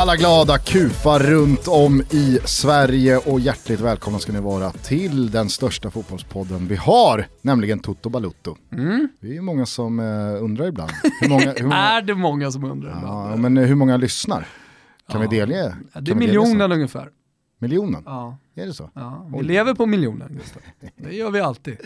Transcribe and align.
Alla 0.00 0.16
glada 0.16 0.58
kufar 0.58 1.20
runt 1.20 1.68
om 1.68 2.02
i 2.10 2.38
Sverige 2.44 3.16
och 3.16 3.40
hjärtligt 3.40 3.80
välkomna 3.80 4.18
ska 4.18 4.32
ni 4.32 4.40
vara 4.40 4.70
till 4.70 5.30
den 5.30 5.48
största 5.48 5.90
fotbollspodden 5.90 6.68
vi 6.68 6.76
har, 6.76 7.26
nämligen 7.42 7.78
Toto 7.78 8.08
Balutto. 8.08 8.56
Mm. 8.72 9.08
Det 9.20 9.28
är 9.28 9.32
ju 9.32 9.40
många 9.40 9.66
som 9.66 10.00
uh, 10.00 10.44
undrar 10.44 10.66
ibland. 10.66 10.90
Hur 11.20 11.28
många, 11.28 11.52
hur 11.56 11.62
många... 11.62 11.76
är 11.76 12.02
det 12.02 12.14
många 12.14 12.50
som 12.50 12.64
undrar? 12.64 13.00
Ja, 13.02 13.36
men 13.36 13.56
hur 13.56 13.74
många 13.74 13.96
lyssnar? 13.96 14.46
Kan 15.10 15.22
ja. 15.22 15.28
vi 15.28 15.38
delge? 15.38 15.76
Ja, 15.92 16.00
det 16.00 16.10
är 16.10 16.14
miljonen 16.14 16.72
ungefär. 16.72 17.08
Miljonen? 17.58 18.02
Ja. 18.06 18.38
Är 18.54 18.66
det 18.66 18.74
så? 18.74 18.90
Ja, 18.94 19.30
vi 19.36 19.42
lever 19.42 19.74
på 19.74 19.86
miljonen, 19.86 20.38
Gustav. 20.38 20.62
Det 20.96 21.14
gör 21.14 21.30
vi 21.30 21.40
alltid. 21.40 21.76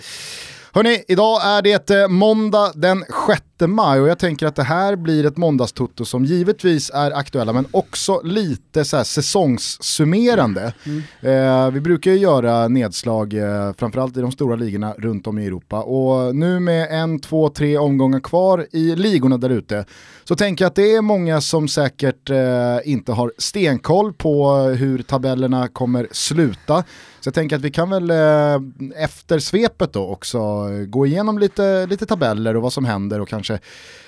Hörni, 0.74 1.04
idag 1.08 1.44
är 1.44 1.62
det 1.62 1.90
eh, 1.90 2.08
måndag 2.08 2.72
den 2.74 3.04
6 3.28 3.42
maj 3.66 4.00
och 4.00 4.08
jag 4.08 4.18
tänker 4.18 4.46
att 4.46 4.56
det 4.56 4.62
här 4.62 4.96
blir 4.96 5.26
ett 5.26 5.36
måndagstutto 5.36 6.04
som 6.04 6.24
givetvis 6.24 6.90
är 6.94 7.10
aktuella 7.10 7.52
men 7.52 7.66
också 7.70 8.20
lite 8.24 8.84
så 8.84 8.96
här 8.96 9.04
säsongssummerande. 9.04 10.74
Mm. 10.86 11.02
Eh, 11.20 11.70
vi 11.70 11.80
brukar 11.80 12.10
ju 12.10 12.16
göra 12.16 12.68
nedslag 12.68 13.34
eh, 13.34 13.72
framförallt 13.72 14.16
i 14.16 14.20
de 14.20 14.32
stora 14.32 14.56
ligorna 14.56 14.94
runt 14.98 15.26
om 15.26 15.38
i 15.38 15.46
Europa 15.46 15.82
och 15.82 16.36
nu 16.36 16.60
med 16.60 17.02
en, 17.02 17.20
två, 17.20 17.48
tre 17.48 17.78
omgångar 17.78 18.20
kvar 18.20 18.66
i 18.72 18.96
ligorna 18.96 19.36
där 19.36 19.50
ute 19.50 19.84
så 20.24 20.36
tänker 20.36 20.64
jag 20.64 20.70
att 20.70 20.76
det 20.76 20.94
är 20.94 21.02
många 21.02 21.40
som 21.40 21.68
säkert 21.68 22.30
eh, 22.30 22.78
inte 22.84 23.12
har 23.12 23.32
stenkoll 23.38 24.12
på 24.12 24.52
hur 24.56 25.02
tabellerna 25.02 25.68
kommer 25.68 26.08
sluta. 26.10 26.84
Så 27.22 27.28
jag 27.28 27.34
tänker 27.34 27.56
att 27.56 27.62
vi 27.62 27.70
kan 27.70 27.90
väl 27.90 28.10
eh, 28.10 29.02
efter 29.04 29.38
svepet 29.38 29.92
då 29.92 30.08
också 30.08 30.38
eh, 30.38 30.86
gå 30.86 31.06
igenom 31.06 31.38
lite, 31.38 31.86
lite 31.86 32.06
tabeller 32.06 32.56
och 32.56 32.62
vad 32.62 32.72
som 32.72 32.84
händer 32.84 33.20
och 33.20 33.28
kanske 33.28 33.58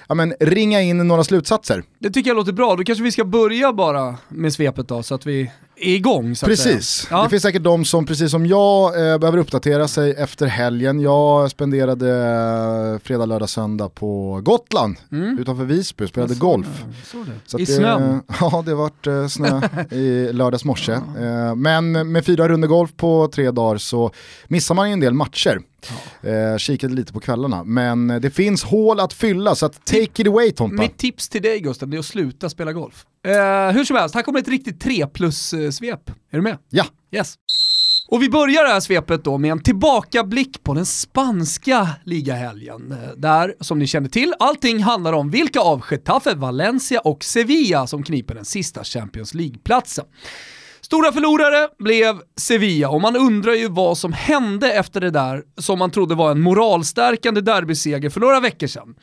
ja, 0.09 0.15
men, 0.15 0.35
ringa 0.41 0.81
in 0.81 1.09
några 1.09 1.25
slutsatser. 1.25 1.83
Det 1.99 2.11
tycker 2.11 2.31
jag 2.31 2.37
låter 2.37 2.53
bra, 2.53 2.77
då 2.77 2.85
kanske 2.85 3.05
vi 3.05 3.13
ska 3.13 3.25
börja 3.25 3.73
bara 3.73 4.17
med 4.29 4.53
svepet 4.53 4.89
då 4.89 5.03
så 5.03 5.15
att 5.15 5.27
vi 5.27 5.51
igång. 5.87 6.37
Så 6.37 6.47
precis, 6.47 7.09
ja. 7.11 7.23
det 7.23 7.29
finns 7.29 7.43
säkert 7.43 7.63
de 7.63 7.85
som 7.85 8.07
precis 8.07 8.31
som 8.31 8.47
jag 8.47 8.87
eh, 8.87 9.19
behöver 9.19 9.39
uppdatera 9.39 9.89
sig 9.89 10.15
efter 10.19 10.47
helgen. 10.47 11.01
Jag 11.01 11.51
spenderade 11.51 12.11
eh, 12.11 12.99
fredag, 13.07 13.27
lördag, 13.27 13.49
söndag 13.49 13.89
på 13.89 14.41
Gotland 14.43 14.97
mm. 15.13 15.39
utanför 15.39 15.65
Visby 15.65 16.05
och 16.05 16.09
spelade 16.09 16.35
golf. 16.35 16.85
Så 17.47 17.59
I 17.59 17.67
snön? 17.67 18.23
ja, 18.41 18.63
det 18.67 18.75
vart 18.75 19.07
eh, 19.07 19.27
snö 19.27 19.61
i 19.91 20.33
lördags 20.33 20.65
morse. 20.65 20.93
Eh, 20.93 21.55
men 21.55 22.13
med 22.13 22.25
fyra 22.25 22.49
runder 22.49 22.69
golf 22.69 22.91
på 22.97 23.29
tre 23.35 23.51
dagar 23.51 23.79
så 23.79 24.11
missar 24.49 24.75
man 24.75 24.89
en 24.89 25.01
del 25.01 25.15
matcher. 25.15 25.61
Ja. 26.23 26.31
Eh, 26.31 26.57
kikade 26.57 26.95
lite 26.95 27.13
på 27.13 27.21
kvällarna, 27.21 27.65
men 27.65 28.07
det 28.07 28.31
finns 28.31 28.65
hål 28.65 29.01
att 29.01 29.13
fylla 29.13 29.55
så 29.55 29.67
att 29.67 29.85
take 29.85 30.23
it 30.23 30.27
away 30.29 30.51
Tompa. 30.51 30.83
Mitt 30.83 30.99
tips 30.99 31.29
till 31.29 31.43
dig 31.43 31.61
Gustav 31.61 31.95
är 31.95 31.99
att 31.99 32.05
sluta 32.05 32.49
spela 32.49 32.73
golf. 32.73 33.05
Eh, 33.27 33.73
hur 33.73 33.85
som 33.85 33.97
helst, 33.97 34.15
här 34.15 34.23
kommer 34.23 34.39
ett 34.39 34.49
riktigt 34.49 34.81
3 34.81 35.07
plus-svep. 35.07 36.09
Eh, 36.09 36.15
är 36.31 36.37
du 36.37 36.43
med? 36.43 36.59
Ja. 36.71 36.85
Yes. 37.13 37.35
Och 38.09 38.23
vi 38.23 38.31
börjar 38.31 38.65
det 38.65 38.73
här 38.73 38.81
svepet 38.81 39.25
då 39.25 39.39
med 39.39 39.51
en 39.51 39.63
tillbakablick 39.63 40.63
på 40.63 40.75
den 40.75 40.87
spanska 40.87 41.89
ligahelgen. 42.05 42.93
Eh, 42.93 42.99
där, 43.17 43.55
som 43.61 43.79
ni 43.79 43.87
känner 43.87 44.09
till, 44.09 44.35
allting 44.39 44.83
handlar 44.83 45.13
om 45.13 45.31
vilka 45.31 45.61
av 45.61 45.85
Getafe, 45.91 46.35
Valencia 46.35 47.01
och 47.01 47.25
Sevilla 47.25 47.87
som 47.87 48.03
kniper 48.03 48.35
den 48.35 48.45
sista 48.45 48.85
Champions 48.85 49.35
League-platsen. 49.35 50.05
Stora 50.85 51.13
förlorare 51.13 51.69
blev 51.79 52.21
Sevilla 52.37 52.89
och 52.89 53.01
man 53.01 53.17
undrar 53.17 53.53
ju 53.53 53.69
vad 53.69 53.99
som 53.99 54.13
hände 54.13 54.73
efter 54.73 55.01
det 55.01 55.11
där 55.11 55.43
som 55.57 55.79
man 55.79 55.91
trodde 55.91 56.15
var 56.15 56.31
en 56.31 56.41
moralstärkande 56.41 57.41
derbyseger 57.41 58.11
för 58.11 58.21
några 58.21 58.41
veckor 58.41 58.67
sedan. 58.67 58.95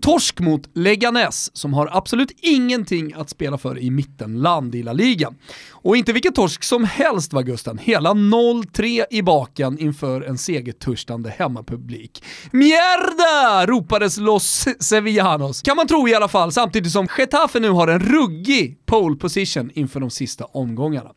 Torsk 0.00 0.40
mot 0.40 0.70
Leganes 0.74 1.56
som 1.56 1.74
har 1.74 1.88
absolut 1.92 2.30
ingenting 2.36 3.12
att 3.14 3.30
spela 3.30 3.58
för 3.58 3.78
i 3.78 3.90
mittenland 3.90 4.74
i 4.74 4.82
La 4.82 4.92
Liga. 4.92 5.32
Och 5.70 5.96
inte 5.96 6.12
vilken 6.12 6.32
torsk 6.32 6.64
som 6.64 6.84
helst 6.84 7.32
var 7.32 7.42
Gusten, 7.42 7.78
hela 7.78 8.10
0-3 8.10 9.04
i 9.10 9.22
baken 9.22 9.78
inför 9.78 10.20
en 10.20 10.38
segertörstande 10.38 11.34
hemmapublik. 11.38 12.24
Mierda! 12.50 13.66
ropades 13.66 14.16
Los 14.16 14.66
Sevillanos, 14.80 15.62
kan 15.62 15.76
man 15.76 15.86
tro 15.86 16.08
i 16.08 16.14
alla 16.14 16.28
fall, 16.28 16.52
samtidigt 16.52 16.92
som 16.92 17.08
Getafe 17.18 17.60
nu 17.60 17.70
har 17.70 17.88
en 17.88 18.00
ruggig 18.00 18.86
pole 18.86 19.16
position 19.16 19.70
inför 19.74 20.00
de 20.00 20.10
sista 20.10 20.44
omgångarna. 20.44 21.10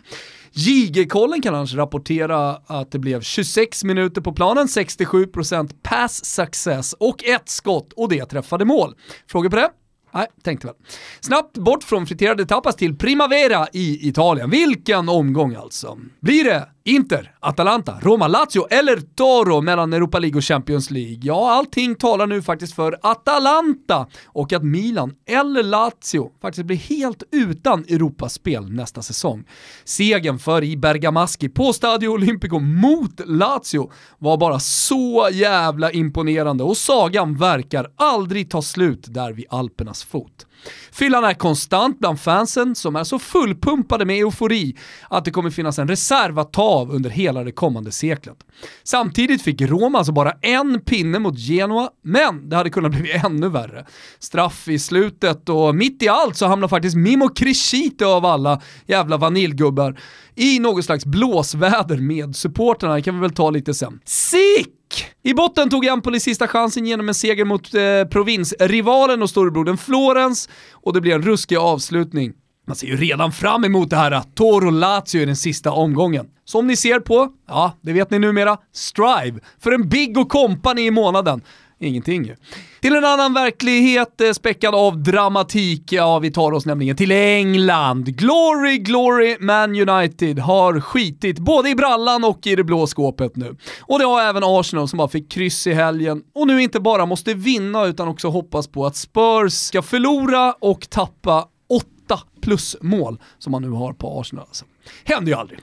JG-kollen 0.54 1.42
kan 1.42 1.56
annars 1.56 1.74
rapportera 1.74 2.50
att 2.66 2.92
det 2.92 3.00
blev 3.00 3.22
26 3.22 3.84
minuter 3.84 4.22
på 4.22 4.34
planen, 4.34 4.68
67% 4.68 5.72
pass 5.84 6.26
success 6.26 6.94
och 6.94 7.24
ett 7.24 7.50
skott 7.50 7.94
och 7.94 8.10
det 8.10 8.26
träffade 8.26 8.66
mål. 8.66 8.96
Frågor 9.28 9.50
på 9.50 9.56
det? 9.56 9.70
Nej, 10.14 10.28
tänkte 10.44 10.68
väl. 10.68 10.76
Snabbt 11.20 11.58
bort 11.58 11.84
från 11.84 12.08
friterade 12.08 12.46
tapas 12.46 12.76
till 12.76 12.98
Primavera 12.98 13.68
i 13.74 14.08
Italien. 14.08 14.50
Vilken 14.50 15.10
omgång 15.10 15.56
alltså. 15.56 15.98
Blir 16.20 16.44
det 16.44 16.68
Inter, 16.84 17.36
Atalanta, 17.40 18.00
Roma, 18.02 18.28
Lazio 18.28 18.68
eller 18.69 18.97
Toro 19.16 19.62
mellan 19.62 19.94
Europa 19.94 20.19
League 20.19 20.38
och 20.38 20.44
Champions 20.44 20.92
League? 20.92 21.19
Ja, 21.22 21.52
allting 21.52 21.96
talar 21.96 22.28
nu 22.28 22.42
faktiskt 22.42 22.74
för 22.74 22.97
Atalanta 23.02 24.08
och 24.25 24.53
att 24.53 24.64
Milan 24.64 25.14
eller 25.28 25.64
Lazio 25.64 26.31
faktiskt 26.41 26.66
blir 26.66 26.78
helt 26.78 27.24
utan 27.31 27.80
Europaspel 27.80 28.72
nästa 28.72 29.02
säsong. 29.02 29.44
Segern 29.84 30.40
för 30.40 30.64
i 30.64 30.78
Bergamaschi 30.78 31.50
på 31.50 31.74
Stadio 31.74 32.08
Olimpico 32.08 32.59
mot 32.59 33.22
Lazio 33.25 33.91
var 34.20 34.38
bara 34.38 34.59
så 34.59 35.30
jävla 35.31 35.91
imponerande 35.91 36.64
och 36.64 36.78
sagan 36.78 37.38
verkar 37.38 37.88
aldrig 37.96 38.50
ta 38.50 38.62
slut 38.62 39.06
där 39.08 39.31
vid 39.31 39.46
Alpernas 39.50 40.03
fot. 40.03 40.46
Fyllan 40.92 41.24
är 41.24 41.34
konstant 41.34 42.00
bland 42.00 42.20
fansen 42.20 42.76
som 42.76 42.96
är 42.96 43.04
så 43.04 43.20
fullpumpade 43.20 44.06
med 44.06 44.20
eufori 44.20 44.78
att 45.10 45.26
det 45.26 45.32
kommer 45.32 45.50
finnas 45.50 45.80
en 45.80 45.88
reserv 45.88 46.40
att 46.40 46.54
ta 46.54 46.64
av 46.64 46.92
under 46.92 47.10
hela 47.10 47.44
det 47.44 47.52
kommande 47.52 47.92
seklet. 47.92 48.38
Samtidigt 48.84 49.42
fick 49.42 49.62
Roma 49.62 49.98
alltså 49.98 50.14
bara 50.14 50.32
en 50.32 50.82
pinne 50.82 51.20
mot 51.20 51.40
Genoa, 51.40 51.90
men 52.04 52.50
det 52.50 52.56
hade 52.56 52.70
kunnat 52.70 52.92
bli 52.92 53.12
ännu 53.12 53.50
värre. 53.50 53.86
Straff 54.20 54.68
i 54.68 54.80
slutet 54.80 55.50
och 55.50 55.76
mitt 55.76 56.04
i 56.04 56.08
allt 56.08 56.38
så 56.38 56.46
hamnar 56.46 56.68
faktiskt 56.68 56.96
Mimo 56.96 57.30
Crescito 57.30 58.06
av 58.06 58.26
alla 58.26 58.62
jävla 58.86 59.18
vaniljgubbar 59.18 60.00
i 60.36 60.60
något 60.60 60.86
slags 60.86 61.06
blåsväder 61.06 61.98
med 61.98 62.36
supporterna. 62.36 62.96
Det 62.96 63.02
kan 63.02 63.16
vi 63.16 63.22
väl 63.22 63.34
ta 63.34 63.50
lite 63.50 63.74
sen. 63.74 64.00
Sick! 64.06 64.81
I 65.24 65.34
botten 65.34 65.70
tog 65.70 65.86
Empoli 65.86 66.20
sista 66.20 66.48
chansen 66.48 66.86
genom 66.86 67.08
en 67.08 67.16
seger 67.16 67.46
mot 67.46 67.74
eh, 67.74 68.10
provinsrivalen 68.12 69.22
och 69.22 69.30
storebrodern 69.30 69.78
Florens 69.78 70.50
och 70.72 70.94
det 70.94 71.02
blev 71.02 71.16
en 71.16 71.22
ruskig 71.22 71.56
avslutning. 71.56 72.34
Man 72.68 72.76
ser 72.76 72.88
ju 72.88 72.98
redan 72.98 73.32
fram 73.32 73.64
emot 73.64 73.90
det 73.90 73.96
här 73.96 74.22
Toro-Lazio 74.36 75.22
i 75.22 75.26
den 75.26 75.36
sista 75.36 75.72
omgången. 75.72 76.26
Som 76.46 76.68
ni 76.68 76.76
ser 76.76 77.00
på, 77.00 77.30
ja, 77.48 77.78
det 77.82 77.94
vet 77.94 78.12
ni 78.12 78.20
numera, 78.20 78.58
Strive 78.74 79.40
för 79.60 79.72
en 79.72 79.90
Big 79.90 80.18
och 80.18 80.30
Company 80.30 80.82
i 80.82 80.92
månaden 80.92 81.42
ingenting 81.81 82.25
ju. 82.25 82.36
Till 82.80 82.96
en 82.96 83.06
annan 83.06 83.34
verklighet 83.34 84.22
eh, 84.22 84.31
späckad 84.31 84.75
av 84.75 85.03
dramatik, 85.03 85.92
ja 85.92 86.19
vi 86.19 86.31
tar 86.31 86.52
oss 86.52 86.66
nämligen 86.66 86.96
till 86.96 87.12
England. 87.12 88.06
Glory, 88.18 88.78
glory, 88.78 89.38
Man 89.40 89.90
United 89.90 90.40
har 90.40 90.80
skitit 90.80 91.40
både 91.40 91.70
i 91.70 91.75
brallan 91.75 92.24
och 92.24 92.47
i 92.47 92.56
det 92.56 92.64
blå 92.64 92.88
skåpet 92.88 93.35
nu. 93.35 93.56
Och 93.82 94.00
det 94.00 94.06
har 94.06 94.22
även 94.22 94.44
Arsenal 94.44 94.88
som 94.88 94.97
bara 94.97 95.08
fick 95.08 95.32
kryss 95.32 95.67
i 95.67 95.73
helgen 95.73 96.23
och 96.35 96.47
nu 96.47 96.61
inte 96.61 96.79
bara 96.79 97.06
måste 97.06 97.34
vinna 97.34 97.85
utan 97.85 98.08
också 98.08 98.28
hoppas 98.28 98.67
på 98.67 98.85
att 98.85 98.96
Spurs 98.96 99.53
ska 99.53 99.82
förlora 99.82 100.53
och 100.59 100.90
tappa 100.90 101.47
åtta 101.70 102.20
plus 102.41 102.76
mål 102.82 103.20
som 103.40 103.52
man 103.52 103.61
nu 103.61 103.70
har 103.70 103.94
på 103.94 104.20
Arsenal. 104.20 104.46
Alltså. 104.47 104.66
Händer 105.04 105.32
ju 105.32 105.38
aldrig. 105.38 105.60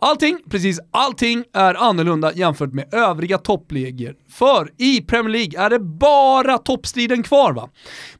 Allting, 0.00 0.38
precis 0.50 0.80
allting, 0.90 1.44
är 1.52 1.74
annorlunda 1.74 2.32
jämfört 2.34 2.72
med 2.72 2.94
övriga 2.94 3.38
toppligor. 3.38 4.14
För 4.30 4.70
i 4.78 5.00
Premier 5.00 5.32
League 5.32 5.66
är 5.66 5.70
det 5.70 5.80
bara 5.80 6.58
toppstriden 6.58 7.22
kvar 7.22 7.52
va? 7.52 7.70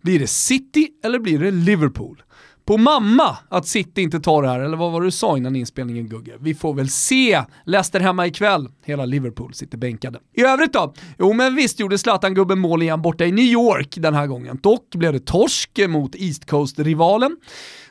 Blir 0.01 0.19
det 0.19 0.27
City 0.27 0.89
eller 1.05 1.19
blir 1.19 1.39
det 1.39 1.51
Liverpool? 1.51 2.23
på 2.67 2.77
mamma 2.77 3.37
att 3.49 3.67
City 3.67 4.03
inte 4.03 4.21
tar 4.21 4.43
det 4.43 4.49
här, 4.49 4.61
eller 4.61 4.77
vad 4.77 4.93
var 4.93 5.01
det 5.01 5.07
du 5.07 5.11
sa 5.11 5.37
innan 5.37 5.57
inspelningen 5.57 6.09
Gugge? 6.09 6.37
Vi 6.41 6.55
får 6.55 6.75
väl 6.75 6.89
se. 6.89 7.43
Leicester 7.65 8.01
hemma 8.01 8.27
ikväll. 8.27 8.69
Hela 8.85 9.05
Liverpool 9.05 9.55
sitter 9.55 9.79
bänkade. 9.79 10.19
I 10.37 10.43
övrigt 10.43 10.73
då? 10.73 10.95
Jo 11.19 11.33
men 11.33 11.55
visst 11.55 11.81
gjorde 11.81 11.99
Zlatan-gubben 11.99 12.59
mål 12.59 12.83
igen 12.83 13.03
borta 13.03 13.25
i 13.25 13.33
New 13.33 13.45
York 13.45 13.95
den 13.97 14.15
här 14.15 14.27
gången. 14.27 14.59
Dock 14.63 14.95
blev 14.95 15.13
det 15.13 15.27
torsk 15.27 15.81
mot 15.89 16.15
East 16.15 16.47
Coast-rivalen. 16.47 17.37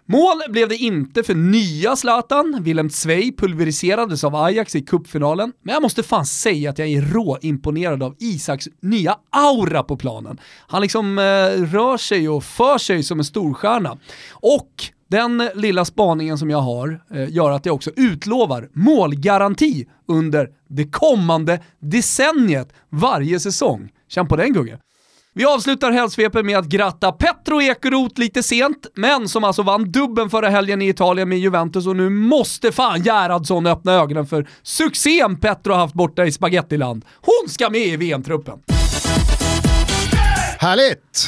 Mål 0.08 0.42
blev 0.50 0.70
det 0.70 0.76
inte 0.76 1.24
för 1.24 1.36
nya 1.36 1.96
Zlatan. 1.96 2.58
Willem 2.62 2.90
Zweig 2.90 3.38
pulveriserades 3.38 4.24
av 4.24 4.36
Ajax 4.36 4.76
i 4.76 4.82
cupfinalen. 4.82 5.54
Men 5.62 5.74
jag 5.74 5.82
måste 5.82 6.04
fan 6.04 6.26
säga 6.26 6.70
att 6.70 6.80
jag 6.80 6.88
är 6.88 7.02
råimponerad 7.02 8.04
av 8.04 8.16
Isaks 8.20 8.68
nya 8.82 9.18
aura 9.30 9.84
på 9.84 9.98
planen. 9.98 10.40
Han 10.68 10.82
liksom 10.82 11.18
eh, 11.18 11.22
rör 11.74 11.98
sig 11.98 12.30
och 12.30 12.44
för 12.44 12.78
sig 12.78 13.04
som 13.04 13.20
en 13.20 13.26
storstjärna. 13.26 13.98
Och 14.32 14.70
den 15.10 15.50
lilla 15.56 15.86
spaningen 15.86 16.38
som 16.38 16.50
jag 16.50 16.62
har 16.62 17.02
eh, 17.14 17.30
gör 17.30 17.52
att 17.52 17.66
jag 17.66 17.76
också 17.76 17.92
utlovar 17.96 18.70
målgaranti 18.74 19.86
under 20.08 20.50
det 20.70 20.92
kommande 20.92 21.60
decenniet 21.80 22.74
varje 22.90 23.40
säsong. 23.40 23.92
Känn 24.08 24.28
på 24.28 24.36
den 24.36 24.54
Gugge. 24.54 24.80
Vi 25.38 25.46
avslutar 25.46 25.92
helgsvepet 25.92 26.46
med 26.46 26.58
att 26.58 26.66
gratta 26.66 27.12
Petro 27.12 27.62
Ekeroth 27.62 28.20
lite 28.20 28.44
sent, 28.44 28.88
men 28.94 29.30
som 29.30 29.44
alltså 29.44 29.62
vann 29.62 29.92
dubben 29.92 30.30
förra 30.30 30.50
helgen 30.50 30.82
i 30.82 30.90
Italien 30.90 31.30
med 31.30 31.40
Juventus 31.40 31.88
och 31.88 31.96
nu 31.96 32.10
måste 32.10 32.72
fan 32.72 33.04
Gerhardsson 33.04 33.68
öppna 33.68 33.94
ögonen 33.94 34.26
för 34.26 34.48
succén 34.64 35.40
Petro 35.40 35.74
haft 35.74 35.94
borta 35.94 36.26
i 36.26 36.32
spagettiland. 36.32 37.06
Hon 37.22 37.50
ska 37.50 37.70
med 37.70 37.82
i 37.82 37.96
VM-truppen. 37.96 38.60
Härligt! 40.60 41.28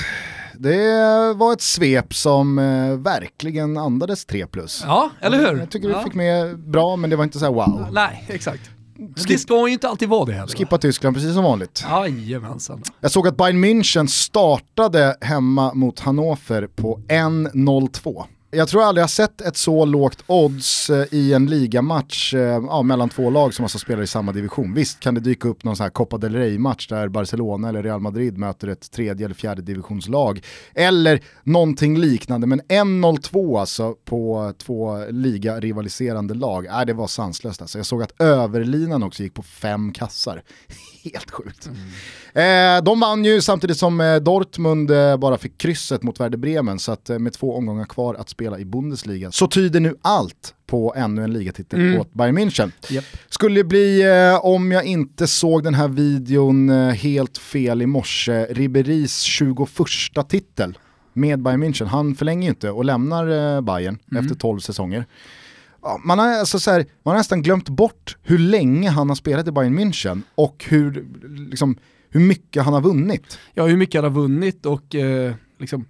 Det 0.53 1.33
var 1.35 1.53
ett 1.53 1.61
svep 1.61 2.13
som 2.13 2.59
eh, 2.59 2.97
verkligen 2.97 3.77
andades 3.77 4.25
3 4.25 4.47
plus. 4.47 4.83
Ja, 4.85 5.09
eller 5.21 5.37
hur? 5.37 5.59
Jag 5.59 5.69
tycker 5.69 5.87
vi 5.87 5.93
ja. 5.93 6.03
fick 6.03 6.13
med 6.13 6.59
bra, 6.59 6.95
men 6.95 7.09
det 7.09 7.15
var 7.15 7.23
inte 7.23 7.39
så 7.39 7.45
här 7.45 7.53
wow. 7.53 7.87
Nej, 7.91 8.25
exakt. 8.27 8.76
Det 9.27 9.37
ska 9.37 9.67
ju 9.67 9.73
inte 9.73 9.89
alltid 9.89 10.09
vara 10.09 10.25
det 10.25 10.33
heller. 10.33 10.47
Skippa 10.47 10.77
Tyskland 10.77 11.15
precis 11.15 11.33
som 11.33 11.43
vanligt. 11.43 11.85
Jajamensan. 11.89 12.83
Jag 12.99 13.11
såg 13.11 13.27
att 13.27 13.37
Bayern 13.37 13.65
München 13.65 14.07
startade 14.07 15.15
hemma 15.21 15.73
mot 15.73 15.99
Hannover 15.99 16.67
på 16.67 16.99
1-0-2. 17.07 18.23
Jag 18.51 18.67
tror 18.67 18.83
aldrig 18.83 19.01
jag 19.01 19.09
sett 19.09 19.41
ett 19.41 19.57
så 19.57 19.85
lågt 19.85 20.23
odds 20.27 20.89
eh, 20.89 21.05
i 21.11 21.33
en 21.33 21.45
ligamatch 21.45 22.33
eh, 22.33 22.39
ja, 22.39 22.81
mellan 22.81 23.09
två 23.09 23.29
lag 23.29 23.53
som 23.53 23.65
alltså 23.65 23.79
spelar 23.79 24.03
i 24.03 24.07
samma 24.07 24.31
division. 24.31 24.73
Visst 24.73 24.99
kan 24.99 25.13
det 25.13 25.21
dyka 25.21 25.47
upp 25.47 25.63
någon 25.63 25.75
sån 25.75 25.83
här 25.83 25.91
Copa 25.91 26.17
del 26.17 26.35
Rey-match 26.35 26.87
där 26.87 27.07
Barcelona 27.07 27.69
eller 27.69 27.83
Real 27.83 27.99
Madrid 27.99 28.37
möter 28.37 28.67
ett 28.67 28.91
tredje 28.91 29.25
eller 29.25 29.35
fjärde 29.35 29.61
divisionslag. 29.61 30.43
Eller 30.73 31.23
någonting 31.43 31.97
liknande, 31.97 32.47
men 32.47 32.61
1-0-2 32.61 33.59
alltså 33.59 33.95
på 34.05 34.53
två 34.57 35.05
liga-rivaliserande 35.09 36.33
lag. 36.33 36.65
Äh, 36.65 36.81
det 36.85 36.93
var 36.93 37.07
sanslöst 37.07 37.61
alltså. 37.61 37.79
Jag 37.79 37.85
såg 37.85 38.03
att 38.03 38.21
överlinan 38.21 39.03
också 39.03 39.23
gick 39.23 39.33
på 39.33 39.43
fem 39.43 39.93
kassar. 39.93 40.43
Helt 41.13 41.31
sjukt. 41.31 41.69
Eh, 42.33 42.83
de 42.83 42.99
vann 42.99 43.25
ju 43.25 43.41
samtidigt 43.41 43.77
som 43.77 44.01
eh, 44.01 44.15
Dortmund 44.15 44.91
bara 45.19 45.37
fick 45.37 45.57
krysset 45.57 46.03
mot 46.03 46.19
Werder 46.19 46.37
Bremen, 46.37 46.79
så 46.79 46.91
att 46.91 47.09
med 47.09 47.33
två 47.33 47.55
omgångar 47.55 47.85
kvar 47.85 48.15
att 48.15 48.29
spela 48.37 48.59
i 48.59 48.65
Bundesliga 48.65 49.31
så 49.31 49.47
tyder 49.47 49.79
nu 49.79 49.95
allt 50.01 50.53
på 50.67 50.93
ännu 50.97 51.23
en 51.23 51.33
ligatitel 51.33 51.79
Mm. 51.79 51.99
åt 52.01 52.13
Bayern 52.13 52.37
München. 52.37 52.71
Japp. 52.89 53.05
Skulle 53.29 53.63
bli, 53.63 54.01
eh, 54.01 54.45
om 54.45 54.71
jag 54.71 54.85
inte 54.85 55.27
såg 55.27 55.63
den 55.63 55.73
här 55.73 55.87
videon 55.87 56.69
eh, 56.69 56.89
helt 56.89 57.37
fel 57.37 57.81
i 57.81 57.85
morse, 57.85 58.45
Riberis 58.49 59.19
21 59.21 60.23
titel 60.29 60.77
med 61.13 61.41
Bayern 61.41 61.63
München. 61.63 61.85
Han 61.85 62.15
förlänger 62.15 62.43
ju 62.43 62.49
inte 62.49 62.69
och 62.71 62.85
lämnar 62.85 63.27
eh, 63.55 63.61
Bayern 63.61 63.99
Mm. 64.11 64.23
efter 64.23 64.35
12 64.39 64.59
säsonger. 64.59 65.05
Man, 66.05 66.19
har 66.19 66.27
alltså 66.27 66.59
så 66.59 66.71
här, 66.71 66.85
man 67.03 67.11
har 67.11 67.17
nästan 67.19 67.41
glömt 67.41 67.69
bort 67.69 68.17
hur 68.23 68.37
länge 68.37 68.89
han 68.89 69.09
har 69.09 69.15
spelat 69.15 69.47
i 69.47 69.51
Bayern 69.51 69.79
München 69.79 70.21
och 70.35 70.65
hur, 70.69 71.05
liksom, 71.49 71.77
hur 72.09 72.19
mycket 72.19 72.63
han 72.63 72.73
har 72.73 72.81
vunnit. 72.81 73.39
Ja, 73.53 73.65
hur 73.67 73.77
mycket 73.77 74.01
han 74.03 74.13
har 74.13 74.21
vunnit 74.21 74.65
och 74.65 74.95
eh, 74.95 75.33
liksom, 75.59 75.85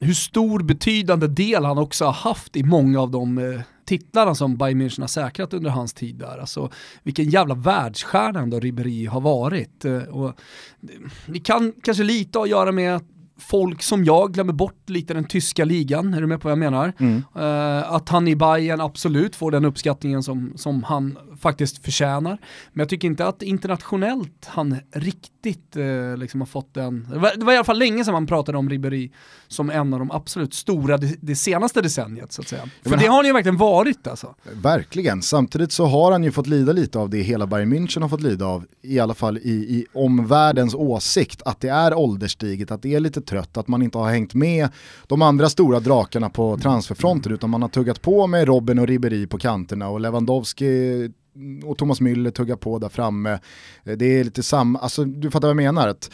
hur 0.00 0.14
stor 0.14 0.62
betydande 0.62 1.26
del 1.26 1.64
han 1.64 1.78
också 1.78 2.04
har 2.04 2.12
haft 2.12 2.56
i 2.56 2.62
många 2.62 3.00
av 3.00 3.10
de 3.10 3.38
eh, 3.38 3.60
titlarna 3.84 4.34
som 4.34 4.56
Bayern 4.56 4.82
München 4.82 5.00
har 5.00 5.08
säkrat 5.08 5.54
under 5.54 5.70
hans 5.70 5.92
tid 5.92 6.14
där. 6.14 6.38
Alltså, 6.38 6.70
vilken 7.02 7.30
jävla 7.30 7.54
världsstjärna 7.54 8.40
ändå 8.40 8.60
Ribéry 8.60 9.06
har 9.06 9.20
varit. 9.20 9.84
Eh, 9.84 10.02
och 10.02 10.40
det, 10.80 10.92
det 11.26 11.40
kan 11.40 11.72
kanske 11.82 12.04
lite 12.04 12.40
att 12.40 12.48
göra 12.48 12.72
med 12.72 12.96
att 12.96 13.04
folk 13.38 13.82
som 13.82 14.04
jag 14.04 14.32
glömmer 14.32 14.52
bort 14.52 14.90
lite 14.90 15.14
den 15.14 15.24
tyska 15.24 15.64
ligan, 15.64 16.14
är 16.14 16.20
du 16.20 16.26
med 16.26 16.40
på 16.40 16.48
vad 16.48 16.52
jag 16.52 16.58
menar? 16.58 16.92
Eh, 17.36 17.92
att 17.92 18.08
han 18.08 18.28
i 18.28 18.36
Bayern 18.36 18.80
absolut 18.80 19.36
får 19.36 19.50
den 19.50 19.64
uppskattningen 19.64 20.22
som, 20.22 20.52
som 20.56 20.82
han 20.82 21.18
faktiskt 21.40 21.84
förtjänar. 21.84 22.38
Men 22.72 22.80
jag 22.80 22.88
tycker 22.88 23.08
inte 23.08 23.26
att 23.26 23.42
internationellt 23.42 24.44
han 24.46 24.76
riktigt 24.92 25.76
eh, 25.76 26.16
liksom 26.16 26.40
har 26.40 26.46
fått 26.46 26.74
den, 26.74 27.06
det 27.10 27.18
var, 27.18 27.32
det 27.36 27.44
var 27.44 27.52
i 27.52 27.56
alla 27.56 27.64
fall 27.64 27.78
länge 27.78 28.04
sedan 28.04 28.12
man 28.12 28.26
pratade 28.26 28.58
om 28.58 28.70
Ribéry 28.70 29.10
som 29.48 29.70
en 29.70 29.92
av 29.94 29.98
de 29.98 30.10
absolut 30.10 30.54
stora 30.54 30.96
det, 30.96 31.16
det 31.20 31.36
senaste 31.36 31.82
decenniet 31.82 32.32
så 32.32 32.42
att 32.42 32.48
säga. 32.48 32.62
För 32.82 32.96
det 32.96 33.06
har 33.06 33.16
han 33.16 33.26
ju 33.26 33.32
verkligen 33.32 33.56
varit 33.56 34.06
alltså. 34.06 34.34
Verkligen, 34.52 35.22
samtidigt 35.22 35.72
så 35.72 35.86
har 35.86 36.12
han 36.12 36.24
ju 36.24 36.32
fått 36.32 36.46
lida 36.46 36.72
lite 36.72 36.98
av 36.98 37.10
det 37.10 37.22
hela 37.22 37.46
Bayern 37.46 37.72
München 37.72 38.02
har 38.02 38.08
fått 38.08 38.22
lida 38.22 38.46
av, 38.46 38.64
i 38.82 38.98
alla 38.98 39.14
fall 39.14 39.38
i, 39.38 39.50
i 39.50 39.86
omvärldens 39.92 40.74
åsikt, 40.74 41.42
att 41.44 41.60
det 41.60 41.68
är 41.68 41.94
ålderstiget, 41.94 42.70
att 42.70 42.82
det 42.82 42.94
är 42.94 43.00
lite 43.00 43.20
trött, 43.20 43.56
att 43.56 43.68
man 43.68 43.82
inte 43.82 43.98
har 43.98 44.10
hängt 44.10 44.34
med 44.34 44.68
de 45.06 45.22
andra 45.22 45.48
stora 45.48 45.80
drakarna 45.80 46.30
på 46.30 46.58
transferfronten, 46.58 47.32
utan 47.32 47.50
man 47.50 47.62
har 47.62 47.68
tuggat 47.68 48.02
på 48.02 48.26
med 48.26 48.46
Robin 48.46 48.78
och 48.78 48.86
Ribéry 48.86 49.26
på 49.26 49.38
kanterna 49.38 49.88
och 49.88 50.00
Lewandowski 50.00 51.10
och 51.64 51.78
Thomas 51.78 52.00
Müller 52.00 52.30
tuggar 52.30 52.56
på 52.56 52.78
där 52.78 52.88
framme. 52.88 53.38
Eh, 53.84 53.96
det 53.96 54.20
är 54.20 54.24
lite 54.24 54.42
samma, 54.42 54.78
alltså 54.78 55.04
du 55.04 55.30
fattar 55.30 55.48
vad 55.48 55.50
jag 55.50 55.74
menar. 55.74 55.88
Att 55.88 56.10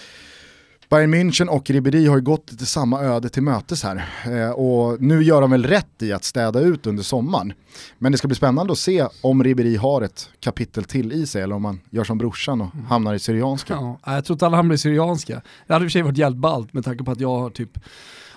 Bayern 0.88 1.14
München 1.14 1.48
och 1.48 1.70
Ribéry 1.70 2.06
har 2.06 2.16
ju 2.16 2.22
gått 2.22 2.52
lite 2.52 2.66
samma 2.66 3.00
öde 3.00 3.28
till 3.28 3.42
mötes 3.42 3.82
här. 3.82 4.08
Eh, 4.24 4.50
och 4.50 5.02
nu 5.02 5.22
gör 5.22 5.40
de 5.40 5.50
väl 5.50 5.64
rätt 5.64 6.02
i 6.02 6.12
att 6.12 6.24
städa 6.24 6.60
ut 6.60 6.86
under 6.86 7.02
sommaren. 7.02 7.52
Men 7.98 8.12
det 8.12 8.18
ska 8.18 8.28
bli 8.28 8.34
spännande 8.34 8.72
att 8.72 8.78
se 8.78 9.06
om 9.20 9.44
Ribéry 9.44 9.76
har 9.76 10.02
ett 10.02 10.30
kapitel 10.40 10.84
till 10.84 11.12
i 11.12 11.26
sig 11.26 11.42
eller 11.42 11.54
om 11.54 11.62
man 11.62 11.80
gör 11.90 12.04
som 12.04 12.18
brorsan 12.18 12.60
och 12.60 12.68
hamnar 12.88 13.14
i 13.14 13.18
Syrianska. 13.18 13.74
Ja, 13.74 14.14
jag 14.14 14.24
tror 14.24 14.34
inte 14.34 14.46
alla 14.46 14.56
hamnar 14.56 14.74
i 14.74 14.78
syrianska. 14.78 15.42
Det 15.66 15.72
hade 15.72 15.84
i 15.84 15.88
och 15.88 15.90
för 15.90 15.92
sig 15.92 16.02
varit 16.02 16.18
jävligt 16.18 16.40
ballt 16.40 16.72
med 16.72 16.84
tanke 16.84 17.04
på 17.04 17.10
att 17.10 17.20
jag 17.20 17.38
har 17.38 17.50
typ, 17.50 17.78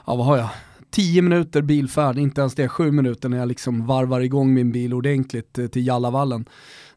ja 0.08 0.16
vad 0.16 0.26
har 0.26 0.38
jag? 0.38 0.50
10 0.92 1.22
minuter 1.22 1.62
bilfärd, 1.62 2.18
inte 2.18 2.42
ens 2.42 2.56
det, 2.56 2.68
7 2.68 2.92
minuter 2.92 3.30
när 3.30 3.38
jag 3.38 3.48
liksom 3.48 3.86
varvar 3.86 4.22
igång 4.22 4.54
min 4.54 4.72
bil 4.72 4.94
ordentligt 4.94 5.58
eh, 5.58 5.68
till 5.68 5.88
Jallavallen. 5.88 6.46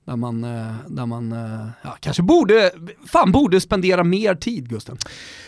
Där 0.04 0.16
man, 0.16 0.44
eh, 0.44 0.74
där 0.88 1.06
man 1.06 1.32
eh, 1.32 1.66
ja, 1.82 1.96
kanske 2.00 2.22
borde, 2.22 2.70
fan 3.06 3.32
borde 3.32 3.60
spendera 3.60 4.04
mer 4.04 4.34
tid 4.34 4.68
Gusten. 4.68 4.96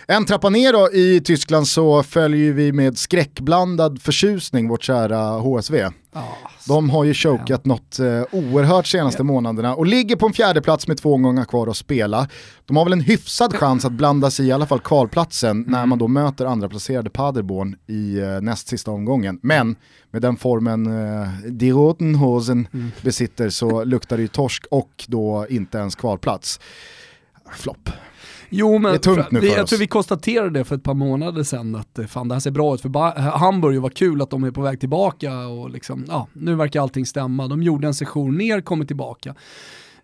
En 0.07 0.27
trappa 0.27 0.49
ner 0.49 0.73
då 0.73 0.93
i 0.93 1.21
Tyskland 1.21 1.69
så 1.69 2.03
följer 2.03 2.53
vi 2.53 2.73
med 2.73 2.99
skräckblandad 2.99 4.03
förtjusning 4.03 4.69
vårt 4.69 4.83
kära 4.83 5.39
HSV. 5.39 5.91
De 6.69 6.91
har 6.91 7.05
ju 7.05 7.15
chokat 7.15 7.65
något 7.65 7.99
eh, 7.99 8.23
oerhört 8.33 8.87
senaste 8.87 9.23
månaderna 9.23 9.75
och 9.75 9.87
ligger 9.87 10.17
på 10.17 10.27
en 10.27 10.33
fjärde 10.33 10.63
plats 10.63 10.89
med 10.89 10.99
två 10.99 11.15
omgångar 11.15 11.45
kvar 11.45 11.67
att 11.67 11.77
spela. 11.77 12.29
De 12.65 12.77
har 12.77 12.85
väl 12.85 12.93
en 12.93 13.01
hyfsad 13.01 13.55
chans 13.57 13.85
att 13.85 13.93
blanda 13.93 14.31
sig 14.31 14.47
i 14.47 14.53
alla 14.53 14.67
fall 14.67 14.81
kvalplatsen 14.81 15.65
när 15.69 15.87
man 15.87 15.99
då 15.99 16.09
möter 16.09 16.47
andra 16.47 16.69
placerade 16.69 17.11
Paderborn 17.11 17.77
i 17.87 18.19
eh, 18.19 18.41
näst 18.41 18.69
sista 18.69 18.91
omgången. 18.91 19.39
Men 19.43 19.77
med 20.11 20.23
den 20.23 20.37
formen 20.37 20.87
eh, 20.87 21.29
Die 21.51 21.73
Rotenhosen 21.73 22.69
besitter 23.03 23.49
så 23.49 23.85
luktar 23.85 24.17
det 24.17 24.23
ju 24.23 24.29
torsk 24.29 24.67
och 24.71 25.05
då 25.09 25.47
inte 25.49 25.79
ens 25.79 25.95
kvalplats. 25.95 26.61
Flopp. 27.53 27.91
Jo 28.57 28.79
men 28.79 28.93
Det 28.93 28.97
är 28.97 28.99
tungt 28.99 29.31
nu 29.31 29.41
vi, 29.41 29.49
för 29.49 29.57
jag 29.57 29.65
oss. 29.65 29.71
tror 29.71 29.79
vi 29.79 29.87
konstaterade 29.87 30.51
det 30.51 30.65
för 30.65 30.77
ett 30.77 30.83
par 30.83 30.95
månader 30.95 31.43
sedan 31.43 31.75
att 31.75 31.99
eh, 31.99 32.07
fan 32.07 32.29
det 32.29 32.35
här 32.35 32.41
ser 32.41 32.51
bra 32.51 32.75
ut 32.75 32.81
för 32.81 32.89
ba- 32.89 33.19
Hamburg 33.21 33.77
och 33.77 33.83
vad 33.83 33.95
kul 33.95 34.23
att 34.23 34.31
de 34.31 34.45
är 34.45 34.51
på 34.51 34.61
väg 34.63 34.81
tillbaka 34.81 35.39
och 35.39 35.71
liksom, 35.71 36.05
ja, 36.09 36.29
nu 36.33 36.55
verkar 36.55 36.81
allting 36.81 37.07
stämma. 37.07 37.49
De 37.49 37.63
gjorde 37.63 37.87
en 37.87 37.95
session 37.95 38.37
ner, 38.39 38.61
kommer 38.61 38.85
tillbaka 38.85 39.35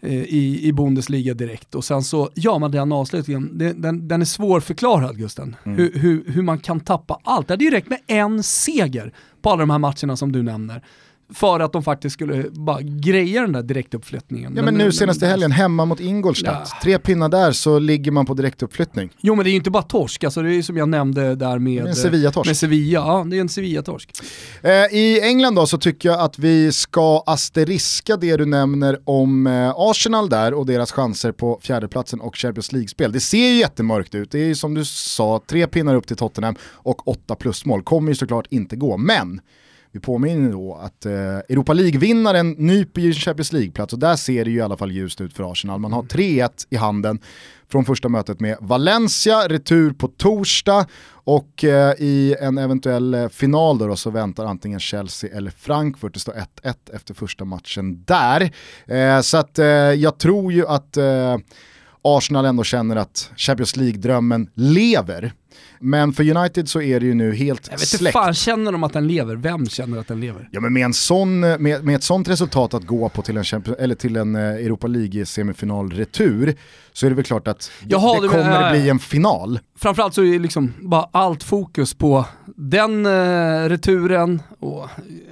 eh, 0.00 0.12
i, 0.14 0.60
i 0.68 0.72
Bundesliga 0.72 1.34
direkt 1.34 1.74
och 1.74 1.84
sen 1.84 2.02
så 2.02 2.30
gör 2.34 2.58
man 2.58 2.70
den 2.70 2.92
avslutningen. 2.92 3.50
Den, 3.76 4.08
den 4.08 4.20
är 4.20 4.24
svårförklarad 4.24 5.16
Gusten, 5.18 5.56
Mm. 5.64 5.78
hur, 5.78 5.92
hur, 5.94 6.24
hur 6.26 6.42
man 6.42 6.58
kan 6.58 6.80
tappa 6.80 7.18
allt. 7.24 7.48
Det 7.48 7.52
hade 7.52 7.64
ju 7.64 7.70
räckt 7.70 7.88
med 7.88 7.98
en 8.06 8.42
seger 8.42 9.12
på 9.42 9.50
alla 9.50 9.60
de 9.60 9.70
här 9.70 9.78
matcherna 9.78 10.16
som 10.16 10.32
du 10.32 10.42
nämner. 10.42 10.82
För 11.34 11.60
att 11.60 11.72
de 11.72 11.82
faktiskt 11.82 12.14
skulle 12.14 12.44
bara 12.50 12.80
greja 12.82 13.42
den 13.42 13.52
där 13.52 13.62
direktuppflyttningen. 13.62 14.52
Ja 14.56 14.62
men 14.62 14.74
nu 14.74 14.92
senaste 14.92 15.26
helgen, 15.26 15.52
hemma 15.52 15.84
mot 15.84 16.00
Ingolstadt. 16.00 16.68
Ja. 16.72 16.78
Tre 16.82 16.98
pinnar 16.98 17.28
där 17.28 17.52
så 17.52 17.78
ligger 17.78 18.12
man 18.12 18.26
på 18.26 18.34
direktuppflyttning. 18.34 19.10
Jo 19.20 19.34
men 19.34 19.44
det 19.44 19.48
är 19.48 19.52
ju 19.52 19.56
inte 19.56 19.70
bara 19.70 19.82
torsk, 19.82 20.24
alltså 20.24 20.42
det 20.42 20.48
är 20.48 20.52
ju 20.52 20.62
som 20.62 20.76
jag 20.76 20.88
nämnde 20.88 21.34
där 21.34 21.58
med, 21.58 21.96
Sevilla-torsk. 21.96 22.46
med 22.46 22.56
Sevilla. 22.56 23.00
Ja, 23.00 23.26
det 23.30 23.36
är 23.36 23.40
en 23.40 23.48
Sevilla-torsk. 23.48 24.10
Eh, 24.62 24.70
I 24.70 25.20
England 25.22 25.54
då 25.54 25.66
så 25.66 25.78
tycker 25.78 26.08
jag 26.08 26.20
att 26.20 26.38
vi 26.38 26.72
ska 26.72 27.22
asteriska 27.26 28.16
det 28.16 28.36
du 28.36 28.46
nämner 28.46 28.98
om 29.04 29.46
eh, 29.46 29.72
Arsenal 29.76 30.28
där 30.28 30.54
och 30.54 30.66
deras 30.66 30.92
chanser 30.92 31.32
på 31.32 31.58
fjärdeplatsen 31.62 32.20
och 32.20 32.36
Champions 32.36 32.72
League-spel. 32.72 33.12
Det 33.12 33.20
ser 33.20 33.48
ju 33.48 33.58
jättemörkt 33.58 34.14
ut, 34.14 34.30
det 34.30 34.38
är 34.38 34.46
ju 34.46 34.54
som 34.54 34.74
du 34.74 34.84
sa, 34.84 35.40
tre 35.46 35.66
pinnar 35.66 35.94
upp 35.94 36.06
till 36.06 36.16
Tottenham 36.16 36.54
och 36.72 37.08
åtta 37.08 37.34
plusmål. 37.34 37.82
Kommer 37.82 38.08
ju 38.08 38.14
såklart 38.14 38.46
inte 38.50 38.76
gå, 38.76 38.96
men 38.96 39.40
vi 39.92 40.00
påminner 40.00 40.52
då 40.52 40.74
att 40.74 41.06
eh, 41.06 41.12
Europa 41.12 41.72
League-vinnaren 41.72 42.50
nyper 42.50 43.00
ju 43.00 43.12
Champions 43.12 43.52
League-plats 43.52 43.92
och 43.92 43.98
där 43.98 44.16
ser 44.16 44.44
det 44.44 44.50
ju 44.50 44.56
i 44.56 44.60
alla 44.60 44.76
fall 44.76 44.92
ljust 44.92 45.20
ut 45.20 45.34
för 45.34 45.52
Arsenal. 45.52 45.80
Man 45.80 45.92
har 45.92 46.02
3-1 46.02 46.50
i 46.70 46.76
handen 46.76 47.18
från 47.68 47.84
första 47.84 48.08
mötet 48.08 48.40
med 48.40 48.56
Valencia, 48.60 49.48
retur 49.48 49.92
på 49.92 50.08
torsdag 50.08 50.86
och 51.12 51.64
eh, 51.64 51.94
i 51.98 52.36
en 52.40 52.58
eventuell 52.58 53.14
eh, 53.14 53.28
final 53.28 53.78
då, 53.78 53.86
då 53.86 53.96
så 53.96 54.10
väntar 54.10 54.44
antingen 54.44 54.80
Chelsea 54.80 55.36
eller 55.36 55.50
Frankfurt. 55.50 56.14
Det 56.14 56.20
står 56.20 56.32
1-1 56.32 56.74
efter 56.92 57.14
första 57.14 57.44
matchen 57.44 58.04
där. 58.04 58.50
Eh, 58.86 59.20
så 59.20 59.36
att 59.36 59.58
eh, 59.58 59.66
jag 59.66 60.18
tror 60.18 60.52
ju 60.52 60.66
att 60.66 60.96
eh, 60.96 61.36
Arsenal 62.02 62.44
ändå 62.44 62.64
känner 62.64 62.96
att 62.96 63.30
Champions 63.36 63.76
League-drömmen 63.76 64.50
lever. 64.54 65.32
Men 65.78 66.12
för 66.12 66.36
United 66.36 66.68
så 66.68 66.80
är 66.82 67.00
det 67.00 67.06
ju 67.06 67.14
nu 67.14 67.34
helt 67.34 67.60
Jag 67.66 67.72
vet 67.72 67.80
inte 67.80 67.86
släckt. 67.98 68.12
fan, 68.12 68.34
känner 68.34 68.72
de 68.72 68.84
att 68.84 68.92
den 68.92 69.06
lever? 69.08 69.36
Vem 69.36 69.66
känner 69.66 69.98
att 69.98 70.08
den 70.08 70.20
lever? 70.20 70.48
Ja 70.52 70.60
men 70.60 70.72
med, 70.72 70.84
en 70.84 70.92
sån, 70.94 71.40
med, 71.40 71.84
med 71.84 71.94
ett 71.96 72.02
sånt 72.02 72.28
resultat 72.28 72.74
att 72.74 72.86
gå 72.86 73.08
på 73.08 73.22
till 73.22 73.36
en, 73.36 73.42
Champions- 73.42 73.76
eller 73.78 73.94
till 73.94 74.16
en 74.16 74.34
eh, 74.36 74.42
Europa 74.42 74.86
League 74.86 75.26
semifinal 75.26 75.90
retur 75.92 76.56
så 76.92 77.06
är 77.06 77.10
det 77.10 77.16
väl 77.16 77.24
klart 77.24 77.48
att 77.48 77.70
det, 77.80 77.86
Jaha, 77.92 78.14
det 78.16 78.22
du 78.22 78.28
kommer 78.28 78.44
menar- 78.44 78.70
bli 78.70 78.88
en 78.90 78.98
final. 78.98 79.58
Framförallt 79.78 80.14
så 80.14 80.24
är 80.24 80.38
liksom 80.38 80.72
bara 80.80 81.08
allt 81.12 81.42
fokus 81.44 81.94
på 81.94 82.24
den 82.56 83.06
eh, 83.06 83.68
returen 83.68 84.42
och 84.60 84.88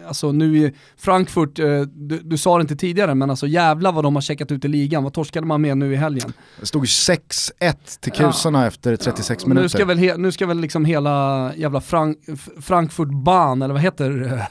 alltså 0.08 0.32
nu 0.32 0.56
i 0.58 0.75
Frankfurt, 0.99 1.58
eh, 1.58 1.80
du, 1.80 2.18
du 2.18 2.38
sa 2.38 2.58
det 2.58 2.62
inte 2.62 2.76
tidigare 2.76 3.14
men 3.14 3.30
alltså 3.30 3.47
jävla 3.47 3.92
vad 3.92 4.04
de 4.04 4.14
har 4.14 4.23
checkat 4.23 4.52
ut 4.52 4.64
i 4.64 4.68
ligan, 4.68 5.04
vad 5.04 5.12
torskade 5.12 5.47
man 5.47 5.61
med 5.61 5.78
nu 5.78 5.92
i 5.92 5.97
helgen? 5.97 6.32
Det 6.61 6.66
stod 6.66 6.82
ju 6.85 6.87
6-1 6.87 7.75
till 8.00 8.12
kusarna 8.12 8.66
efter 8.66 8.97
36 8.97 9.47
minuter. 9.47 9.62
Nu 9.62 9.68
ska 9.68 9.85
väl, 9.85 9.99
nu 10.18 10.32
ska 10.32 10.46
väl 10.46 10.60
liksom 10.60 10.84
hela 10.84 11.52
jävla 11.56 11.80
Frank, 11.80 12.18
Frankfurt 12.60 13.08
Bahn, 13.25 13.62
eller 13.62 13.75
vad 13.75 13.82
heter 13.82 14.42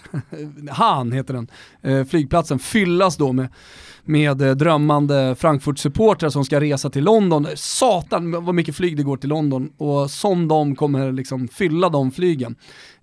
Han 0.72 1.12
heter 1.12 1.34
den, 1.34 1.48
eh, 1.82 2.06
flygplatsen, 2.06 2.60
fyllas 2.60 3.18
då 3.18 3.34
med, 3.34 3.48
med 4.08 4.42
eh, 4.42 4.52
drömmande 4.52 5.36
Frankfurt-supportrar 5.36 6.30
som 6.30 6.46
ska 6.46 6.62
resa 6.62 6.90
till 6.90 7.04
London. 7.04 7.48
Satan 7.56 8.46
vad 8.46 8.56
mycket 8.56 8.76
flyg 8.76 8.98
det 8.98 9.04
går 9.04 9.18
till 9.18 9.30
London 9.30 9.70
och 9.78 10.12
som 10.12 10.48
de 10.48 10.76
kommer 10.76 11.12
liksom 11.12 11.48
fylla 11.48 11.90
de 11.90 12.12
flygen. 12.12 12.56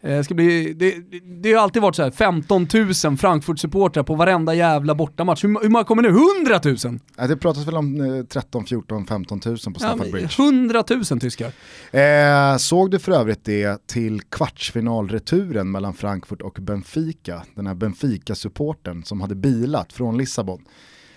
Eh, 0.04 0.22
ska 0.22 0.34
bli, 0.34 0.72
det, 0.72 0.94
det, 1.42 1.52
har 1.52 1.62
alltid 1.62 1.82
varit 1.82 1.96
så 1.96 2.02
här 2.02 2.10
15 2.10 2.66
000 2.74 3.16
Frankfurt-supportrar 3.16 4.02
på 4.02 4.14
varenda 4.14 4.54
jävla 4.54 4.94
bortamatch. 4.94 5.44
Hur, 5.44 5.62
hur 5.62 5.68
många 5.68 5.84
kommer 5.84 6.02
nu? 6.02 6.08
100 6.08 6.60
000? 6.90 7.00
Ja, 7.16 7.26
det 7.26 7.36
pratas 7.36 7.66
väl 7.66 7.76
om 7.76 8.00
eh, 8.00 8.24
13, 8.24 8.66
14, 8.66 9.06
15 9.06 9.40
000 9.44 9.56
på 9.56 9.60
Ja, 9.64 9.78
Stafford 9.78 9.98
men 9.98 10.10
Bridge. 10.10 10.42
100 10.42 10.84
000 11.10 11.20
tyskar. 11.20 11.52
Eh, 11.90 12.56
såg 12.56 12.90
du 12.90 12.98
för 12.98 13.12
övrigt 13.12 13.44
det 13.44 13.86
till 13.86 14.22
kvartsfinalreturen 14.22 15.70
mellan 15.70 15.94
Frankfurt 15.94 16.42
och 16.42 16.58
Benfica? 16.60 17.42
Den 17.54 17.66
här 17.66 17.74
Benfica-supporten 17.74 19.04
som 19.04 19.20
hade 19.20 19.34
bilat 19.34 19.92
från 19.92 20.18
Lissabon. 20.18 20.64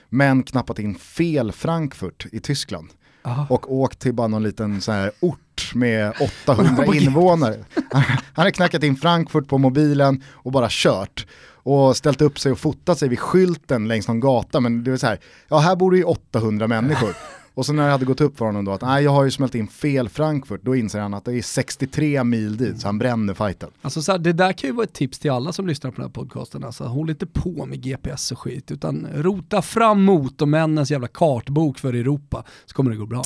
Men 0.09 0.43
knappat 0.43 0.79
in 0.79 0.95
fel 0.95 1.51
Frankfurt 1.51 2.25
i 2.31 2.39
Tyskland. 2.39 2.89
Aha. 3.23 3.47
Och 3.49 3.73
åkt 3.73 3.99
till 3.99 4.13
bara 4.13 4.27
någon 4.27 4.43
liten 4.43 4.81
så 4.81 4.91
här 4.91 5.11
ort 5.19 5.71
med 5.75 6.13
800 6.45 6.85
invånare. 6.95 7.65
Han 7.91 8.03
hade 8.33 8.51
knackat 8.51 8.83
in 8.83 8.95
Frankfurt 8.95 9.47
på 9.47 9.57
mobilen 9.57 10.23
och 10.29 10.51
bara 10.51 10.67
kört. 10.69 11.27
Och 11.69 11.97
ställt 11.97 12.21
upp 12.21 12.39
sig 12.39 12.51
och 12.51 12.59
fotat 12.59 12.99
sig 12.99 13.09
vid 13.09 13.19
skylten 13.19 13.87
längs 13.87 14.07
någon 14.07 14.19
gata. 14.19 14.59
Men 14.59 14.83
det 14.83 14.91
var 14.91 14.97
så 14.97 15.07
här, 15.07 15.19
ja 15.47 15.59
här 15.59 15.75
bor 15.75 15.91
det 15.91 15.97
ju 15.97 16.03
800 16.03 16.67
människor. 16.67 17.15
Och 17.57 17.65
så 17.65 17.73
när 17.73 17.85
det 17.85 17.91
hade 17.91 18.05
gått 18.05 18.21
upp 18.21 18.37
för 18.37 18.45
honom 18.45 18.65
då 18.65 18.71
att 18.71 18.81
nej 18.81 19.03
jag 19.03 19.11
har 19.11 19.23
ju 19.23 19.31
smält 19.31 19.55
in 19.55 19.67
fel 19.67 20.09
Frankfurt, 20.09 20.61
då 20.63 20.75
inser 20.75 20.99
han 20.99 21.13
att 21.13 21.25
det 21.25 21.33
är 21.33 21.41
63 21.41 22.23
mil 22.23 22.57
dit 22.57 22.81
så 22.81 22.87
han 22.87 22.97
bränner 22.97 23.33
fighten. 23.33 23.69
Alltså 23.81 24.01
så 24.01 24.11
här, 24.11 24.19
det 24.19 24.33
där 24.33 24.53
kan 24.53 24.69
ju 24.69 24.73
vara 24.75 24.83
ett 24.83 24.93
tips 24.93 25.19
till 25.19 25.31
alla 25.31 25.53
som 25.53 25.67
lyssnar 25.67 25.91
på 25.91 25.95
den 25.95 26.05
här 26.05 26.13
podcasten. 26.13 26.63
Alltså, 26.63 26.83
håll 26.83 27.09
inte 27.09 27.25
på 27.25 27.65
med 27.65 27.81
GPS 27.81 28.31
och 28.31 28.39
skit, 28.39 28.71
utan 28.71 29.07
rota 29.13 29.61
fram 29.61 30.03
motormännens 30.03 30.91
jävla 30.91 31.07
kartbok 31.07 31.79
för 31.79 31.93
Europa, 31.93 32.43
så 32.65 32.75
kommer 32.75 32.91
det 32.91 32.97
gå 32.97 33.05
bra. 33.05 33.23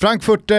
Frankfurt 0.00 0.50
eh, 0.50 0.56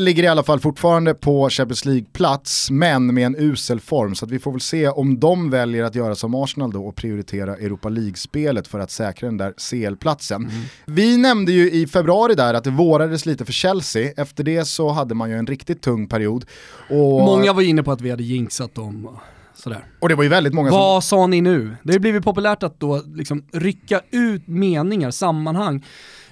ligger 0.00 0.22
i 0.22 0.26
alla 0.26 0.42
fall 0.42 0.60
fortfarande 0.60 1.14
på 1.14 1.50
Champions 1.50 1.84
League-plats, 1.84 2.70
men 2.70 3.14
med 3.14 3.26
en 3.26 3.36
usel 3.38 3.80
form. 3.80 4.14
Så 4.14 4.24
att 4.24 4.30
vi 4.30 4.38
får 4.38 4.52
väl 4.52 4.60
se 4.60 4.88
om 4.88 5.20
de 5.20 5.50
väljer 5.50 5.84
att 5.84 5.94
göra 5.94 6.14
som 6.14 6.34
Arsenal 6.34 6.72
då 6.72 6.84
och 6.84 6.96
prioritera 6.96 7.56
Europa 7.56 7.88
League-spelet 7.88 8.68
för 8.68 8.78
att 8.78 8.90
säkra 8.90 9.28
den 9.28 9.36
där 9.36 9.54
CL-platsen. 9.56 10.50
Vi 10.84 11.16
nämnde 11.16 11.52
ju 11.52 11.70
i 11.70 11.86
februari 11.86 12.34
där 12.34 12.54
att 12.54 12.64
det 12.64 12.70
vårades 12.70 13.26
lite 13.26 13.44
för 13.44 13.52
Chelsea. 13.52 14.12
Efter 14.16 14.44
det 14.44 14.64
så 14.64 14.88
hade 14.88 15.14
man 15.14 15.30
ju 15.30 15.36
en 15.36 15.46
riktigt 15.46 15.82
tung 15.82 16.06
period. 16.06 16.44
Och, 16.90 17.20
Många 17.20 17.52
var 17.52 17.62
inne 17.62 17.82
på 17.82 17.92
att 17.92 18.00
vi 18.00 18.10
hade 18.10 18.22
jinxat 18.22 18.74
dem. 18.74 19.18
Sådär. 19.54 19.84
och 20.00 20.08
det 20.08 20.14
var 20.14 20.22
ju 20.22 20.28
väldigt 20.28 20.54
många 20.54 20.70
som... 20.70 20.78
Vad 20.78 21.04
sa 21.04 21.26
ni 21.26 21.40
nu? 21.40 21.76
Det 21.82 21.92
har 21.92 21.98
blivit 21.98 22.24
populärt 22.24 22.62
att 22.62 22.80
då 22.80 23.02
liksom 23.14 23.44
rycka 23.52 24.00
ut 24.10 24.48
meningar, 24.48 25.10
sammanhang 25.10 25.84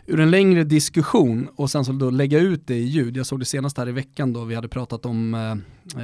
ur 0.06 0.20
en 0.20 0.30
längre 0.30 0.64
diskussion 0.64 1.48
och 1.56 1.70
sen 1.70 1.84
så 1.84 1.92
då 1.92 2.10
lägga 2.10 2.38
ut 2.38 2.66
det 2.66 2.74
i 2.74 2.84
ljud. 2.84 3.16
Jag 3.16 3.26
såg 3.26 3.38
det 3.38 3.44
senast 3.44 3.78
här 3.78 3.88
i 3.88 3.92
veckan 3.92 4.32
då 4.32 4.44
vi 4.44 4.54
hade 4.54 4.68
pratat 4.68 5.06
om 5.06 5.34
eh, 5.34 5.50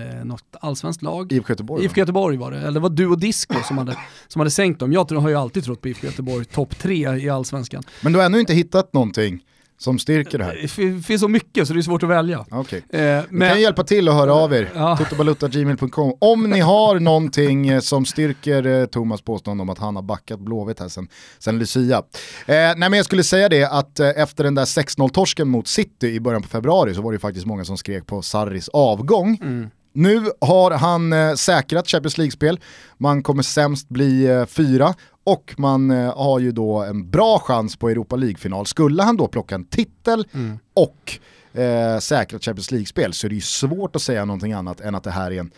eh, 0.01 0.25
något 0.25 0.57
allsvenskt 0.61 1.03
lag. 1.03 1.33
IFK 1.33 1.53
Göteborg. 1.53 1.85
IFK 1.85 2.01
Göteborg 2.01 2.37
var 2.37 2.51
det, 2.51 2.59
eller 2.59 2.71
det 2.73 2.81
var 2.81 2.91
du 2.91 3.07
och 3.07 3.19
Disco 3.19 3.55
som 3.65 3.79
hade, 3.79 3.97
som 4.29 4.41
hade 4.41 4.51
sänkt 4.51 4.81
dem. 4.81 4.93
Jag 4.93 5.13
har 5.13 5.29
ju 5.29 5.35
alltid 5.35 5.65
trott 5.65 5.81
på 5.81 5.89
IFK 5.89 6.07
Göteborg, 6.07 6.45
topp 6.45 6.79
tre 6.79 7.17
i 7.17 7.29
allsvenskan. 7.29 7.83
Men 8.03 8.13
du 8.13 8.19
har 8.19 8.27
ännu 8.27 8.41
inte 8.41 8.55
hittat 8.55 8.93
någonting 8.93 9.43
som 9.79 9.99
styrker 9.99 10.39
det 10.39 10.45
här? 10.45 10.59
Det 10.63 10.69
fin- 10.69 11.03
finns 11.03 11.21
så 11.21 11.29
mycket 11.29 11.69
så 11.69 11.75
det 11.75 11.81
är 11.81 11.83
svårt 11.83 12.03
att 12.03 12.09
välja. 12.09 12.45
Okej. 12.51 12.83
Eh, 12.91 13.01
Ni 13.01 13.23
men, 13.31 13.49
kan 13.51 13.61
hjälpa 13.61 13.85
till 13.85 14.09
och 14.09 14.15
höra 14.15 14.35
av 14.35 14.55
er, 14.55 14.71
Ja. 14.75 14.97
tuttobalutta.gmail.com. 14.97 16.13
Om 16.21 16.51
ni 16.51 16.61
har 16.61 17.01
någonting 17.01 17.69
eh, 17.69 17.81
som 17.81 18.05
styrker 18.07 18.67
eh, 18.67 18.87
Thomas 18.87 19.23
påstående 19.23 19.63
om 19.63 19.69
att 19.71 19.79
han 19.79 19.97
har 19.97 20.03
backat 20.03 20.41
Blåvitt 20.41 20.81
här 20.81 20.89
sen, 20.89 21.09
sen 21.39 21.59
Lucia. 21.59 21.97
Eh, 21.97 22.03
nej 22.47 22.75
men 22.77 22.93
jag 22.93 23.05
skulle 23.05 23.23
säga 23.25 23.49
det 23.49 23.65
att 23.65 24.01
eh, 24.01 24.09
efter 24.17 24.45
den 24.45 24.55
där 24.55 24.65
6-0-torsken 24.65 25.45
mot 25.49 25.69
City 25.69 26.07
i 26.09 26.21
början 26.21 26.43
på 26.43 26.49
februari 26.49 26.95
så 26.95 27.03
var 27.03 27.13
det 27.13 27.15
ju 27.15 27.21
faktiskt 27.21 27.47
många 27.47 27.65
som 27.65 27.77
skrek 27.77 28.07
på 28.07 28.23
Sarris 28.23 28.69
avgång. 28.69 29.39
Nu 29.93 30.23
har 30.41 30.71
han 30.71 31.13
eh, 31.13 31.35
säkrat 31.35 31.89
Champions 31.89 32.19
League-spel, 32.19 32.61
man 32.99 33.23
kommer 33.23 33.43
sämst 33.43 33.89
bli 33.89 34.27
eh, 34.27 34.47
fyra 34.47 34.95
och 35.27 35.55
man 35.59 35.91
eh, 35.91 36.17
har 36.17 36.39
ju 36.39 36.53
då 36.53 36.83
en 36.83 37.11
bra 37.11 37.39
chans 37.39 37.77
på 37.77 37.89
Europa 37.89 38.17
League-final. 38.17 38.67
Skulle 38.67 39.03
han 39.03 39.17
då 39.17 39.29
plocka 39.29 39.55
en 39.55 39.65
titel 39.65 40.25
och 40.75 41.19
eh, 41.61 41.99
säkra 41.99 42.39
Champions 42.39 42.71
League-spel 42.71 43.13
så 43.13 43.27
är 43.27 43.29
det 43.29 43.35
ju 43.35 43.41
svårt 43.41 43.97
att 43.97 44.03
säga 44.03 44.25
någonting 44.25 44.53
annat 44.53 44.81
än 44.81 44.95
att 44.95 45.05
det 45.05 45.11
här 45.11 45.31
är 45.31 45.41
en, 45.41 45.51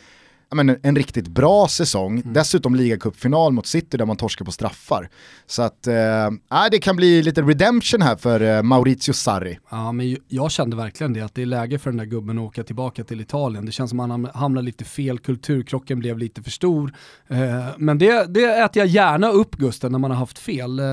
men 0.54 0.76
en, 0.82 0.96
riktigt 0.96 1.28
bra 1.28 1.68
säsong. 1.68 2.22
Dessutom 2.24 2.74
ligacupfinal 2.74 3.52
mot 3.52 3.66
City 3.66 3.96
där 3.96 4.06
man 4.06 4.16
torskar 4.16 4.44
på 4.44 4.52
straffar. 4.52 5.08
Så 5.46 5.62
att 5.62 5.86
eh, 5.86 6.30
det 6.70 6.78
kan 6.78 6.96
bli 6.96 7.22
lite 7.22 7.42
redemption 7.42 8.02
här 8.02 8.16
för 8.16 8.40
eh, 8.40 8.62
Maurizio 8.62 9.12
Sarri. 9.12 9.58
ja, 9.70 9.92
men 9.92 10.16
jag 10.28 10.50
kände 10.50 10.76
verkligen 10.76 11.12
det, 11.12 11.20
att 11.20 11.34
det 11.34 11.42
är 11.42 11.46
läge 11.46 11.78
för 11.78 11.90
den 11.90 11.96
där 11.96 12.04
gubben 12.04 12.38
att 12.38 12.44
åka 12.44 12.62
tillbaka 12.64 13.04
till 13.04 13.20
Italien. 13.20 13.66
Det 13.66 13.72
känns 13.72 13.90
som 13.90 14.00
att 14.00 14.10
han 14.10 14.26
ham- 14.26 14.30
hamnar 14.34 14.62
lite 14.62 14.84
fel, 14.84 15.18
kulturkrocken 15.18 15.98
blev 15.98 16.18
lite 16.18 16.42
för 16.42 16.50
stor. 16.50 16.92
Eh, 17.28 17.66
men 17.78 17.98
det, 17.98 18.34
det 18.34 18.44
äter 18.44 18.80
jag 18.80 18.86
gärna 18.86 19.28
upp 19.28 19.56
Gusten 19.56 19.92
när 19.92 19.98
man 19.98 20.10
har 20.10 20.18
haft 20.18 20.38
fel. 20.38 20.78
Eh, 20.78 20.84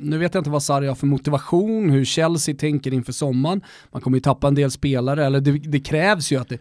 nu 0.00 0.18
vet 0.18 0.34
jag 0.34 0.40
inte 0.40 0.50
vad 0.50 0.62
Sarri 0.62 0.86
har 0.86 0.94
för 0.94 1.06
motivation, 1.06 1.90
hur 1.90 2.04
Chelsea 2.04 2.54
tänker 2.54 2.92
inför 2.92 3.12
sommaren. 3.12 3.60
Man 3.92 4.02
kommer 4.02 4.16
ju 4.16 4.20
tappa 4.20 4.48
en 4.48 4.54
del 4.54 4.70
spelare, 4.70 5.26
eller 5.26 5.40
det, 5.40 5.52
det 5.52 5.80
krävs 5.80 6.32
ju 6.32 6.40
att 6.40 6.48
det, 6.48 6.58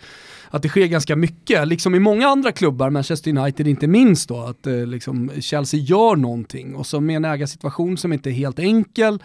att 0.50 0.62
det 0.62 0.70
sker 0.70 0.86
ganska 0.86 1.16
mycket. 1.16 1.68
Liksom 1.68 1.96
i 1.96 2.00
många 2.00 2.28
andra 2.28 2.52
klubbar, 2.52 2.90
Manchester 2.90 3.38
United 3.38 3.68
inte 3.68 3.88
minst 3.88 4.30
då, 4.30 4.42
att 4.42 4.68
eh, 4.68 4.86
liksom 4.86 5.32
Chelsea 5.40 5.80
gör 5.80 6.16
någonting 6.16 6.76
och 6.76 6.88
så 6.88 7.02
med 7.02 7.16
en 7.16 7.26
ägarsituation 7.26 7.98
som 7.98 8.14
inte 8.14 8.30
är 8.30 8.34
helt 8.34 8.60
enkel, 8.60 9.20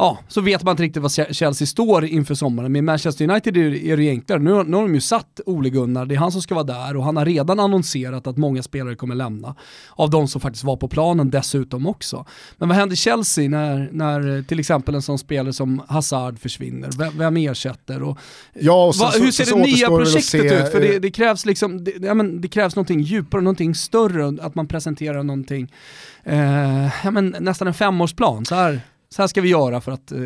ja, 0.00 0.18
så 0.28 0.40
vet 0.40 0.62
man 0.62 0.72
inte 0.72 0.82
riktigt 0.82 1.02
vad 1.02 1.10
Che- 1.10 1.32
Chelsea 1.32 1.66
står 1.66 2.04
inför 2.04 2.34
sommaren. 2.34 2.72
Med 2.72 2.84
Manchester 2.84 3.30
United 3.30 3.56
är 3.56 3.96
det, 3.96 4.02
ju 4.02 4.08
enklare. 4.10 4.38
Nu, 4.40 4.50
nu 4.64 4.76
har 4.76 4.82
de 4.82 4.94
ju 4.94 5.00
satt 5.00 5.40
Ole 5.46 5.70
Gunnar, 5.70 6.06
det 6.06 6.14
är 6.14 6.18
han 6.18 6.32
som 6.32 6.42
ska 6.42 6.54
vara 6.54 6.64
där 6.64 6.96
och 6.96 7.04
han 7.04 7.16
har 7.16 7.24
redan 7.24 7.60
annonserat 7.60 8.26
att 8.26 8.36
många 8.36 8.62
spelare 8.62 8.94
kommer 8.94 9.14
lämna. 9.14 9.54
Av 9.90 10.10
de 10.10 10.28
som 10.28 10.40
faktiskt 10.40 10.64
var 10.64 10.76
på 10.76 10.88
planen 10.88 11.30
dessutom 11.30 11.86
också. 11.86 12.26
Men 12.58 12.68
vad 12.68 12.78
händer 12.78 12.96
Chelsea 12.96 13.48
när, 13.48 13.88
när 13.92 14.42
till 14.42 14.60
exempel 14.60 14.94
en 14.94 15.02
sån 15.02 15.18
spelare 15.18 15.52
som 15.52 15.82
Hazard 15.88 16.38
försvinner? 16.38 16.90
Vem, 16.98 17.18
vem 17.18 17.36
ersätter? 17.36 18.02
Och, 18.02 18.18
Ja, 18.60 18.86
och 18.86 18.94
sen 18.94 19.06
Va, 19.06 19.12
så- 19.12 19.18
hur 19.22 19.26
så- 19.30 19.32
ser 19.32 19.44
så 19.44 19.56
det 19.56 19.62
nya 19.62 19.90
väl 19.90 20.02
att 20.02 20.04
projektet 20.12 20.50
se, 20.50 20.58
ut? 20.66 20.72
För 20.72 20.80
det, 20.80 20.98
det 20.98 21.10
krävs 21.10 21.46
liksom, 21.46 21.84
det, 21.84 21.92
ja, 22.02 22.14
men 22.14 22.40
det 22.40 22.48
krävs 22.48 22.76
någonting 22.76 23.00
djupare, 23.00 23.40
någonting 23.42 23.74
större, 23.74 24.44
att 24.46 24.54
man 24.54 24.66
presenterar 24.68 25.22
någonting, 25.22 25.72
eh, 26.24 26.88
ja, 27.04 27.10
men 27.10 27.36
nästan 27.40 27.68
en 27.68 27.74
femårsplan. 27.74 28.44
Så 28.44 28.54
här, 28.54 28.80
så 29.14 29.22
här 29.22 29.26
ska 29.26 29.40
vi 29.40 29.48
göra 29.48 29.80
för 29.80 29.92
att 29.92 30.12
eh, 30.12 30.18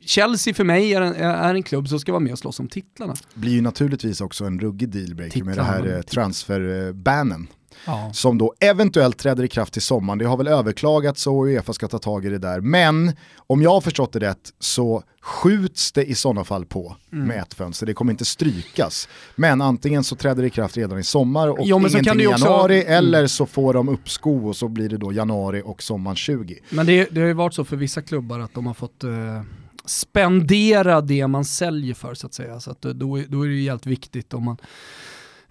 Chelsea 0.00 0.54
för 0.54 0.64
mig 0.64 0.94
är 0.94 1.00
en, 1.02 1.14
är 1.14 1.54
en 1.54 1.62
klubb 1.62 1.88
som 1.88 2.00
ska 2.00 2.12
vara 2.12 2.20
med 2.20 2.32
och 2.32 2.38
slåss 2.38 2.60
om 2.60 2.68
titlarna. 2.68 3.14
blir 3.34 3.52
ju 3.52 3.60
naturligtvis 3.60 4.20
också 4.20 4.44
en 4.44 4.60
ruggig 4.60 4.88
dealbreaker 4.88 5.44
med 5.44 5.56
det 5.58 5.62
Titlarna. 5.62 5.88
här 5.88 5.96
eh, 5.96 6.02
transferbannen. 6.02 7.46
Ja. 7.86 8.10
som 8.12 8.38
då 8.38 8.54
eventuellt 8.60 9.18
träder 9.18 9.44
i 9.44 9.48
kraft 9.48 9.72
till 9.72 9.82
sommaren. 9.82 10.18
Det 10.18 10.24
har 10.24 10.36
väl 10.36 10.48
överklagats 10.48 11.26
och 11.26 11.42
Uefa 11.44 11.72
ska 11.72 11.88
ta 11.88 11.98
tag 11.98 12.24
i 12.26 12.28
det 12.28 12.38
där. 12.38 12.60
Men 12.60 13.12
om 13.36 13.62
jag 13.62 13.70
har 13.70 13.80
förstått 13.80 14.12
det 14.12 14.18
rätt 14.18 14.52
så 14.58 15.02
skjuts 15.22 15.92
det 15.92 16.04
i 16.04 16.14
sådana 16.14 16.44
fall 16.44 16.64
på 16.66 16.96
Mm. 17.12 17.26
med 17.28 17.42
ett 17.42 17.54
fönster. 17.54 17.86
Det 17.86 17.94
kommer 17.94 18.12
inte 18.12 18.24
strykas. 18.24 19.08
Men 19.36 19.60
antingen 19.62 20.04
så 20.04 20.16
träder 20.16 20.42
det 20.42 20.46
i 20.46 20.50
kraft 20.50 20.76
redan 20.76 20.98
i 20.98 21.02
sommar 21.04 21.48
och 21.48 21.58
Jo, 21.62 21.78
ingenting 21.78 22.20
i 22.20 22.22
ju 22.22 22.28
också- 22.28 22.44
januari 22.44 22.82
Mm. 22.82 22.92
eller 22.94 23.26
så 23.26 23.46
får 23.46 23.74
de 23.74 23.88
uppskov 23.88 24.48
och 24.48 24.56
så 24.56 24.68
blir 24.68 24.88
det 24.88 24.96
då 24.96 25.12
januari 25.12 25.62
och 25.64 25.82
sommaren 25.82 26.16
20. 26.16 26.58
Men 26.70 26.86
det, 26.86 27.08
det 27.10 27.20
har 27.20 27.26
ju 27.28 27.32
varit 27.32 27.54
så 27.54 27.64
för 27.64 27.76
vissa 27.76 28.02
klubbar 28.02 28.38
att 28.40 28.54
de 28.54 28.66
har 28.66 28.74
fått 28.74 29.04
eh, 29.04 29.10
spendera 29.84 31.00
det 31.00 31.26
man 31.26 31.44
säljer 31.44 31.94
för 31.94 32.14
så 32.14 32.26
att 32.26 32.34
säga. 32.34 32.60
Så 32.60 32.70
att, 32.70 32.82
då, 32.82 32.92
då 33.28 33.42
är 33.44 33.48
det 33.48 33.54
ju 33.54 33.62
helt 33.70 33.86
viktigt 33.86 34.34
om 34.34 34.44
man 34.44 34.56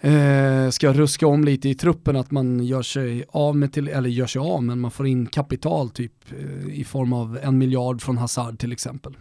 eh, 0.02 0.70
ska 0.70 0.94
ruska 0.94 1.28
om 1.28 1.44
lite 1.44 1.70
i 1.70 1.76
truppen, 1.76 2.16
att 2.16 2.32
man 2.32 2.64
gör 2.64 2.82
sig 2.82 3.26
av 3.30 3.56
med, 3.56 3.74
till, 3.74 3.88
eller 3.88 4.10
gör 4.10 4.28
sig 4.28 4.40
av, 4.40 4.64
men 4.64 4.80
man 4.80 4.92
får 4.92 5.08
in 5.08 5.26
kapital 5.26 5.90
typ 5.90 6.14
eh, 6.30 6.80
i 6.80 6.84
form 6.84 7.14
av 7.14 7.40
en 7.42 7.58
miljard 7.58 8.02
från 8.02 8.18
Hazard 8.18 8.60
till 8.60 8.72
exempel. 8.72 9.18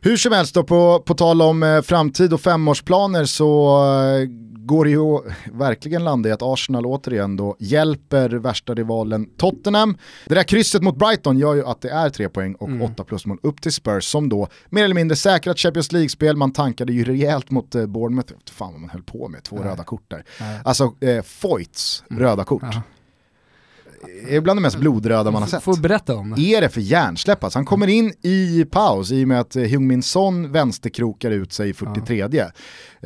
Hur 0.00 0.16
som 0.16 0.32
helst 0.32 0.54
då, 0.54 0.64
på, 0.64 1.02
på 1.06 1.14
tal 1.14 1.42
om 1.42 1.62
eh, 1.62 1.82
framtid 1.82 2.32
och 2.32 2.40
femårsplaner 2.40 3.24
så 3.24 3.78
eh, 3.84 4.28
går 4.66 4.84
det 4.84 4.90
ju 4.90 5.20
verkligen 5.52 6.04
landa 6.04 6.28
i 6.28 6.32
att 6.32 6.42
Arsenal 6.42 6.86
återigen 6.86 7.36
då 7.36 7.56
hjälper 7.58 8.28
värsta 8.28 8.74
rivalen 8.74 9.26
Tottenham. 9.36 9.96
Det 10.26 10.34
där 10.34 10.42
krysset 10.42 10.82
mot 10.82 10.96
Brighton 10.96 11.38
gör 11.38 11.54
ju 11.54 11.64
att 11.66 11.80
det 11.80 11.90
är 11.90 12.10
tre 12.10 12.28
poäng 12.28 12.54
och 12.54 12.68
mm. 12.68 12.82
åtta 12.82 13.04
plusmål 13.04 13.38
upp 13.42 13.60
till 13.60 13.72
Spurs 13.72 14.04
som 14.04 14.28
då 14.28 14.48
mer 14.70 14.84
eller 14.84 14.94
mindre 14.94 15.16
säkrat 15.16 15.58
Champions 15.58 15.92
League-spel. 15.92 16.36
Man 16.36 16.52
tankade 16.52 16.92
ju 16.92 17.04
rejält 17.04 17.50
mot 17.50 17.74
eh, 17.74 17.86
Bournemouth, 17.86 18.32
fan 18.50 18.72
vad 18.72 18.80
man 18.80 18.90
höll 18.90 19.02
på 19.02 19.28
med, 19.28 19.42
två 19.42 19.56
Nej. 19.56 19.64
röda 19.64 19.84
kort 19.84 20.12
där. 20.14 20.24
Nej. 20.40 20.60
Alltså 20.64 20.94
eh, 21.00 21.22
Foyts 21.22 22.04
mm. 22.10 22.22
röda 22.22 22.44
kort. 22.44 22.62
Ja 22.62 22.82
är 24.28 24.40
bland 24.40 24.58
det 24.58 24.62
mest 24.62 24.76
blodröda 24.76 25.30
man 25.30 25.42
har 25.42 25.48
sett. 25.48 25.62
Får 25.62 25.76
berätta 25.76 26.16
om 26.16 26.34
det. 26.36 26.42
Är 26.42 26.60
det 26.60 26.68
för 26.68 26.80
hjärnsläpp? 26.80 27.44
Alltså, 27.44 27.58
han 27.58 27.66
kommer 27.66 27.86
in 27.86 28.14
i 28.22 28.64
paus 28.70 29.12
i 29.12 29.24
och 29.24 29.28
med 29.28 29.40
att 29.40 29.56
Hyung-Min 29.56 30.02
Son 30.02 30.52
vänsterkrokar 30.52 31.30
ut 31.30 31.52
sig 31.52 31.70
i 31.70 31.74
43. 31.74 32.28
Ja. 32.32 32.50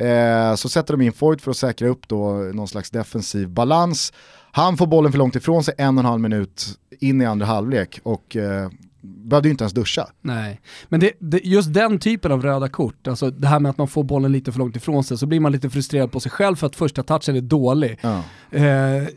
Eh, 0.05 0.55
så 0.55 0.69
sätter 0.69 0.93
de 0.93 1.01
in 1.01 1.13
Foyt 1.13 1.41
för 1.41 1.51
att 1.51 1.57
säkra 1.57 1.87
upp 1.87 2.07
då 2.07 2.31
någon 2.31 2.67
slags 2.67 2.89
defensiv 2.89 3.49
balans. 3.49 4.13
Han 4.51 4.77
får 4.77 4.87
bollen 4.87 5.11
för 5.11 5.19
långt 5.19 5.35
ifrån 5.35 5.63
sig 5.63 5.73
en 5.77 5.97
och 5.97 6.01
en 6.01 6.05
halv 6.05 6.21
minut 6.21 6.65
in 6.99 7.21
i 7.21 7.25
andra 7.25 7.45
halvlek 7.45 7.99
och 8.03 8.35
eh, 8.35 8.69
behövde 9.01 9.49
ju 9.49 9.51
inte 9.51 9.63
ens 9.63 9.73
duscha. 9.73 10.07
Nej, 10.21 10.61
men 10.89 10.99
det, 10.99 11.11
det, 11.19 11.39
just 11.43 11.73
den 11.73 11.99
typen 11.99 12.31
av 12.31 12.41
röda 12.41 12.69
kort, 12.69 13.07
alltså 13.07 13.31
det 13.31 13.47
här 13.47 13.59
med 13.59 13.69
att 13.69 13.77
man 13.77 13.87
får 13.87 14.03
bollen 14.03 14.31
lite 14.31 14.51
för 14.51 14.59
långt 14.59 14.75
ifrån 14.75 15.03
sig, 15.03 15.17
så 15.17 15.25
blir 15.25 15.39
man 15.39 15.51
lite 15.51 15.69
frustrerad 15.69 16.11
på 16.11 16.19
sig 16.19 16.31
själv 16.31 16.55
för 16.55 16.67
att 16.67 16.75
första 16.75 17.03
touchen 17.03 17.35
är 17.35 17.41
dålig. 17.41 17.99
Ja, 18.01 18.23
eh, 18.51 18.63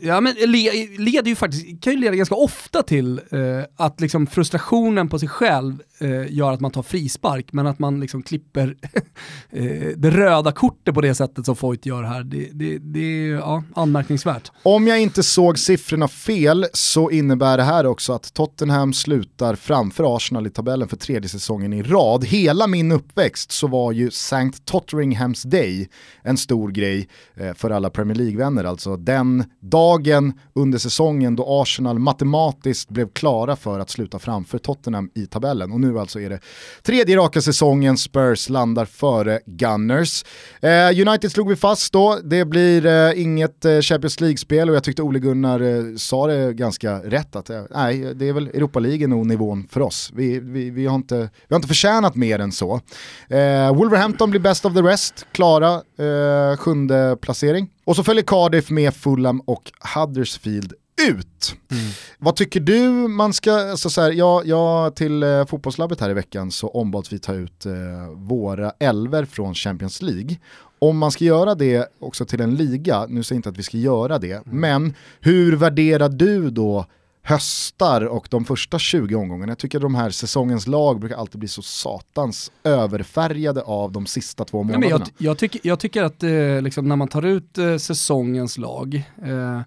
ja 0.01 0.21
men 0.21 0.35
le, 0.45 0.87
leder 0.97 1.29
ju 1.29 1.35
faktiskt, 1.35 1.81
kan 1.81 1.93
ju 1.93 1.99
leda 1.99 2.15
ganska 2.15 2.35
ofta 2.35 2.83
till 2.83 3.21
eh, 3.31 3.39
att 3.75 4.01
liksom 4.01 4.27
frustrationen 4.27 5.09
på 5.09 5.19
sig 5.19 5.29
själv 5.29 5.81
eh, 5.99 6.33
gör 6.33 6.51
att 6.51 6.59
man 6.59 6.71
tar 6.71 6.83
frispark, 6.83 7.53
men 7.53 7.67
att 7.67 7.79
man 7.79 7.99
liksom 7.99 8.23
klipper 8.23 8.75
eh, 9.49 9.87
det 9.95 10.09
röda 10.09 10.51
kortet 10.51 10.93
på 10.93 11.01
det 11.01 11.15
sättet 11.15 11.45
som 11.45 11.55
Foyt 11.55 11.85
gör 11.85 12.03
här, 12.03 12.23
det, 12.23 12.49
det, 12.51 12.77
det 12.77 12.99
är 12.99 13.33
ja, 13.33 13.63
anmärkningsvärt. 13.75 14.51
Om 14.63 14.87
jag 14.87 15.01
inte 15.01 15.23
såg 15.23 15.59
siffrorna 15.59 16.07
fel 16.07 16.65
så 16.73 17.11
innebär 17.11 17.57
det 17.57 17.63
här 17.63 17.85
också 17.85 18.13
att 18.13 18.33
Tottenham 18.33 18.93
slutar 18.93 19.55
framför 19.73 20.15
Arsenal 20.15 20.47
i 20.47 20.49
tabellen 20.49 20.87
för 20.87 20.97
tredje 20.97 21.29
säsongen 21.29 21.73
i 21.73 21.83
rad. 21.83 22.25
Hela 22.25 22.67
min 22.67 22.91
uppväxt 22.91 23.51
så 23.51 23.67
var 23.67 23.91
ju 23.91 24.07
St. 24.07 24.51
Totteringham's 24.71 25.47
Day 25.47 25.89
en 26.21 26.37
stor 26.37 26.71
grej 26.71 27.07
eh, 27.35 27.53
för 27.53 27.69
alla 27.69 27.89
Premier 27.89 28.15
League-vänner. 28.17 28.63
Alltså 28.63 28.97
den 28.97 29.43
dagen 29.59 30.33
under 30.55 30.77
säsongen 30.77 31.35
då 31.35 31.61
Arsenal 31.61 31.99
matematiskt 31.99 32.89
blev 32.89 33.09
klara 33.09 33.55
för 33.55 33.79
att 33.79 33.89
sluta 33.89 34.19
framför 34.19 34.57
Tottenham 34.57 35.09
i 35.15 35.25
tabellen. 35.25 35.71
Och 35.71 35.79
nu 35.79 35.99
alltså 35.99 36.19
är 36.19 36.29
det 36.29 36.39
tredje 36.83 37.17
raka 37.17 37.41
säsongen 37.41 37.97
Spurs 37.97 38.49
landar 38.49 38.85
före 38.85 39.39
Gunners. 39.45 40.25
Eh, 40.61 41.07
United 41.07 41.31
slog 41.31 41.49
vi 41.49 41.55
fast 41.55 41.93
då, 41.93 42.19
det 42.23 42.45
blir 42.45 42.85
eh, 42.85 43.21
inget 43.21 43.65
Champions 43.81 44.21
League-spel 44.21 44.69
och 44.69 44.75
jag 44.75 44.83
tyckte 44.83 45.01
Ole 45.01 45.19
Gunnar 45.19 45.97
sa 45.97 46.27
det 46.27 46.53
ganska 46.53 46.99
rätt 46.99 47.35
att 47.35 47.49
nej, 47.69 48.15
det 48.15 48.29
är 48.29 48.33
väl 48.33 48.47
Europa 48.47 48.79
League 48.79 49.07
nog 49.07 49.25
nivån 49.25 49.62
för 49.69 49.81
oss. 49.81 50.11
Vi, 50.13 50.39
vi, 50.39 50.69
vi, 50.69 50.85
har, 50.85 50.95
inte, 50.95 51.15
vi 51.17 51.53
har 51.53 51.55
inte 51.55 51.67
förtjänat 51.67 52.15
mer 52.15 52.39
än 52.39 52.51
så. 52.51 52.81
Eh, 53.27 53.75
Wolverhampton 53.75 54.29
blir 54.29 54.41
best 54.41 54.65
of 54.65 54.73
the 54.73 54.81
rest, 54.81 55.25
klara 55.31 55.73
eh, 55.73 56.57
sjunde 56.57 57.17
placering. 57.21 57.69
Och 57.85 57.95
så 57.95 58.03
följer 58.03 58.23
Cardiff 58.23 58.69
med 58.69 58.93
Fulham 58.93 59.39
och 59.39 59.71
Huddersfield 59.95 60.73
ut. 61.09 61.55
Mm. 61.71 61.83
Vad 62.17 62.35
tycker 62.35 62.59
du 62.59 62.89
man 63.07 63.33
ska, 63.33 63.53
alltså 63.53 63.89
så 63.89 64.01
här, 64.01 64.11
jag, 64.11 64.47
jag 64.47 64.95
till 64.95 65.23
eh, 65.23 65.45
fotbollslabbet 65.45 66.01
här 66.01 66.09
i 66.09 66.13
veckan 66.13 66.51
så 66.51 66.67
ombads 66.67 67.13
vi 67.13 67.19
ta 67.19 67.33
ut 67.33 67.65
eh, 67.65 67.73
våra 68.15 68.71
elver 68.79 69.25
från 69.25 69.53
Champions 69.53 70.01
League. 70.01 70.37
Om 70.79 70.97
man 70.97 71.11
ska 71.11 71.25
göra 71.25 71.55
det 71.55 71.87
också 71.99 72.25
till 72.25 72.41
en 72.41 72.55
liga, 72.55 73.05
nu 73.09 73.23
säger 73.23 73.35
jag 73.35 73.39
inte 73.39 73.49
att 73.49 73.57
vi 73.57 73.63
ska 73.63 73.77
göra 73.77 74.19
det, 74.19 74.31
mm. 74.31 74.59
men 74.59 74.93
hur 75.19 75.55
värderar 75.55 76.09
du 76.09 76.49
då 76.49 76.85
höstar 77.25 78.01
och 78.01 78.27
de 78.29 78.45
första 78.45 78.79
20 78.79 79.15
omgångarna. 79.15 79.51
Jag 79.51 79.57
tycker 79.57 79.79
de 79.79 79.95
här 79.95 80.09
säsongens 80.09 80.67
lag 80.67 80.99
brukar 80.99 81.15
alltid 81.17 81.39
bli 81.39 81.47
så 81.47 81.61
satans 81.61 82.51
överfärgade 82.63 83.61
av 83.61 83.91
de 83.91 84.05
sista 84.05 84.45
två 84.45 84.63
månaderna. 84.63 84.87
Ja, 84.89 84.97
jag, 84.99 85.09
jag, 85.17 85.37
tycker, 85.37 85.61
jag 85.63 85.79
tycker 85.79 86.03
att 86.03 86.23
eh, 86.23 86.61
liksom, 86.61 86.87
när 86.87 86.95
man 86.95 87.07
tar 87.07 87.25
ut 87.25 87.57
eh, 87.57 87.77
säsongens 87.77 88.57
lag, 88.57 88.95
eh, 89.25 89.61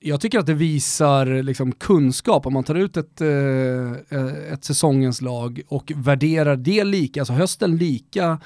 jag 0.00 0.20
tycker 0.20 0.38
att 0.38 0.46
det 0.46 0.54
visar 0.54 1.42
liksom, 1.42 1.72
kunskap 1.72 2.46
om 2.46 2.52
man 2.52 2.64
tar 2.64 2.74
ut 2.74 2.96
ett, 2.96 3.20
eh, 3.20 4.52
ett 4.52 4.64
säsongens 4.64 5.20
lag 5.20 5.60
och 5.68 5.92
värderar 5.96 6.56
det 6.56 6.84
lika, 6.84 7.20
alltså 7.20 7.32
hösten 7.32 7.76
lika 7.76 8.38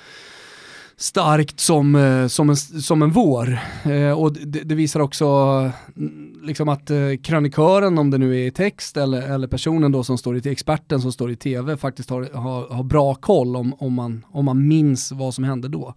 starkt 0.97 1.61
som, 1.61 1.95
eh, 1.95 2.27
som, 2.27 2.51
en, 2.51 2.57
som 2.57 3.03
en 3.03 3.11
vår. 3.11 3.59
Eh, 3.85 4.21
och 4.21 4.33
det, 4.33 4.61
det, 4.61 4.75
visar 4.75 5.01
också 5.01 5.27
mm, 5.97 6.41
liksom 6.43 6.69
att 6.69 6.91
eh, 6.91 6.99
krönikören, 7.23 7.99
om 7.99 8.11
det 8.11 8.19
nu 8.19 8.41
är 8.41 8.47
i 8.47 8.51
text 8.51 8.97
eller, 8.97 9.23
eller 9.23 9.47
personen 9.47 9.93
då 9.93 10.05
som 10.05 10.19
står 10.19 10.37
i, 10.37 10.51
experten 10.51 11.01
som 11.01 11.13
står 11.13 11.31
i 11.31 11.37
tv, 11.37 11.77
faktiskt 11.77 12.11
har, 12.11 12.29
har, 12.35 12.69
har 12.69 12.83
bra 12.83 13.15
koll 13.15 13.57
om, 13.57 13.75
om, 13.79 13.93
man, 13.93 14.25
om 14.31 14.45
man 14.45 14.69
minns 14.69 15.13
vad 15.13 15.35
som 15.35 15.45
hände 15.45 15.69
då. 15.69 15.95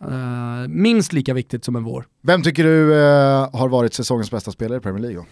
Eh, 0.00 0.68
minst 0.68 1.12
lika 1.12 1.34
viktigt 1.34 1.64
som 1.64 1.76
en 1.76 1.84
vår. 1.84 2.06
Vem 2.22 2.42
tycker 2.42 2.64
du 2.64 2.94
eh, 2.94 3.48
har 3.52 3.68
varit 3.68 3.94
säsongens 3.94 4.30
bästa 4.30 4.50
spelare 4.50 4.78
i 4.78 4.80
Premier 4.80 5.02
League? 5.02 5.24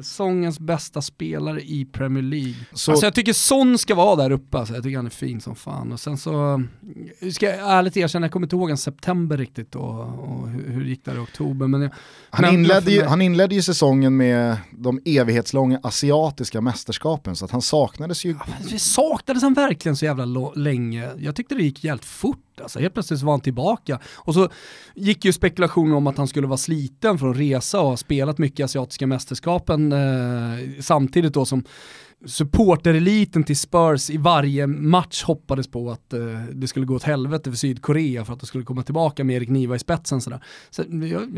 Då? 0.00 0.04
säsongens 0.04 0.60
bästa 0.60 1.02
spelare 1.02 1.60
i 1.60 1.84
Premier 1.84 2.22
League. 2.22 2.54
Så... 2.72 2.90
Alltså 2.90 3.06
jag 3.06 3.14
tycker 3.14 3.32
Son 3.32 3.78
ska 3.78 3.94
vara 3.94 4.16
där 4.16 4.30
uppe, 4.30 4.58
alltså. 4.58 4.74
jag 4.74 4.82
tycker 4.82 4.96
han 4.96 5.06
är 5.06 5.10
fin 5.10 5.40
som 5.40 5.56
fan. 5.56 5.92
Och 5.92 6.00
sen 6.00 6.18
så, 6.18 6.62
ska 7.32 7.46
jag 7.46 7.70
ärligt 7.78 7.96
erkänna, 7.96 8.26
jag 8.26 8.32
kommer 8.32 8.46
inte 8.46 8.56
ihåg 8.56 8.70
en 8.70 8.78
september 8.78 9.36
riktigt 9.36 9.74
och, 9.74 10.00
och 10.00 10.48
hur, 10.48 10.68
hur 10.68 10.84
gick 10.84 11.04
det 11.04 11.14
i 11.14 11.18
oktober. 11.18 11.66
Men 11.66 11.82
jag, 11.82 11.90
han, 12.30 12.44
men 12.44 12.54
inledde 12.54 12.90
ju, 12.90 13.04
han 13.04 13.22
inledde 13.22 13.54
ju 13.54 13.62
säsongen 13.62 14.16
med 14.16 14.56
de 14.70 15.00
evighetslånga 15.04 15.80
asiatiska 15.82 16.60
mästerskapen 16.60 17.36
så 17.36 17.44
att 17.44 17.50
han 17.50 17.62
saknades 17.62 18.24
ju. 18.24 18.36
Ja, 18.70 18.78
saknades 18.78 19.42
han 19.42 19.54
verkligen 19.54 19.96
så 19.96 20.04
jävla 20.04 20.52
länge? 20.54 21.10
Jag 21.18 21.36
tyckte 21.36 21.54
det 21.54 21.62
gick 21.62 21.84
jävligt 21.84 22.04
fort 22.04 22.38
Alltså 22.62 22.78
helt 22.78 22.94
plötsligt 22.94 23.22
var 23.22 23.32
han 23.32 23.40
tillbaka. 23.40 23.98
Och 24.14 24.34
så 24.34 24.48
gick 24.94 25.24
ju 25.24 25.32
spekulationer 25.32 25.96
om 25.96 26.06
att 26.06 26.18
han 26.18 26.28
skulle 26.28 26.46
vara 26.46 26.56
sliten 26.56 27.18
från 27.18 27.34
resa 27.34 27.80
och 27.80 27.88
ha 27.88 27.96
spelat 27.96 28.38
mycket 28.38 28.64
asiatiska 28.64 29.06
mästerskapen 29.06 29.89
eh, 29.92 30.80
samtidigt 30.80 31.34
då 31.34 31.44
som 31.44 31.64
supportereliten 32.26 33.44
till 33.44 33.56
Spurs 33.56 34.10
i 34.10 34.16
varje 34.16 34.66
match 34.66 35.22
hoppades 35.22 35.68
på 35.68 35.90
att 35.90 36.12
eh, 36.12 36.20
det 36.52 36.68
skulle 36.68 36.86
gå 36.86 36.94
åt 36.94 37.02
helvete 37.02 37.50
för 37.50 37.56
Sydkorea 37.56 38.24
för 38.24 38.32
att 38.32 38.40
de 38.40 38.46
skulle 38.46 38.64
komma 38.64 38.82
tillbaka 38.82 39.24
med 39.24 39.36
Erik 39.36 39.48
Niva 39.48 39.76
i 39.76 39.78
spetsen. 39.78 40.20
Sådär. 40.20 40.44
Så, 40.70 40.82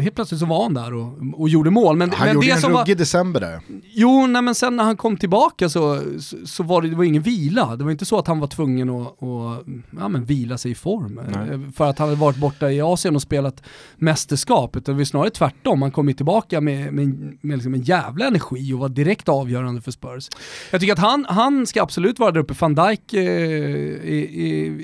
helt 0.00 0.14
plötsligt 0.14 0.40
så 0.40 0.46
var 0.46 0.62
han 0.62 0.74
där 0.74 0.94
och, 0.94 1.40
och 1.40 1.48
gjorde 1.48 1.70
mål. 1.70 1.96
Men, 1.96 2.10
han 2.10 2.26
men 2.26 2.34
gjorde 2.34 2.46
det 2.46 2.52
en 2.52 2.60
som 2.60 2.72
ruggig 2.72 2.98
december 2.98 3.40
där. 3.40 3.60
Jo, 3.94 4.26
nej, 4.26 4.42
men 4.42 4.54
sen 4.54 4.76
när 4.76 4.84
han 4.84 4.96
kom 4.96 5.16
tillbaka 5.16 5.68
så, 5.68 6.00
så, 6.20 6.36
så, 6.46 6.62
var 6.62 6.82
det, 6.82 6.88
det 6.88 6.96
var 6.96 7.04
ingen 7.04 7.22
vila. 7.22 7.76
Det 7.76 7.84
var 7.84 7.90
inte 7.90 8.04
så 8.04 8.18
att 8.18 8.26
han 8.26 8.40
var 8.40 8.48
tvungen 8.48 8.90
att, 8.90 9.22
att 9.22 9.66
ja, 9.90 10.08
men 10.08 10.24
vila 10.24 10.58
sig 10.58 10.70
i 10.70 10.74
form. 10.74 11.20
Nej. 11.34 11.50
Eh, 11.50 11.60
för 11.70 11.90
att 11.90 11.98
han 11.98 12.08
hade 12.08 12.20
varit 12.20 12.36
borta 12.36 12.70
i 12.70 12.80
Asien 12.80 13.16
och 13.16 13.22
spelat 13.22 13.62
mästerskap. 13.96 14.76
Utan 14.76 14.94
det 14.94 14.98
var 15.00 15.04
snarare 15.04 15.30
tvärtom. 15.30 15.82
Han 15.82 15.90
kom 15.90 16.14
tillbaka 16.14 16.60
med, 16.60 16.92
med, 16.92 17.38
med 17.40 17.58
liksom 17.58 17.74
en 17.74 17.82
jävla 17.82 18.26
energi 18.26 18.72
och 18.72 18.78
var 18.78 18.88
direkt 18.88 19.28
avgörande 19.28 19.80
för 19.80 19.90
Spurs. 19.90 20.28
Jag 20.72 20.80
tycker 20.80 20.92
att 20.92 20.98
han, 20.98 21.26
han 21.28 21.66
ska 21.66 21.82
absolut 21.82 22.18
vara 22.18 22.30
där 22.30 22.40
uppe. 22.40 22.54
Van 22.58 22.74
Dijk 22.74 23.12
eh, 23.12 23.22
är, 23.22 24.80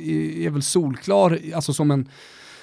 är, 0.46 0.50
väl 0.50 0.62
solklar, 0.62 1.38
alltså 1.54 1.72
som 1.72 1.90
en 1.90 2.08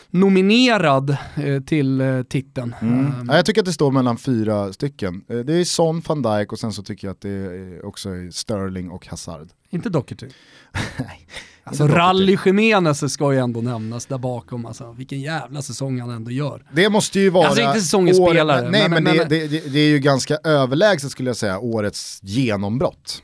nominerad 0.10 1.18
eh, 1.36 1.62
till 1.62 2.02
eh, 2.02 2.24
titeln. 2.24 2.76
Mm. 2.82 3.22
Um, 3.22 3.30
jag 3.30 3.46
tycker 3.46 3.62
att 3.62 3.66
det 3.66 3.74
står 3.74 3.92
mellan 3.92 4.18
fyra 4.18 4.74
stycken. 4.74 5.24
Eh, 5.28 5.38
det 5.38 5.54
är 5.54 5.64
Son, 5.64 6.02
van 6.08 6.22
Dijk 6.22 6.52
och 6.52 6.60
sen 6.60 6.74
så 6.74 6.84
tycker 6.84 7.08
jag 7.08 7.14
att 7.14 7.22
det 7.22 7.30
är 7.30 7.86
också 7.86 8.10
är 8.10 8.32
Sterling 8.32 8.92
och 8.92 9.08
Hazard. 9.08 9.50
Inte 9.70 9.90
Doherty? 9.90 10.28
Nej. 11.00 11.28
Alltså 11.68 11.88
Rally 11.88 12.38
Jimenez 12.46 13.14
ska 13.14 13.34
ju 13.34 13.40
ändå 13.40 13.62
nämnas 13.62 14.06
där 14.06 14.18
bakom, 14.18 14.66
alltså, 14.66 14.92
vilken 14.92 15.22
jävla 15.22 15.62
säsong 15.62 16.00
han 16.00 16.10
ändå 16.10 16.32
gör. 16.32 16.64
Det 16.74 16.90
måste 16.90 17.20
ju 17.20 17.30
vara... 17.30 17.48
Alltså 17.48 17.62
inte 17.62 17.82
säsongens 17.82 18.20
år, 18.20 18.30
spelare. 18.30 18.70
Nej 18.70 18.90
men, 18.90 19.04
men, 19.04 19.18
men 19.18 19.30
det, 19.30 19.48
det, 19.48 19.74
det, 19.74 19.80
är 19.80 19.88
ju 19.88 20.00
ganska 20.00 20.38
överlägset 20.44 21.12
skulle 21.12 21.30
jag 21.30 21.38
säga, 21.38 21.60
årets 21.60 22.20
genombrott. 22.24 23.24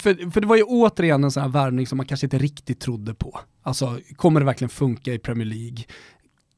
För, 0.00 0.30
för 0.30 0.40
det 0.40 0.46
var 0.46 0.56
ju 0.56 0.62
återigen 0.62 1.24
en 1.24 1.30
sån 1.30 1.42
här 1.42 1.50
värvning 1.50 1.86
som 1.86 1.96
man 1.96 2.06
kanske 2.06 2.26
inte 2.26 2.38
riktigt 2.38 2.80
trodde 2.80 3.14
på. 3.14 3.40
Alltså, 3.62 3.98
kommer 4.16 4.40
det 4.40 4.46
verkligen 4.46 4.68
funka 4.68 5.12
i 5.14 5.18
Premier 5.18 5.46
League? 5.46 5.84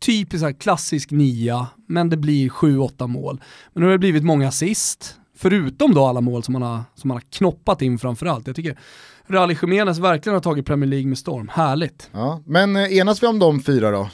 Typiskt 0.06 0.58
klassisk 0.58 1.10
nia, 1.10 1.66
men 1.88 2.10
det 2.10 2.16
blir 2.16 2.48
7-8 2.48 3.06
mål. 3.06 3.40
Men 3.72 3.80
nu 3.80 3.86
har 3.86 3.92
det 3.92 3.98
blivit 3.98 4.24
många 4.24 4.48
assist, 4.48 5.16
förutom 5.36 5.94
då 5.94 6.06
alla 6.06 6.20
mål 6.20 6.42
som 6.42 6.52
man 6.52 6.62
har, 6.62 6.82
som 6.94 7.08
man 7.08 7.16
har 7.16 7.22
knoppat 7.30 7.82
in 7.82 7.98
framförallt. 7.98 8.46
Jag 8.46 8.56
tycker 8.56 8.78
Rally 9.28 9.56
Jiménez 9.62 9.98
verkligen 9.98 10.34
har 10.34 10.40
tagit 10.42 10.66
Premier 10.66 10.90
League 10.90 11.06
med 11.08 11.18
storm, 11.18 11.50
härligt. 11.54 12.10
Ja, 12.12 12.42
men 12.46 12.76
eh, 12.76 12.96
enas 12.98 13.22
vi 13.22 13.26
om 13.26 13.38
de 13.38 13.62
fyra 13.62 13.90
då? 13.90 14.08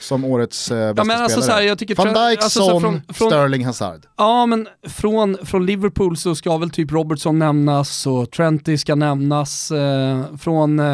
som 0.00 0.24
årets 0.24 0.70
eh, 0.70 0.94
bästa 0.94 1.12
Ja, 1.12 1.18
alltså, 1.22 1.36
så 1.36 1.42
spelare. 1.42 1.60
här, 1.60 1.68
jag 1.68 1.78
tycker 1.78 1.94
Van 1.94 2.06
Dijk, 2.06 2.42
alltså, 2.42 2.60
så 2.60 2.70
Son, 2.70 2.80
från- 2.80 3.02
från- 3.14 3.28
Sterling, 3.30 3.64
Hazard. 3.64 4.06
Ja, 4.16 4.46
men 4.46 4.68
från, 4.88 5.36
från 5.42 5.66
Liverpool 5.66 6.16
så 6.16 6.34
ska 6.34 6.56
väl 6.58 6.70
typ 6.70 6.92
Robertson 6.92 7.38
nämnas 7.38 8.06
och 8.06 8.30
Trenty 8.30 8.78
ska 8.78 8.94
nämnas. 8.94 9.70
Eh, 9.70 10.36
från 10.38 10.78
eh, 10.78 10.92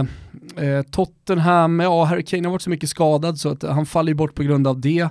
eh, 0.57 0.83
Tottenham, 0.91 1.81
ja 1.81 2.05
Harry 2.05 2.25
Kane 2.25 2.49
har 2.49 2.53
varit 2.53 2.63
så 2.63 2.71
mycket 2.71 2.89
skadad 2.89 3.39
så 3.39 3.49
att 3.49 3.63
han 3.63 3.87
faller 3.87 4.15
bort 4.15 4.35
på 4.35 4.43
grund 4.43 4.67
av 4.67 4.81
det. 4.81 5.09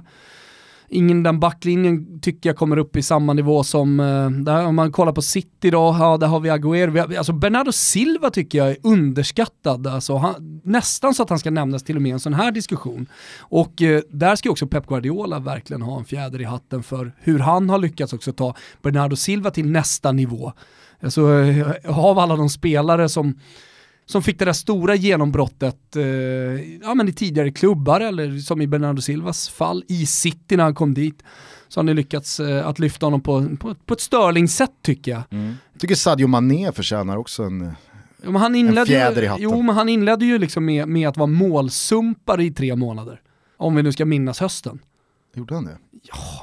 Ingen 0.93 1.23
den 1.23 1.39
backlinjen 1.39 2.19
tycker 2.21 2.49
jag 2.49 2.57
kommer 2.57 2.77
upp 2.77 2.95
i 2.95 3.01
samma 3.01 3.33
nivå 3.33 3.63
som, 3.63 3.99
eh, 3.99 4.29
där, 4.29 4.65
om 4.65 4.75
man 4.75 4.91
kollar 4.91 5.11
på 5.11 5.21
City 5.21 5.69
då, 5.69 5.95
ja 5.99 6.17
där 6.17 6.27
har 6.27 6.39
vi 6.39 6.49
Agüero. 6.49 6.89
Vi 6.89 6.99
har, 6.99 7.15
alltså 7.15 7.33
Bernardo 7.33 7.71
Silva 7.71 8.29
tycker 8.29 8.57
jag 8.57 8.69
är 8.69 8.77
underskattad. 8.83 9.87
Alltså, 9.87 10.15
han, 10.15 10.61
nästan 10.63 11.13
så 11.13 11.23
att 11.23 11.29
han 11.29 11.39
ska 11.39 11.51
nämnas 11.51 11.83
till 11.83 11.95
och 11.95 12.01
med 12.01 12.09
i 12.09 12.13
en 12.13 12.19
sån 12.19 12.33
här 12.33 12.51
diskussion. 12.51 13.05
Och 13.39 13.81
eh, 13.81 14.01
där 14.09 14.35
ska 14.35 14.49
också 14.49 14.67
Pep 14.67 14.87
Guardiola 14.87 15.39
verkligen 15.39 15.81
ha 15.81 15.99
en 15.99 16.05
fjäder 16.05 16.41
i 16.41 16.43
hatten 16.43 16.83
för 16.83 17.11
hur 17.19 17.39
han 17.39 17.69
har 17.69 17.77
lyckats 17.77 18.13
också 18.13 18.33
ta 18.33 18.55
Bernardo 18.81 19.15
Silva 19.15 19.51
till 19.51 19.65
nästa 19.65 20.11
nivå. 20.11 20.53
Alltså 21.03 21.33
eh, 21.33 21.71
av 21.85 22.19
alla 22.19 22.35
de 22.35 22.49
spelare 22.49 23.09
som 23.09 23.35
som 24.05 24.23
fick 24.23 24.39
det 24.39 24.45
där 24.45 24.53
stora 24.53 24.95
genombrottet 24.95 25.95
eh, 25.95 26.03
ja, 26.81 26.93
men 26.93 27.07
i 27.07 27.13
tidigare 27.13 27.51
klubbar 27.51 28.01
eller 28.01 28.37
som 28.37 28.61
i 28.61 28.67
Bernardo 28.67 29.01
Silvas 29.01 29.49
fall 29.49 29.83
i 29.87 30.05
City 30.05 30.57
när 30.57 30.63
han 30.63 30.75
kom 30.75 30.93
dit. 30.93 31.23
Så 31.67 31.79
har 31.79 31.83
ni 31.83 31.93
lyckats 31.93 32.39
eh, 32.39 32.67
att 32.67 32.79
lyfta 32.79 33.05
honom 33.05 33.21
på, 33.21 33.57
på, 33.59 33.75
på 33.85 33.93
ett 33.93 34.01
Sterling-sätt 34.01 34.71
tycker 34.81 35.11
jag. 35.11 35.23
Jag 35.73 35.81
tycker 35.81 35.95
Sadio 35.95 36.27
Mané 36.27 36.71
förtjänar 36.71 37.17
också 37.17 37.43
en... 37.43 37.71
Ja, 38.23 38.37
han 38.37 38.55
inledde 38.55 38.85
fjäder 38.85 39.23
i 39.23 39.27
hatten. 39.27 39.43
jo, 39.43 39.61
men 39.61 39.75
han 39.75 39.89
inledde 39.89 40.25
ju 40.25 40.37
liksom 40.37 40.65
med, 40.65 40.87
med 40.87 41.09
att 41.09 41.17
vara 41.17 41.27
målsumpare 41.27 42.43
i 42.43 42.51
tre 42.51 42.75
månader. 42.75 43.21
Om 43.57 43.75
vi 43.75 43.83
nu 43.83 43.91
ska 43.91 44.05
minnas 44.05 44.39
hösten. 44.39 44.79
Gjorde 45.35 45.55
han 45.55 45.65
det? 45.65 45.77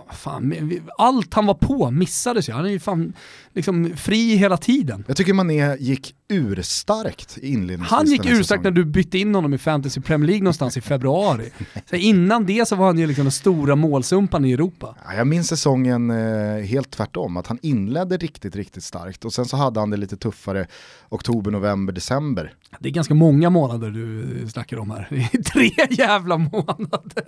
Vad 0.06 0.16
Fan, 0.16 0.72
allt 0.98 1.34
han 1.34 1.46
var 1.46 1.54
på 1.54 1.90
missades 1.90 2.48
ju. 2.48 2.52
Han 2.52 2.64
är 2.64 2.70
ju 2.70 2.80
fan 2.80 3.12
liksom 3.58 3.96
fri 3.96 4.36
hela 4.36 4.56
tiden. 4.56 5.04
Jag 5.08 5.16
tycker 5.16 5.32
Mané 5.32 5.76
gick 5.76 6.14
urstarkt 6.28 7.38
i 7.38 7.52
inledningsvis 7.52 7.90
Han 7.90 8.06
gick 8.06 8.26
urstarkt 8.26 8.64
när 8.64 8.70
du 8.70 8.84
bytte 8.84 9.18
in 9.18 9.34
honom 9.34 9.54
i 9.54 9.58
Fantasy 9.58 10.00
Premier 10.00 10.26
League 10.26 10.42
någonstans 10.42 10.76
i 10.76 10.80
februari. 10.80 11.50
Så 11.90 11.96
innan 11.96 12.46
det 12.46 12.68
så 12.68 12.76
var 12.76 12.86
han 12.86 12.98
ju 12.98 13.06
liksom 13.06 13.24
den 13.24 13.32
stora 13.32 13.76
målsumpan 13.76 14.44
i 14.44 14.52
Europa. 14.52 14.96
Ja, 15.04 15.14
jag 15.14 15.26
minns 15.26 15.48
säsongen 15.48 16.10
eh, 16.10 16.64
helt 16.64 16.90
tvärtom, 16.90 17.36
att 17.36 17.46
han 17.46 17.58
inledde 17.62 18.16
riktigt, 18.16 18.56
riktigt 18.56 18.84
starkt 18.84 19.24
och 19.24 19.32
sen 19.32 19.44
så 19.44 19.56
hade 19.56 19.80
han 19.80 19.90
det 19.90 19.96
lite 19.96 20.16
tuffare 20.16 20.66
oktober, 21.08 21.50
november, 21.50 21.92
december. 21.92 22.52
Det 22.80 22.88
är 22.88 22.92
ganska 22.92 23.14
många 23.14 23.50
månader 23.50 23.90
du 23.90 24.48
snackar 24.48 24.78
om 24.78 24.90
här. 24.90 25.06
Det 25.10 25.38
är 25.38 25.42
tre 25.42 25.70
jävla 25.90 26.38
månader. 26.38 27.24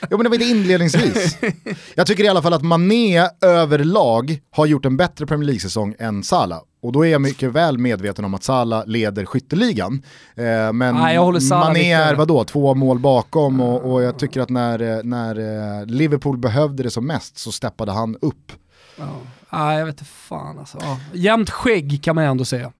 Ja 0.00 0.08
men 0.10 0.18
det 0.18 0.28
var 0.28 0.34
inte 0.34 0.46
inledningsvis. 0.46 1.38
jag 1.94 2.06
tycker 2.06 2.24
i 2.24 2.28
alla 2.28 2.42
fall 2.42 2.52
att 2.52 2.62
Mané 2.62 3.28
överlag 3.40 4.38
har 4.50 4.66
gjort 4.66 4.84
en 4.84 4.96
bättre 4.96 5.26
Premier 5.26 5.46
League-säsong 5.46 5.73
än 5.98 6.22
Salah. 6.22 6.60
Och 6.82 6.92
då 6.92 7.06
är 7.06 7.10
jag 7.10 7.20
mycket 7.20 7.52
väl 7.52 7.78
medveten 7.78 8.24
om 8.24 8.34
att 8.34 8.42
Salah 8.42 8.86
leder 8.86 9.24
skytteligan. 9.24 10.02
Eh, 10.34 10.72
men 10.72 10.94
Nej, 10.94 11.40
Salah 11.40 11.68
Mané 11.68 11.92
är 11.92 12.14
vadå, 12.14 12.44
två 12.44 12.74
mål 12.74 12.98
bakom 12.98 13.60
och, 13.60 13.92
och 13.92 14.02
jag 14.02 14.18
tycker 14.18 14.40
att 14.40 14.50
när, 14.50 14.96
eh, 14.96 15.02
när 15.04 15.38
eh, 15.80 15.86
Liverpool 15.86 16.38
behövde 16.38 16.82
det 16.82 16.90
som 16.90 17.06
mest 17.06 17.38
så 17.38 17.52
steppade 17.52 17.92
han 17.92 18.16
upp. 18.20 18.52
Ja. 18.98 19.04
Nej, 19.50 19.78
jag 19.78 19.86
vet 19.86 19.92
inte 19.92 20.04
fan 20.04 20.58
alltså. 20.58 20.78
Jämnt 21.12 21.50
skägg 21.50 22.04
kan 22.04 22.14
man 22.14 22.24
ändå 22.24 22.44
säga. 22.44 22.72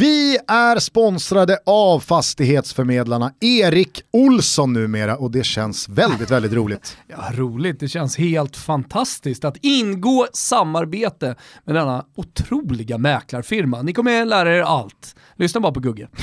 Vi 0.00 0.38
är 0.48 0.78
sponsrade 0.78 1.58
av 1.66 2.00
fastighetsförmedlarna 2.00 3.32
Erik 3.40 4.02
Olsson 4.10 4.72
numera 4.72 5.16
och 5.16 5.30
det 5.30 5.44
känns 5.44 5.88
väldigt, 5.88 6.30
väldigt 6.30 6.52
roligt. 6.52 6.96
Ja, 7.06 7.16
roligt, 7.34 7.80
det 7.80 7.88
känns 7.88 8.18
helt 8.18 8.56
fantastiskt 8.56 9.44
att 9.44 9.56
ingå 9.60 10.26
samarbete 10.32 11.36
med 11.64 11.74
denna 11.74 12.04
otroliga 12.14 12.98
mäklarfirma. 12.98 13.82
Ni 13.82 13.92
kommer 13.92 14.24
lära 14.24 14.56
er 14.56 14.62
allt. 14.62 15.16
Lyssna 15.36 15.60
bara 15.60 15.72
på 15.72 15.80
Gugge. 15.80 16.08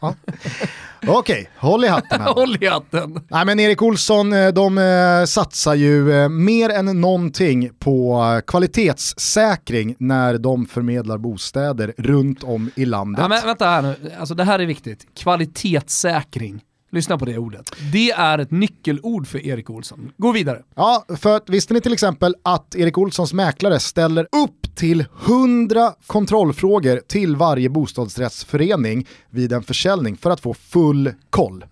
Okej, 1.08 1.50
håll 1.58 1.84
i 1.84 1.88
hatten 1.88 2.20
här. 2.20 2.28
Håll 2.34 2.56
i 2.60 2.66
hatten. 2.66 3.20
Nej 3.28 3.44
men 3.44 3.60
Erik 3.60 3.82
Olsson, 3.82 4.32
eh, 4.32 4.48
de 4.48 4.78
eh, 4.78 5.24
satsar 5.24 5.74
ju 5.74 6.12
eh, 6.12 6.28
mer 6.28 6.70
än 6.70 7.00
någonting 7.00 7.70
på 7.78 8.22
kvalitetssäkring 8.46 9.94
när 9.98 10.38
de 10.38 10.66
förmedlar 10.66 11.18
bostäder 11.18 11.94
runt 11.98 12.44
om 12.44 12.70
i 12.74 12.84
landet. 12.84 13.22
Ja, 13.22 13.28
men 13.28 13.46
vänta 13.46 13.64
här 13.64 13.82
nu, 13.82 13.96
alltså 14.18 14.34
det 14.34 14.44
här 14.44 14.58
är 14.58 14.66
viktigt. 14.66 15.06
Kvalitetssäkring. 15.16 16.60
Lyssna 16.94 17.18
på 17.18 17.24
det 17.24 17.38
ordet. 17.38 17.70
Det 17.92 18.10
är 18.10 18.38
ett 18.38 18.50
nyckelord 18.50 19.26
för 19.26 19.46
Erik 19.46 19.70
Olsson. 19.70 20.12
Gå 20.16 20.32
vidare. 20.32 20.62
Ja, 20.74 21.04
för 21.16 21.36
att 21.36 21.48
visste 21.48 21.74
ni 21.74 21.80
till 21.80 21.92
exempel 21.92 22.34
att 22.42 22.74
Erik 22.74 22.98
Olssons 22.98 23.32
mäklare 23.32 23.80
ställer 23.80 24.24
upp 24.24 24.74
till 24.74 25.04
100 25.26 25.92
kontrollfrågor 26.06 27.00
till 27.06 27.36
varje 27.36 27.68
bostadsrättsförening 27.68 29.06
vid 29.30 29.52
en 29.52 29.62
försäljning 29.62 30.16
för 30.16 30.30
att 30.30 30.40
få 30.40 30.54
full 30.54 31.12
koll. 31.30 31.64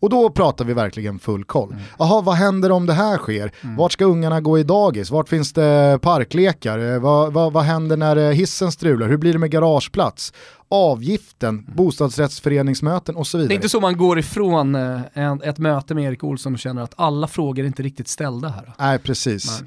Och 0.00 0.10
då 0.10 0.30
pratar 0.30 0.64
vi 0.64 0.72
verkligen 0.74 1.18
full 1.18 1.44
koll. 1.44 1.74
Jaha, 1.98 2.20
vad 2.22 2.34
händer 2.34 2.72
om 2.72 2.86
det 2.86 2.92
här 2.92 3.18
sker? 3.18 3.52
Vart 3.78 3.92
ska 3.92 4.04
ungarna 4.04 4.40
gå 4.40 4.58
i 4.58 4.62
dagis? 4.62 5.10
Vart 5.10 5.28
finns 5.28 5.52
det 5.52 5.98
parklekar? 6.02 6.78
Eh, 6.94 6.98
Vad, 7.00 7.32
vad, 7.32 7.52
vad 7.52 7.64
händer 7.64 7.96
när 7.96 8.16
eh, 8.16 8.30
hissen 8.30 8.72
strular? 8.72 9.08
Hur 9.08 9.16
blir 9.16 9.32
det 9.32 9.38
med 9.38 9.50
garageplats? 9.50 10.32
Avgiften, 10.70 11.66
bostadsrättsföreningsmöten 11.76 13.16
och 13.16 13.26
så 13.26 13.36
Det 13.36 13.42
vidare. 13.42 13.54
är 13.54 13.56
inte 13.56 13.68
så 13.68 13.80
man 13.80 13.96
går 13.96 14.18
ifrån 14.18 14.74
eh, 14.74 15.32
ett 15.44 15.58
möte 15.58 15.94
med 15.94 16.04
Erik 16.04 16.24
Olsson 16.24 16.52
och 16.52 16.58
känner 16.58 16.82
att 16.82 16.92
alla 16.96 17.26
frågor 17.26 17.62
är 17.62 17.66
inte 17.66 17.82
riktigt 17.82 18.08
ställda 18.08 18.48
här. 18.48 18.72
Nej, 18.78 18.98
precis. 18.98 19.62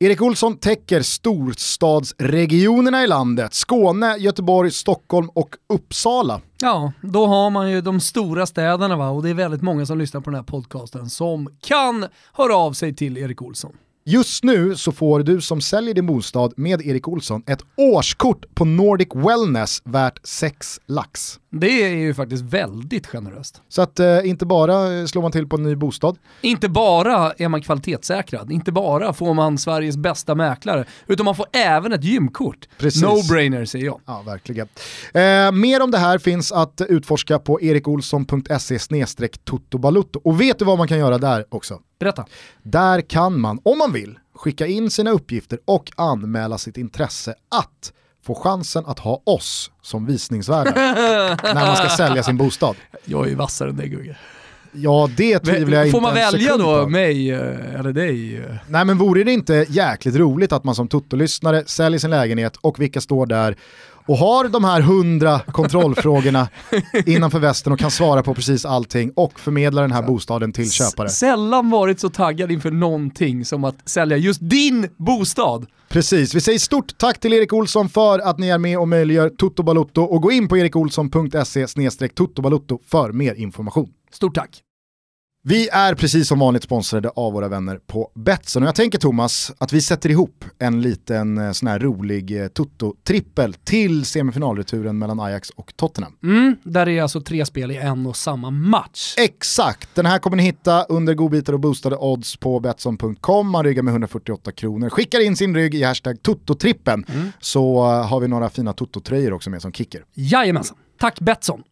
Erik 0.00 0.22
Olsson 0.22 0.56
täcker 0.56 1.02
storstadsregionerna 1.02 3.04
i 3.04 3.06
landet, 3.06 3.54
Skåne, 3.54 4.16
Göteborg, 4.16 4.70
Stockholm 4.70 5.28
och 5.34 5.48
Uppsala. 5.74 6.40
Ja, 6.60 6.92
då 7.00 7.26
har 7.26 7.50
man 7.50 7.70
ju 7.70 7.80
de 7.80 8.00
stora 8.00 8.46
städerna 8.46 8.96
va? 8.96 9.08
och 9.08 9.22
det 9.22 9.30
är 9.30 9.34
väldigt 9.34 9.62
många 9.62 9.86
som 9.86 9.98
lyssnar 9.98 10.20
på 10.20 10.30
den 10.30 10.34
här 10.34 10.44
podcasten 10.44 11.10
som 11.10 11.48
kan 11.60 12.06
höra 12.32 12.56
av 12.56 12.72
sig 12.72 12.94
till 12.94 13.18
Erik 13.18 13.42
Olsson. 13.42 13.76
Just 14.04 14.44
nu 14.44 14.76
så 14.76 14.92
får 14.92 15.22
du 15.22 15.40
som 15.40 15.60
säljer 15.60 15.94
din 15.94 16.06
bostad 16.06 16.52
med 16.56 16.86
Erik 16.86 17.08
Olsson 17.08 17.42
ett 17.46 17.60
årskort 17.76 18.54
på 18.54 18.64
Nordic 18.64 19.08
Wellness 19.14 19.82
värt 19.84 20.20
6 20.26 20.80
lax. 20.86 21.40
Det 21.50 21.82
är 21.82 21.88
ju 21.88 22.14
faktiskt 22.14 22.42
väldigt 22.42 23.06
generöst. 23.06 23.62
Så 23.68 23.82
att 23.82 24.00
eh, 24.00 24.28
inte 24.28 24.46
bara 24.46 24.98
eh, 24.98 25.06
slår 25.06 25.22
man 25.22 25.32
till 25.32 25.46
på 25.46 25.56
en 25.56 25.62
ny 25.62 25.76
bostad, 25.76 26.18
Inte 26.40 26.68
bara 26.68 27.32
är 27.32 27.48
man 27.48 27.62
kvalitetssäkrad, 27.62 28.52
inte 28.52 28.72
bara 28.72 29.12
får 29.12 29.34
man 29.34 29.58
Sveriges 29.58 29.96
bästa 29.96 30.34
mäklare, 30.34 30.84
utan 31.06 31.24
man 31.24 31.34
får 31.34 31.46
även 31.52 31.92
ett 31.92 32.04
gymkort. 32.04 32.68
No-brainer 32.78 33.64
säger 33.64 33.84
jag. 33.84 34.00
Ja, 34.06 34.22
verkligen. 34.26 34.68
Eh, 35.14 35.52
mer 35.52 35.82
om 35.82 35.90
det 35.90 35.98
här 35.98 36.18
finns 36.18 36.52
att 36.52 36.80
utforska 36.88 37.38
på 37.38 37.60
erikolsson.se 37.60 38.78
totobalutto. 39.44 40.20
Och 40.24 40.40
vet 40.40 40.58
du 40.58 40.64
vad 40.64 40.78
man 40.78 40.88
kan 40.88 40.98
göra 40.98 41.18
där 41.18 41.44
också? 41.48 41.80
Berätta. 41.98 42.24
Där 42.62 43.00
kan 43.00 43.40
man, 43.40 43.60
om 43.62 43.78
man 43.78 43.92
vill, 43.92 44.18
skicka 44.34 44.66
in 44.66 44.90
sina 44.90 45.10
uppgifter 45.10 45.58
och 45.64 45.90
anmäla 45.96 46.58
sitt 46.58 46.76
intresse 46.76 47.34
att 47.48 47.92
få 48.26 48.34
chansen 48.34 48.86
att 48.86 48.98
ha 48.98 49.22
oss 49.24 49.70
som 49.82 50.06
visningsvärdar 50.06 50.72
när 51.54 51.66
man 51.66 51.76
ska 51.76 51.88
sälja 51.88 52.22
sin 52.22 52.36
bostad. 52.36 52.76
Jag 53.04 53.24
är 53.24 53.28
ju 53.28 53.34
vassare 53.34 53.70
än 53.70 53.76
dig 53.76 53.88
Gugge. 53.88 54.16
Ja, 54.72 55.10
det 55.16 55.38
tvivlar 55.38 55.78
jag 55.78 55.86
inte 55.86 55.92
Får 55.96 56.00
man 56.00 56.14
välja 56.14 56.56
då 56.56 56.82
på. 56.82 56.88
mig 56.88 57.30
eh, 57.30 57.74
eller 57.74 57.92
dig? 57.92 58.36
eh? 58.36 58.54
Nej 58.68 58.84
men 58.84 58.98
vore 58.98 59.24
det 59.24 59.32
inte 59.32 59.66
jäkligt 59.68 60.16
roligt 60.16 60.52
att 60.52 60.64
man 60.64 60.74
som 60.74 60.88
Toto-lyssnare 60.88 61.62
säljer 61.66 61.98
sin 61.98 62.10
lägenhet 62.10 62.56
och 62.56 62.80
vilka 62.80 63.00
står 63.00 63.26
där 63.26 63.56
och 64.08 64.16
har 64.18 64.48
de 64.48 64.64
här 64.64 64.80
hundra 64.80 65.38
kontrollfrågorna 65.40 66.48
innanför 67.06 67.38
västen 67.38 67.72
och 67.72 67.78
kan 67.78 67.90
svara 67.90 68.22
på 68.22 68.34
precis 68.34 68.64
allting 68.64 69.12
och 69.16 69.40
förmedla 69.40 69.82
den 69.82 69.92
här 69.92 70.02
bostaden 70.02 70.52
till 70.52 70.70
köpare. 70.70 71.06
S- 71.06 71.18
Sällan 71.18 71.70
varit 71.70 72.00
så 72.00 72.08
taggad 72.10 72.52
inför 72.52 72.70
någonting 72.70 73.44
som 73.44 73.64
att 73.64 73.88
sälja 73.88 74.16
just 74.16 74.40
din 74.42 74.88
bostad. 74.96 75.66
Precis, 75.88 76.34
vi 76.34 76.40
säger 76.40 76.58
stort 76.58 76.98
tack 76.98 77.20
till 77.20 77.32
Erik 77.32 77.52
Olsson 77.52 77.88
för 77.88 78.18
att 78.18 78.38
ni 78.38 78.48
är 78.48 78.58
med 78.58 78.78
och 78.78 78.88
möjliggör 78.88 79.28
Toto 79.30 79.62
Balutto 79.62 80.02
och 80.02 80.22
gå 80.22 80.32
in 80.32 80.48
på 80.48 80.58
erikolsson.se 80.58 82.08
totobalutto 82.14 82.78
för 82.86 83.12
mer 83.12 83.34
information. 83.34 83.88
Stort 84.12 84.34
tack. 84.34 84.62
Vi 85.42 85.68
är 85.68 85.94
precis 85.94 86.28
som 86.28 86.38
vanligt 86.38 86.62
sponsrade 86.62 87.08
av 87.08 87.32
våra 87.32 87.48
vänner 87.48 87.80
på 87.86 88.10
Betsson 88.14 88.62
och 88.62 88.66
jag 88.68 88.74
tänker 88.74 88.98
Thomas 88.98 89.52
att 89.58 89.72
vi 89.72 89.80
sätter 89.80 90.10
ihop 90.10 90.44
en 90.58 90.82
liten 90.82 91.38
eh, 91.38 91.52
sån 91.52 91.68
här 91.68 91.78
rolig 91.78 92.42
eh, 92.42 92.48
Toto-trippel 92.48 93.54
till 93.64 94.04
semifinalreturen 94.04 94.98
mellan 94.98 95.20
Ajax 95.20 95.50
och 95.50 95.72
Tottenham. 95.76 96.12
Mm, 96.22 96.56
där 96.62 96.88
är 96.88 97.02
alltså 97.02 97.20
tre 97.20 97.46
spel 97.46 97.70
i 97.70 97.76
en 97.76 98.06
och 98.06 98.16
samma 98.16 98.50
match. 98.50 99.14
Exakt, 99.18 99.94
den 99.94 100.06
här 100.06 100.18
kommer 100.18 100.36
ni 100.36 100.42
hitta 100.42 100.84
under 100.84 101.14
godbitar 101.14 101.52
och 101.52 101.60
boostade 101.60 101.96
odds 101.96 102.36
på 102.36 102.60
Betsson.com. 102.60 103.50
Man 103.50 103.64
ryggar 103.64 103.82
med 103.82 103.92
148 103.92 104.52
kronor, 104.52 104.88
skickar 104.90 105.20
in 105.26 105.36
sin 105.36 105.54
rygg 105.54 105.74
i 105.74 105.82
hashtag 105.82 106.16
Toto-trippen 106.22 107.04
så 107.40 107.76
eh, 107.76 108.08
har 108.08 108.20
vi 108.20 108.28
några 108.28 108.50
fina 108.50 108.72
Toto-tröjor 108.72 109.32
också 109.32 109.50
med 109.50 109.62
som 109.62 109.72
kicker. 109.72 110.04
Jajamensan. 110.14 110.76
Tack 111.00 111.20
Betsson. 111.20 111.62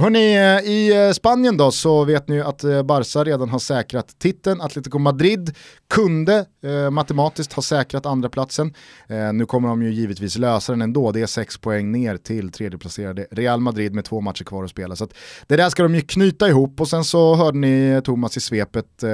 Hörrni, 0.00 0.34
eh, 0.36 0.70
i 0.70 1.06
eh, 1.06 1.12
Spanien 1.12 1.56
då 1.56 1.70
så 1.70 2.04
vet 2.04 2.28
ni 2.28 2.34
ju 2.34 2.42
att 2.42 2.64
eh, 2.64 2.82
Barca 2.82 3.24
redan 3.24 3.48
har 3.48 3.58
säkrat 3.58 4.18
titeln. 4.18 4.60
Atletico 4.60 4.98
Madrid 4.98 5.56
kunde 5.88 6.46
eh, 6.64 6.90
matematiskt 6.90 7.52
ha 7.52 7.62
säkrat 7.62 8.06
andra 8.06 8.28
platsen. 8.28 8.74
Eh, 9.08 9.32
nu 9.32 9.46
kommer 9.46 9.68
de 9.68 9.82
ju 9.82 9.92
givetvis 9.92 10.38
lösa 10.38 10.72
den 10.72 10.82
ändå. 10.82 11.12
Det 11.12 11.20
är 11.20 11.26
sex 11.26 11.58
poäng 11.58 11.92
ner 11.92 12.16
till 12.16 12.52
tredjeplacerade 12.52 13.26
Real 13.30 13.60
Madrid 13.60 13.94
med 13.94 14.04
två 14.04 14.20
matcher 14.20 14.44
kvar 14.44 14.64
att 14.64 14.70
spela. 14.70 14.96
Så 14.96 15.08
det 15.46 15.56
där 15.56 15.68
ska 15.68 15.82
de 15.82 15.94
ju 15.94 16.00
knyta 16.00 16.48
ihop 16.48 16.80
och 16.80 16.88
sen 16.88 17.04
så 17.04 17.34
hörde 17.34 17.58
ni 17.58 18.00
Thomas 18.04 18.36
i 18.36 18.40
svepet 18.40 19.02
eh, 19.02 19.10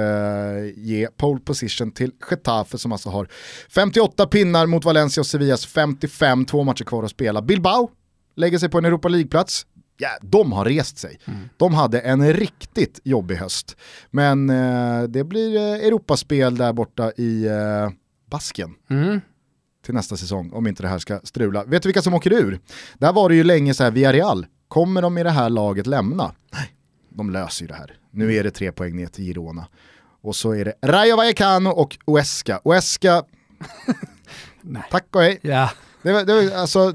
ge 0.75 1.07
pole 1.17 1.39
position 1.39 1.91
till 1.91 2.11
Getafe 2.31 2.77
som 2.77 2.91
alltså 2.91 3.09
har 3.09 3.27
58 3.69 4.27
pinnar 4.27 4.65
mot 4.65 4.85
Valencia 4.85 5.21
och 5.21 5.27
Sevillas 5.27 5.65
55, 5.65 6.45
två 6.45 6.63
matcher 6.63 6.83
kvar 6.83 7.03
att 7.03 7.11
spela. 7.11 7.41
Bilbao 7.41 7.89
lägger 8.35 8.57
sig 8.57 8.69
på 8.69 8.77
en 8.77 8.85
Europa 8.85 9.07
League-plats. 9.07 9.65
Ja, 10.03 10.09
de 10.21 10.51
har 10.51 10.65
rest 10.65 10.97
sig. 10.97 11.19
Mm. 11.25 11.39
De 11.57 11.73
hade 11.73 11.99
en 11.99 12.33
riktigt 12.33 12.99
jobbig 13.03 13.35
höst. 13.35 13.77
Men 14.11 14.49
eh, 14.49 15.03
det 15.03 15.23
blir 15.23 15.55
eh, 15.55 15.87
Europaspel 15.87 16.57
där 16.57 16.73
borta 16.73 17.11
i 17.11 17.45
eh, 17.45 17.89
Basken. 18.29 18.75
Mm. 18.89 19.21
Till 19.85 19.93
nästa 19.93 20.17
säsong, 20.17 20.51
om 20.53 20.67
inte 20.67 20.83
det 20.83 20.89
här 20.89 20.99
ska 20.99 21.19
strula. 21.23 21.63
Vet 21.63 21.83
du 21.83 21.87
vilka 21.87 22.01
som 22.01 22.13
åker 22.13 22.33
ur? 22.33 22.59
Där 22.97 23.13
var 23.13 23.29
det 23.29 23.35
ju 23.35 23.43
länge 23.43 23.73
så 23.73 23.83
här, 23.83 23.91
Villarreal, 23.91 24.45
kommer 24.67 25.01
de 25.01 25.17
i 25.17 25.23
det 25.23 25.29
här 25.29 25.49
laget 25.49 25.87
lämna? 25.87 26.31
Nej, 26.53 26.73
de 27.09 27.29
löser 27.29 27.61
ju 27.61 27.67
det 27.67 27.75
här. 27.75 27.97
Nu 28.11 28.33
är 28.33 28.43
det 28.43 28.51
tre 28.51 28.71
poäng 28.71 28.95
ner 28.95 29.07
till 29.07 29.25
Girona. 29.25 29.67
Och 30.21 30.35
så 30.35 30.51
är 30.51 30.65
det 30.65 30.73
Rayo 30.81 31.15
Vallecano 31.15 31.69
och 31.69 31.97
Uesca. 32.07 32.61
Uesca, 32.65 33.23
tack 34.91 35.15
och 35.15 35.21
hej. 35.21 35.39
Yeah. 35.43 35.71
Det 36.03 36.13
var, 36.13 36.23
det, 36.23 36.33
var, 36.33 36.57
alltså, 36.57 36.91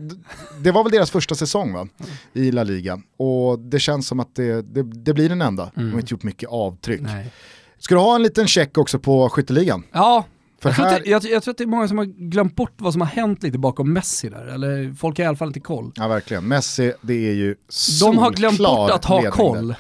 det 0.61 0.71
var 0.71 0.85
väl 0.85 0.93
deras 0.93 1.11
första 1.11 1.35
säsong 1.35 1.73
va? 1.73 1.89
i 2.33 2.51
La 2.51 2.63
Liga. 2.63 3.01
Och 3.17 3.59
det 3.59 3.79
känns 3.79 4.07
som 4.07 4.21
att 4.21 4.35
det, 4.35 4.63
det, 4.63 4.83
det 4.83 5.15
blir 5.15 5.29
den 5.29 5.43
enda. 5.43 5.63
Mm. 5.63 5.73
De 5.75 5.81
har 5.81 5.89
mm. 5.89 6.01
inte 6.01 6.15
gjort 6.15 6.23
mycket 6.23 6.49
avtryck. 6.49 7.01
Nej. 7.01 7.33
Ska 7.79 7.95
du 7.95 8.01
ha 8.01 8.15
en 8.15 8.23
liten 8.23 8.47
check 8.47 8.79
också 8.79 8.99
på 8.99 9.29
skytteligan? 9.29 9.83
Ja, 9.93 10.25
för 10.61 10.69
jag, 10.69 10.77
tror 10.77 10.87
här... 10.87 11.01
det, 11.01 11.11
jag, 11.11 11.25
jag, 11.25 11.43
tror 11.43 11.53
att 11.53 11.59
det 11.59 11.65
är 11.65 11.69
många 11.69 11.89
som 11.89 11.99
har 11.99 12.05
glömt 12.05 12.57
bort 12.57 12.73
vad 12.77 12.93
som 12.93 13.01
har 13.01 13.09
hänt 13.09 13.43
lite 13.43 13.59
bakom 13.59 13.93
Messi 13.93 14.29
där. 14.29 14.47
Eller 14.47 14.95
folk 14.95 15.19
har 15.19 15.25
i 15.25 15.29
alla 15.29 15.37
fall 15.37 15.49
inte 15.49 15.61
koll. 15.61 15.93
Ja 15.97 16.09
verkligen, 16.09 16.49
Messi 16.49 16.93
det 17.01 17.29
är 17.29 17.33
ju 17.33 17.57
De 18.01 18.19
har 18.19 18.31
glömt 18.31 18.59
bort 18.59 18.91
att 18.91 19.05
ha 19.05 19.31
koll. 19.31 19.75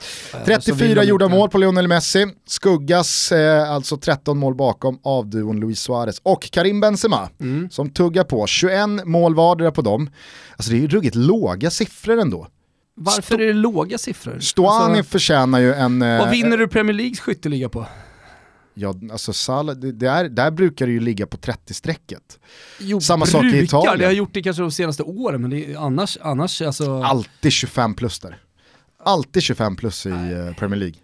34 0.44 1.04
gjorda 1.04 1.28
mål 1.28 1.48
på 1.48 1.58
Lionel 1.58 1.88
Messi, 1.88 2.26
skuggas 2.46 3.32
eh, 3.32 3.70
alltså 3.70 3.96
13 3.96 4.38
mål 4.38 4.54
bakom 4.54 5.00
av 5.02 5.26
duon 5.26 5.60
Luis 5.60 5.80
Suarez 5.80 6.20
och 6.22 6.50
Karim 6.50 6.80
Benzema 6.80 7.28
mm. 7.40 7.70
som 7.70 7.90
tuggar 7.90 8.24
på 8.24 8.46
21 8.46 8.88
mål 9.04 9.34
vardera 9.34 9.72
på 9.72 9.82
dem. 9.82 10.10
Alltså 10.56 10.72
det 10.72 10.78
är 10.78 10.80
ju 10.80 10.88
ruggigt 10.88 11.14
låga 11.14 11.70
siffror 11.70 12.18
ändå. 12.18 12.46
Varför 12.94 13.22
Sto 13.22 13.34
är 13.34 13.38
det 13.38 13.52
låga 13.52 13.98
siffror? 13.98 14.38
Stoani 14.40 14.98
alltså, 14.98 15.10
förtjänar 15.10 15.58
ju 15.58 15.74
en... 15.74 16.00
Vad 16.00 16.20
eh, 16.20 16.30
vinner 16.30 16.56
du 16.56 16.68
Premier 16.68 16.94
Leagues 16.94 17.20
skytteliga 17.20 17.68
på? 17.68 17.86
Ja, 18.80 18.94
alltså 19.12 19.32
Salah, 19.32 19.76
det, 19.76 19.92
där, 19.92 20.28
där 20.28 20.50
brukar 20.50 20.86
det 20.86 20.92
ju 20.92 21.00
ligga 21.00 21.26
på 21.26 21.36
30-strecket. 21.36 22.38
Samma 23.00 23.24
brukar, 23.24 23.38
sak 23.38 23.44
i 23.44 23.58
Italien. 23.58 23.98
Det 23.98 24.04
har 24.04 24.12
gjort 24.12 24.34
det 24.34 24.42
kanske 24.42 24.62
de 24.62 24.70
senaste 24.70 25.02
åren, 25.02 25.40
men 25.42 25.50
det 25.50 25.72
är 25.72 25.76
annars, 25.76 26.18
annars 26.20 26.62
alltså... 26.62 27.02
Alltid 27.02 27.52
25 27.52 27.94
plus 27.94 28.18
där. 28.18 28.38
Alltid 29.02 29.42
25 29.42 29.76
plus 29.76 30.06
i 30.06 30.08
Nej, 30.08 30.34
uh, 30.34 30.54
Premier 30.54 30.78
League. 30.80 30.96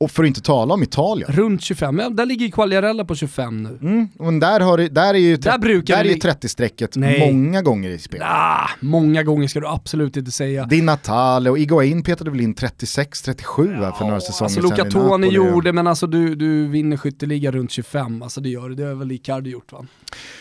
Och 0.00 0.10
för 0.10 0.22
att 0.22 0.26
inte 0.26 0.40
tala 0.40 0.74
om 0.74 0.82
Italien. 0.82 1.32
Runt 1.32 1.62
25, 1.62 1.98
ja, 1.98 2.08
där 2.08 2.26
ligger 2.26 2.48
Quagliarella 2.48 3.04
på 3.04 3.14
25 3.14 3.62
nu. 3.62 3.78
Mm, 3.82 4.08
men 4.18 4.40
där, 4.40 4.60
har 4.60 4.78
där 4.78 5.14
är 5.14 5.18
ju 5.18 5.36
där 5.36 5.58
där 5.58 6.04
är 6.04 6.14
30-strecket 6.14 7.18
många 7.18 7.62
gånger 7.62 7.90
i 7.90 7.98
spel. 7.98 8.20
Nah, 8.20 8.70
många 8.80 9.22
gånger 9.22 9.48
ska 9.48 9.60
du 9.60 9.66
absolut 9.66 10.16
inte 10.16 10.30
säga. 10.30 10.66
Di 10.66 10.82
Natale 10.82 11.50
och 11.50 11.58
Iguain 11.58 12.02
petade 12.02 12.30
väl 12.30 12.40
in 12.40 12.54
36-37 12.54 13.82
ja, 13.82 13.92
för 13.92 14.04
några 14.04 14.20
säsonger 14.20 14.44
alltså, 14.44 14.48
sedan. 14.48 14.70
Luca 14.70 14.90
Toni 14.90 15.28
gjorde, 15.28 15.72
men 15.72 15.86
alltså 15.86 16.06
du, 16.06 16.34
du 16.34 16.66
vinner 16.66 16.96
skytteliga 16.96 17.50
runt 17.50 17.70
25, 17.70 18.22
alltså 18.22 18.40
det 18.40 18.48
gör 18.48 18.68
du, 18.68 18.74
det 18.74 18.84
har 18.84 18.94
väl 18.94 19.12
Icardi 19.12 19.50
gjort 19.50 19.72
va? 19.72 19.86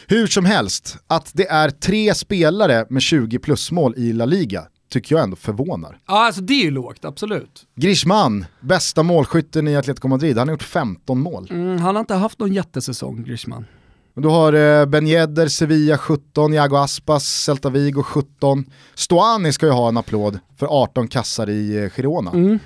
Hur 0.08 0.28
som 0.28 0.46
helst, 0.46 0.98
att 1.08 1.32
det 1.34 1.48
är 1.48 1.70
tre 1.70 2.16
spelare 2.16 2.86
med 2.90 3.02
20 3.02 3.40
plusmål 3.40 3.94
i 3.98 4.14
La 4.14 4.26
Liga, 4.26 4.64
tycker 4.90 5.16
jag 5.16 5.24
ändå 5.24 5.36
förvånar. 5.36 6.00
Ja, 6.08 6.26
alltså 6.26 6.42
det 6.42 6.54
är 6.54 6.64
ju 6.64 6.72
lågt, 6.72 7.06
absolut. 7.06 7.66
Griezmann, 7.76 8.46
bästa 8.60 9.04
målskytten 9.04 9.68
i 9.68 9.76
Atletico 9.76 10.08
Madrid, 10.08 10.38
han 10.38 10.48
har 10.48 10.54
gjort 10.54 10.64
15 10.64 11.20
mål. 11.20 11.48
Mm, 11.52 11.80
han 11.80 11.96
har 11.96 12.00
inte 12.00 12.16
haft 12.16 12.40
någon 12.40 12.54
jättesäsong, 12.54 13.24
Griezmann. 13.24 13.66
Du 14.14 14.28
har 14.28 14.54
eh, 14.54 14.86
Ben 14.86 15.08
Yedder, 15.08 15.48
Sevilla 15.48 15.98
17, 15.98 16.54
Iago 16.54 16.76
Aspas, 16.76 17.44
Celta 17.44 17.70
Vigo 17.70 18.04
17. 18.04 18.66
Stoani 18.96 19.54
ska 19.54 19.66
ju 19.66 19.72
ha 19.72 19.90
en 19.90 19.98
applåd 19.98 20.40
för 20.60 20.68
18 20.68 21.08
kassar 21.08 21.50
i 21.50 21.84
eh, 21.84 21.90
Girona. 21.90 22.32
Mm. 22.32 22.60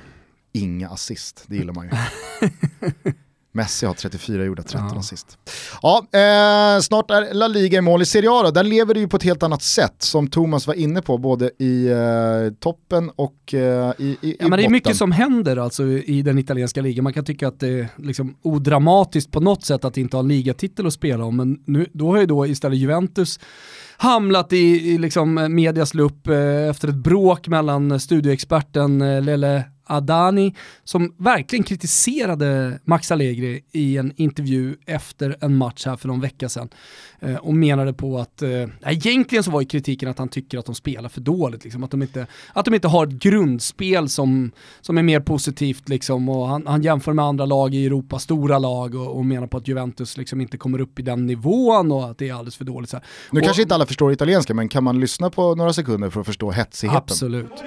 Inga 0.54 0.90
assist, 0.90 1.44
det 1.48 1.56
gillar 1.56 1.74
man 1.74 1.86
ju. 1.86 1.92
Messi 3.54 3.86
har 3.86 3.94
34 3.94 4.46
gjorda, 4.46 4.64
13 4.64 4.90
ja. 4.94 5.00
assist. 5.00 5.38
Ja, 5.82 5.98
eh, 6.12 6.82
snart 6.82 7.12
är 7.12 7.34
La 7.34 7.48
Liga 7.48 7.78
i 7.78 7.82
mål 7.82 8.02
i 8.02 8.06
Serie 8.06 8.30
A 8.32 8.44
då. 8.44 8.52
Där 8.52 8.64
lever 8.64 8.94
det 8.94 9.00
ju 9.00 9.08
på 9.08 9.18
ett 9.18 9.24
helt 9.24 9.44
annat 9.44 9.62
sätt 9.62 9.96
som 10.00 10.28
Thomas 10.28 10.68
var 10.68 10.74
inne 10.74 11.02
på 11.02 11.18
både 11.18 11.52
i 11.60 11.88
eh, 11.88 12.54
toppen 12.60 13.12
och 13.16 13.54
eh, 13.54 13.94
i, 13.98 14.18
i, 14.22 14.36
ja, 14.40 14.48
men 14.48 14.60
Det 14.60 14.66
är 14.66 14.70
mycket 14.70 14.96
som 14.98 15.12
händer 15.12 15.58
alltså 15.58 15.84
i 15.88 16.22
den 16.22 16.38
italienska 16.38 16.82
ligan. 16.82 17.04
Man 17.04 17.14
kan 17.14 17.26
tycka 17.26 17.48
att 17.48 17.60
det 17.60 17.80
är 17.80 17.88
liksom 17.98 18.36
odramatiskt 18.42 19.32
på 19.32 19.40
något 19.40 19.66
sätt 19.66 19.86
att 19.86 19.98
inte 19.98 20.18
ha 20.18 20.22
en 20.22 20.28
ligatitel 20.28 20.88
att 20.88 20.94
spela 20.94 21.26
om, 21.26 21.38
men 21.38 21.60
nu, 21.66 21.86
då 21.94 22.12
har 22.12 22.20
ju 22.20 22.26
då 22.26 22.48
istället 22.48 22.78
Juventus 22.78 23.40
hamnat 23.98 24.54
i, 24.54 24.92
i 24.92 24.98
liksom 24.98 25.34
medias 25.56 25.94
lupp 25.94 26.28
eh, 26.28 26.70
efter 26.70 26.88
ett 26.88 26.96
bråk 26.96 27.48
mellan 27.48 28.00
studioexperten 28.00 29.02
eh, 29.02 29.22
Lele 29.22 29.64
Adani 29.92 30.56
som 30.84 31.16
verkligen 31.18 31.64
kritiserade 31.64 32.80
Max 32.84 33.12
Allegri 33.12 33.64
i 33.72 33.98
en 33.98 34.14
intervju 34.16 34.76
efter 34.86 35.38
en 35.42 35.56
match 35.56 35.86
här 35.86 35.96
för 35.96 36.08
någon 36.08 36.22
vecka 36.22 36.50
sedan. 36.50 36.70
Eh, 37.24 37.36
och 37.36 37.54
menade 37.54 37.94
på 37.94 38.20
att, 38.20 38.42
eh, 38.42 38.68
egentligen 38.86 39.44
så 39.44 39.52
var 39.52 39.62
ju 39.62 39.68
kritiken 39.68 40.10
att 40.10 40.20
han 40.20 40.30
tycker 40.30 40.58
att 40.58 40.66
de 40.66 40.76
spelar 40.76 41.10
för 41.10 41.22
dåligt, 41.22 41.64
liksom, 41.64 41.84
att, 41.84 41.92
de 41.92 42.02
inte, 42.02 42.28
att 42.54 42.66
de 42.66 42.74
inte 42.74 42.88
har 42.88 43.08
ett 43.08 43.14
grundspel 43.14 44.10
som, 44.10 44.52
som 44.82 44.98
är 44.98 45.04
mer 45.04 45.20
positivt 45.20 45.90
liksom, 45.90 46.30
och 46.30 46.48
han, 46.48 46.68
han 46.68 46.82
jämför 46.82 47.14
med 47.14 47.26
andra 47.26 47.46
lag 47.46 47.76
i 47.76 47.86
Europa, 47.86 48.20
stora 48.20 48.60
lag 48.60 48.96
och, 48.96 49.18
och 49.18 49.26
menar 49.26 49.48
på 49.48 49.58
att 49.58 49.68
Juventus 49.68 50.18
liksom 50.18 50.42
inte 50.42 50.58
kommer 50.58 50.82
upp 50.82 51.00
i 51.00 51.02
den 51.02 51.26
nivån 51.26 51.92
och 51.92 52.10
att 52.10 52.18
det 52.18 52.30
är 52.30 52.34
alldeles 52.34 52.58
för 52.58 52.66
dåligt. 52.66 52.90
Så 52.90 52.98
här. 52.98 53.06
Nu 53.32 53.40
och, 53.40 53.46
kanske 53.46 53.62
inte 53.62 53.76
alla 53.76 53.86
förstår 53.86 54.12
italienska, 54.12 54.54
men 54.54 54.70
kan 54.70 54.84
man 54.84 55.00
lyssna 55.00 55.30
på 55.30 55.56
några 55.56 55.74
sekunder 55.74 56.10
för 56.10 56.20
att 56.20 56.26
förstå 56.26 56.52
hetsigheten? 56.52 56.98
Absolut. 56.98 57.64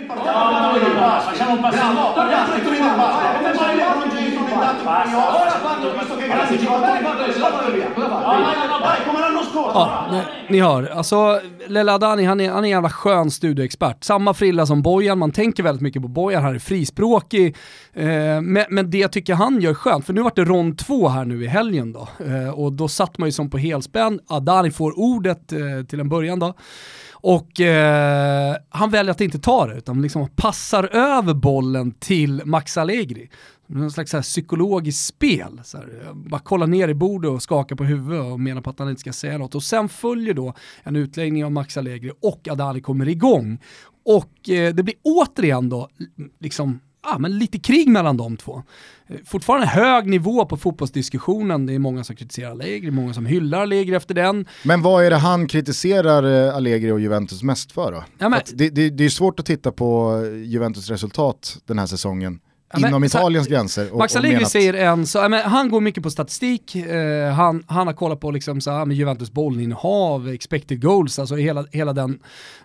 Ja, 9.75 10.07
ni, 10.13 10.23
ni 10.51 10.61
hör, 10.61 10.87
alltså 10.87 11.41
Lella 11.67 11.95
Adani 11.95 12.25
han 12.25 12.41
är, 12.41 12.51
han 12.51 12.59
är 12.59 12.63
en 12.63 12.71
jävla 12.71 12.91
skön 12.91 13.31
studioexpert. 13.31 14.05
Samma 14.05 14.35
frilla 14.35 14.67
som 14.67 14.83
Bojan, 14.83 15.19
man 15.19 15.33
tänker 15.33 15.63
väldigt 15.63 15.83
mycket 15.83 16.03
på 16.03 16.09
Bojan, 16.09 16.43
han 16.43 16.55
är 16.55 16.59
frispråkig. 16.59 17.57
Eh, 17.93 18.07
men, 18.41 18.65
men 18.69 18.91
det 18.91 19.09
tycker 19.09 19.35
han 19.35 19.61
gör 19.61 19.75
skönt, 19.75 20.07
för 20.07 20.13
nu 20.13 20.23
vart 20.23 20.37
det 20.37 20.45
rond 20.45 20.79
två 20.79 21.09
här 21.09 21.25
nu 21.25 21.45
i 21.45 21.47
helgen 21.47 21.93
då. 21.93 22.09
Eh, 22.25 22.61
och 22.61 22.73
då 22.73 22.89
satt 22.89 23.19
man 23.19 23.29
ju 23.29 23.33
som 23.33 23.51
på 23.51 23.59
helspänn, 23.59 24.21
Adani 24.27 24.71
får 24.71 24.99
ordet 24.99 25.53
eh, 25.53 25.59
till 25.89 26.01
en 26.01 26.09
början 26.09 26.39
då. 26.39 26.55
Och 27.27 27.61
eh, 27.61 28.57
han 28.69 28.91
väljer 28.91 29.11
att 29.11 29.21
inte 29.21 29.39
ta 29.39 29.67
det, 29.67 29.75
utan 29.75 30.03
liksom 30.03 30.29
passar 30.37 30.85
över 30.85 31.35
bollen 31.35 31.93
till 31.93 32.43
Max 32.45 32.77
Allegri. 32.77 33.31
Någon 33.67 33.91
slags 33.91 34.11
så 34.11 34.23
psykologiskt 34.23 35.07
spel. 35.07 35.61
Så 35.65 35.79
här, 35.79 36.03
eh, 36.03 36.15
bara 36.15 36.41
kolla 36.45 36.67
ner 36.67 36.89
i 36.89 36.95
bordet 36.95 37.31
och 37.31 37.43
skaka 37.43 37.77
på 37.77 37.85
huvudet 37.85 38.25
och 38.25 38.41
menar 38.41 38.61
på 38.61 38.71
att 38.71 38.79
han 38.79 38.89
inte 38.89 39.01
ska 39.01 39.13
säga 39.13 39.39
något. 39.39 39.55
Och 39.55 39.63
sen 39.63 39.89
följer 39.89 40.35
då 40.35 40.55
en 40.83 40.97
utläggning 40.97 41.45
av 41.45 41.53
Max 41.53 41.77
Allegri 41.77 42.13
och 42.23 42.49
Adani 42.49 42.81
kommer 42.81 43.09
igång. 43.09 43.59
Och 44.05 44.51
eh, 44.51 44.75
det 44.75 44.83
blir 44.83 44.97
återigen 45.03 45.69
då 45.69 45.89
liksom 46.39 46.81
ja, 47.05 47.19
men 47.19 47.39
lite 47.39 47.59
krig 47.59 47.89
mellan 47.89 48.17
de 48.17 48.37
två. 48.37 48.63
Eh, 49.07 49.17
fortfarande 49.27 49.67
hög 49.67 50.07
nivå 50.07 50.47
på 50.47 50.57
fotbollsdiskussionen. 50.57 51.67
Det 51.67 51.75
är 51.75 51.79
många 51.79 52.05
som 52.05 52.17
kritiserar 52.17 52.51
Allegri, 52.51 52.91
många 52.91 53.15
som 53.15 53.27
hyllar 53.27 53.61
Allegri 53.61 53.95
efter 53.97 54.15
den. 54.15 54.47
Men 54.63 54.83
vad 54.83 55.05
är 55.05 55.11
det 55.11 55.17
han 55.17 55.47
kritiserar 55.49 56.49
eh, 56.49 56.57
Allegri 56.57 56.91
och 56.91 57.01
Juventus 57.01 57.43
mest 57.43 57.73
för 57.73 57.93
då? 57.93 58.05
Ja, 58.19 58.29
men... 58.29 58.41
för 58.47 58.57
det, 58.57 58.71
det, 58.71 58.91
det 58.91 59.05
är 59.05 59.09
svårt 59.09 59.41
att 59.41 59.47
titta 59.47 59.73
på 59.73 60.21
Juventus 60.45 60.91
resultat 60.91 61.57
den 61.67 61.79
här 61.79 61.87
säsongen 61.87 62.41
inom 62.79 63.05
Italiens 63.05 63.49
gränser. 63.49 63.93
Och, 63.93 63.99
Max 63.99 64.17
Allegri 64.17 64.45
säger 64.45 64.75
en, 64.75 65.07
så, 65.07 65.29
men, 65.29 65.43
han 65.43 65.71
går 65.71 65.81
mycket 65.81 66.03
på 66.03 66.11
statistik, 66.11 66.77
eh, 66.77 67.33
han, 67.33 67.65
han 67.67 67.87
har 67.87 67.95
kollat 67.95 68.21
på 68.21 68.31
liksom, 68.31 68.61
så, 68.61 68.71
ja, 68.71 68.93
Juventus 68.93 69.33
bollinnehav, 69.33 70.29
expected 70.29 70.83
goals, 70.83 71.19
alltså 71.19 71.37
hela, 71.37 71.65
hela 71.73 71.93
den 71.93 72.19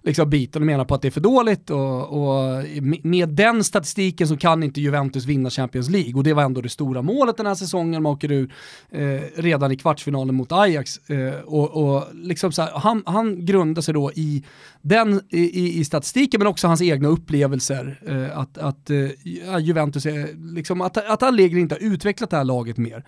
liksom, 0.03 0.29
biten 0.29 0.61
och 0.61 0.65
menar 0.65 0.85
på 0.85 0.95
att 0.95 1.01
det 1.01 1.07
är 1.07 1.11
för 1.11 1.21
dåligt 1.21 1.69
och, 1.69 2.03
och 2.09 2.63
med 3.03 3.29
den 3.29 3.63
statistiken 3.63 4.27
så 4.27 4.37
kan 4.37 4.63
inte 4.63 4.81
Juventus 4.81 5.25
vinna 5.25 5.49
Champions 5.49 5.89
League 5.89 6.13
och 6.13 6.23
det 6.23 6.33
var 6.33 6.43
ändå 6.43 6.61
det 6.61 6.69
stora 6.69 7.01
målet 7.01 7.37
den 7.37 7.45
här 7.45 7.55
säsongen, 7.55 8.03
man 8.03 8.11
åker 8.11 8.31
ur 8.31 8.51
eh, 8.91 9.21
redan 9.35 9.71
i 9.71 9.77
kvartsfinalen 9.77 10.35
mot 10.35 10.51
Ajax 10.51 11.09
eh, 11.09 11.41
och, 11.45 11.69
och 11.69 12.03
liksom 12.13 12.51
så 12.51 12.61
här, 12.61 12.71
han, 12.75 13.03
han 13.05 13.45
grundar 13.45 13.81
sig 13.81 13.93
då 13.93 14.11
i 14.11 14.43
den 14.81 15.21
i, 15.29 15.79
i 15.79 15.85
statistiken 15.85 16.39
men 16.39 16.47
också 16.47 16.67
hans 16.67 16.81
egna 16.81 17.07
upplevelser. 17.07 17.99
Eh, 18.07 18.37
att 18.37 18.57
att 18.57 18.89
eh, 18.89 19.57
Juventus 19.59 20.05
är, 20.05 20.53
liksom, 20.55 20.81
att, 20.81 20.97
att 20.97 21.23
Allegri 21.23 21.59
inte 21.59 21.75
har 21.75 21.79
utvecklat 21.79 22.29
det 22.29 22.37
här 22.37 22.43
laget 22.43 22.77
mer. 22.77 23.03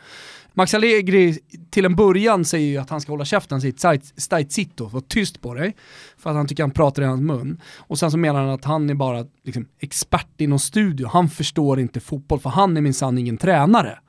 Max 0.54 0.74
Allegri 0.74 1.40
till 1.70 1.86
en 1.86 1.96
början 1.96 2.46
säger 2.46 2.68
ju 2.68 2.78
att 2.78 2.90
han 2.90 3.02
ska 3.02 3.12
hålla 3.12 3.26
käften, 3.26 3.62
sitt 3.62 3.86
stajt 4.16 4.52
sitto, 4.52 4.86
var 4.86 5.02
tyst 5.02 5.42
på 5.42 5.54
dig. 5.54 5.76
För 6.18 6.30
att 6.30 6.36
han 6.36 6.48
tycker 6.48 6.64
han 6.64 6.72
pratar 6.72 7.02
i 7.02 7.06
hans 7.06 7.22
mun. 7.22 7.62
Och 7.78 8.00
sen 8.00 8.12
så 8.12 8.18
menar 8.18 8.40
han 8.40 8.50
att 8.50 8.66
han 8.66 8.90
är 8.90 8.94
bara 8.94 9.26
liksom, 9.44 9.68
expert 9.80 10.42
i 10.42 10.48
någon 10.48 10.60
studio, 10.60 11.08
han 11.08 11.30
förstår 11.30 11.80
inte 11.80 12.00
fotboll 12.00 12.40
för 12.40 12.50
han 12.50 12.78
är 12.78 12.82
minsann 12.82 13.18
ingen 13.18 13.38
tränare. 13.38 14.00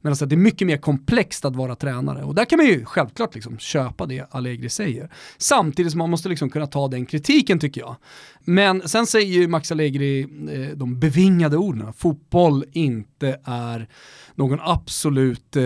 Men 0.00 0.12
alltså 0.12 0.26
det 0.26 0.34
är 0.34 0.36
mycket 0.36 0.66
mer 0.66 0.76
komplext 0.76 1.44
att 1.44 1.56
vara 1.56 1.74
tränare 1.74 2.22
och 2.22 2.34
där 2.34 2.44
kan 2.44 2.56
man 2.56 2.66
ju 2.66 2.84
självklart 2.84 3.34
liksom 3.34 3.58
köpa 3.58 4.06
det 4.06 4.26
Allegri 4.30 4.68
säger. 4.68 5.10
Samtidigt 5.38 5.92
som 5.92 5.98
man 5.98 6.10
måste 6.10 6.28
liksom 6.28 6.50
kunna 6.50 6.66
ta 6.66 6.88
den 6.88 7.06
kritiken 7.06 7.58
tycker 7.58 7.80
jag. 7.80 7.96
Men 8.40 8.88
sen 8.88 9.06
säger 9.06 9.40
ju 9.40 9.48
Max 9.48 9.72
Allegri 9.72 10.22
eh, 10.22 10.76
de 10.76 11.00
bevingade 11.00 11.56
orden, 11.56 11.92
fotboll 11.92 12.64
inte 12.72 13.40
är 13.44 13.88
någon 14.34 14.58
absolut 14.62 15.56
eh, 15.56 15.62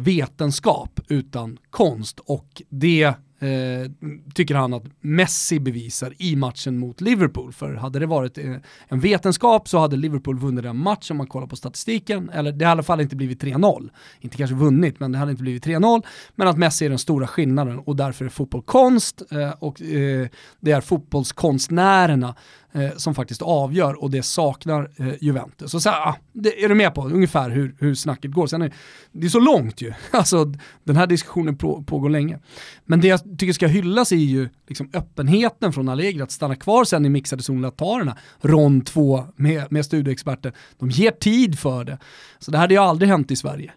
vetenskap 0.00 1.00
utan 1.08 1.58
konst 1.70 2.20
och 2.20 2.62
det 2.68 3.14
Eh, 3.38 3.90
tycker 4.34 4.54
han 4.54 4.74
att 4.74 4.84
Messi 5.00 5.60
bevisar 5.60 6.14
i 6.18 6.36
matchen 6.36 6.78
mot 6.78 7.00
Liverpool. 7.00 7.52
För 7.52 7.74
hade 7.74 7.98
det 7.98 8.06
varit 8.06 8.38
eh, 8.38 8.54
en 8.88 9.00
vetenskap 9.00 9.68
så 9.68 9.78
hade 9.78 9.96
Liverpool 9.96 10.38
vunnit 10.38 10.62
den 10.62 10.76
matchen 10.76 11.14
om 11.14 11.16
man 11.16 11.26
kollar 11.26 11.46
på 11.46 11.56
statistiken. 11.56 12.30
Eller 12.30 12.52
det 12.52 12.64
hade 12.64 12.64
i 12.64 12.66
alla 12.72 12.82
fall 12.82 13.00
inte 13.00 13.16
blivit 13.16 13.42
3-0. 13.42 13.90
Inte 14.20 14.36
kanske 14.36 14.56
vunnit, 14.56 15.00
men 15.00 15.12
det 15.12 15.18
hade 15.18 15.30
inte 15.30 15.42
blivit 15.42 15.66
3-0. 15.66 16.02
Men 16.34 16.48
att 16.48 16.58
Messi 16.58 16.84
är 16.84 16.88
den 16.88 16.98
stora 16.98 17.26
skillnaden 17.26 17.78
och 17.78 17.96
därför 17.96 18.24
är 18.24 18.28
fotboll 18.28 18.62
konst 18.62 19.22
eh, 19.30 19.50
och 19.50 19.82
eh, 19.82 20.28
det 20.60 20.72
är 20.72 20.80
fotbollskonstnärerna 20.80 22.34
eh, 22.76 22.96
som 22.96 23.14
faktiskt 23.14 23.42
avgör 23.42 24.02
och 24.02 24.10
det 24.10 24.22
saknar 24.22 24.90
eh, 24.96 25.08
Juventus. 25.20 25.70
Så, 25.70 25.80
så 25.80 25.90
här, 25.90 26.08
ah, 26.08 26.16
det 26.32 26.64
är 26.64 26.68
du 26.68 26.74
med 26.74 26.94
på 26.94 27.08
ungefär 27.08 27.50
hur, 27.50 27.76
hur 27.78 27.94
snacket 27.94 28.30
går? 28.30 28.46
Sen 28.46 28.62
är, 28.62 28.72
det 29.12 29.26
är 29.26 29.30
så 29.30 29.40
långt 29.40 29.80
ju, 29.80 29.92
alltså 30.10 30.52
den 30.84 30.96
här 30.96 31.06
diskussionen 31.06 31.56
på, 31.56 31.82
pågår 31.82 32.10
länge. 32.10 32.38
Men 32.84 33.00
det 33.00 33.08
jag 33.08 33.38
tycker 33.38 33.52
ska 33.52 33.66
hyllas 33.66 34.12
är 34.12 34.16
ju 34.16 34.48
liksom 34.68 34.90
öppenheten 34.92 35.72
från 35.72 35.88
Allegri 35.88 36.22
att 36.22 36.30
stanna 36.30 36.56
kvar 36.56 36.84
sen 36.84 37.06
i 37.06 37.08
mixade 37.08 37.42
zonlatarerna, 37.42 38.16
rond 38.40 38.86
två 38.86 39.24
med, 39.36 39.72
med 39.72 39.84
studieexperter. 39.84 40.52
De 40.78 40.90
ger 40.90 41.10
tid 41.10 41.58
för 41.58 41.84
det. 41.84 41.98
Så 42.38 42.50
det 42.50 42.58
hade 42.58 42.74
ju 42.74 42.80
aldrig 42.80 43.10
hänt 43.10 43.30
i 43.30 43.36
Sverige. 43.36 43.72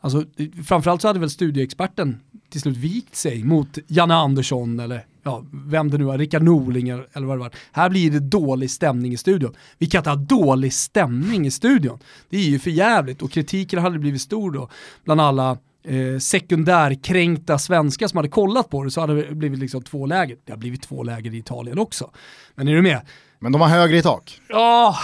Alltså, 0.00 0.24
framförallt 0.66 1.02
så 1.02 1.08
hade 1.08 1.20
väl 1.20 1.30
studieexperten 1.30 2.20
till 2.50 2.60
slut 2.60 2.76
vikt 2.76 3.16
sig 3.16 3.44
mot 3.44 3.78
Janne 3.86 4.14
Andersson 4.14 4.80
eller 4.80 5.04
ja, 5.22 5.44
vem 5.52 5.90
det 5.90 5.98
nu 5.98 6.04
var, 6.04 6.18
Rickard 6.18 6.42
Norling 6.42 6.88
eller 6.88 7.26
vad 7.26 7.36
det 7.36 7.40
var. 7.40 7.50
Här 7.72 7.90
blir 7.90 8.10
det 8.10 8.20
dålig 8.20 8.70
stämning 8.70 9.12
i 9.12 9.16
studion. 9.16 9.54
Vi 9.78 9.86
kan 9.86 9.98
inte 9.98 10.10
ha 10.10 10.16
dålig 10.16 10.72
stämning 10.72 11.46
i 11.46 11.50
studion. 11.50 11.98
Det 12.28 12.36
är 12.36 12.42
ju 12.42 12.58
för 12.58 12.70
jävligt 12.70 13.22
och 13.22 13.30
kritiken 13.30 13.78
hade 13.78 13.98
blivit 13.98 14.20
stor 14.20 14.50
då 14.50 14.68
bland 15.04 15.20
alla 15.20 15.58
eh, 15.84 16.18
sekundärkränkta 16.18 17.58
svenskar 17.58 18.08
som 18.08 18.16
hade 18.16 18.28
kollat 18.28 18.70
på 18.70 18.84
det 18.84 18.90
så 18.90 19.00
hade 19.00 19.22
det 19.22 19.34
blivit 19.34 19.58
liksom 19.58 19.82
två 19.82 20.06
läger. 20.06 20.36
Det 20.44 20.52
har 20.52 20.58
blivit 20.58 20.82
två 20.82 21.02
läger 21.02 21.34
i 21.34 21.38
Italien 21.38 21.78
också. 21.78 22.10
Men 22.54 22.68
är 22.68 22.74
du 22.74 22.82
med? 22.82 23.00
Men 23.40 23.52
de 23.52 23.60
har 23.60 23.68
högre 23.68 23.98
i 23.98 24.02
tak. 24.02 24.40
Ja, 24.48 24.96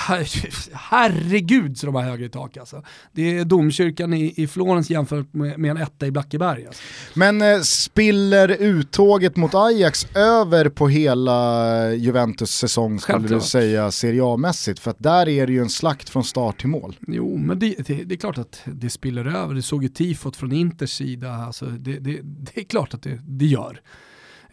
herregud 0.73 1.79
så 1.79 1.87
de 1.87 1.95
har 1.95 2.03
högre 2.03 2.25
i 2.25 2.29
tak 2.29 2.57
alltså. 2.57 2.83
Det 3.13 3.39
är 3.39 3.45
domkyrkan 3.45 4.15
i, 4.15 4.35
i 4.37 4.47
Florens 4.47 4.91
jämfört 4.91 5.35
med, 5.35 5.59
med 5.59 5.71
en 5.71 5.77
etta 5.77 6.07
i 6.07 6.11
Blackeberg. 6.11 6.67
Alltså. 6.67 6.83
Men 7.15 7.43
eh, 7.43 7.61
spiller 7.61 8.49
uttåget 8.49 9.37
mot 9.37 9.55
Ajax 9.55 10.07
över 10.15 10.69
på 10.69 10.89
hela 10.89 11.93
Juventus 11.93 12.51
säsong 12.51 13.01
skulle 13.01 13.19
Självklart. 13.19 13.41
du 13.43 13.47
säga 13.47 13.91
Serie 13.91 14.25
A-mässigt? 14.25 14.81
För 14.81 14.91
att 14.91 14.99
där 14.99 15.29
är 15.29 15.47
det 15.47 15.53
ju 15.53 15.61
en 15.61 15.71
slakt 15.71 16.09
från 16.09 16.25
start 16.25 16.59
till 16.61 16.69
mål. 16.69 16.97
Jo, 17.09 17.37
men 17.37 17.59
det, 17.59 17.87
det, 17.87 17.95
det 18.05 18.15
är 18.15 18.19
klart 18.19 18.39
att 18.39 18.61
det 18.65 18.91
spiller 18.91 19.25
över. 19.25 19.55
Det 19.55 19.63
såg 19.63 19.83
ju 19.83 19.89
tifot 19.89 20.37
från 20.37 20.53
Inters 20.53 20.91
sida. 20.91 21.33
Alltså, 21.35 21.65
det, 21.67 21.99
det 21.99 22.61
är 22.61 22.65
klart 22.65 22.95
att 22.95 23.03
det, 23.03 23.19
det 23.27 23.47
gör. 23.47 23.81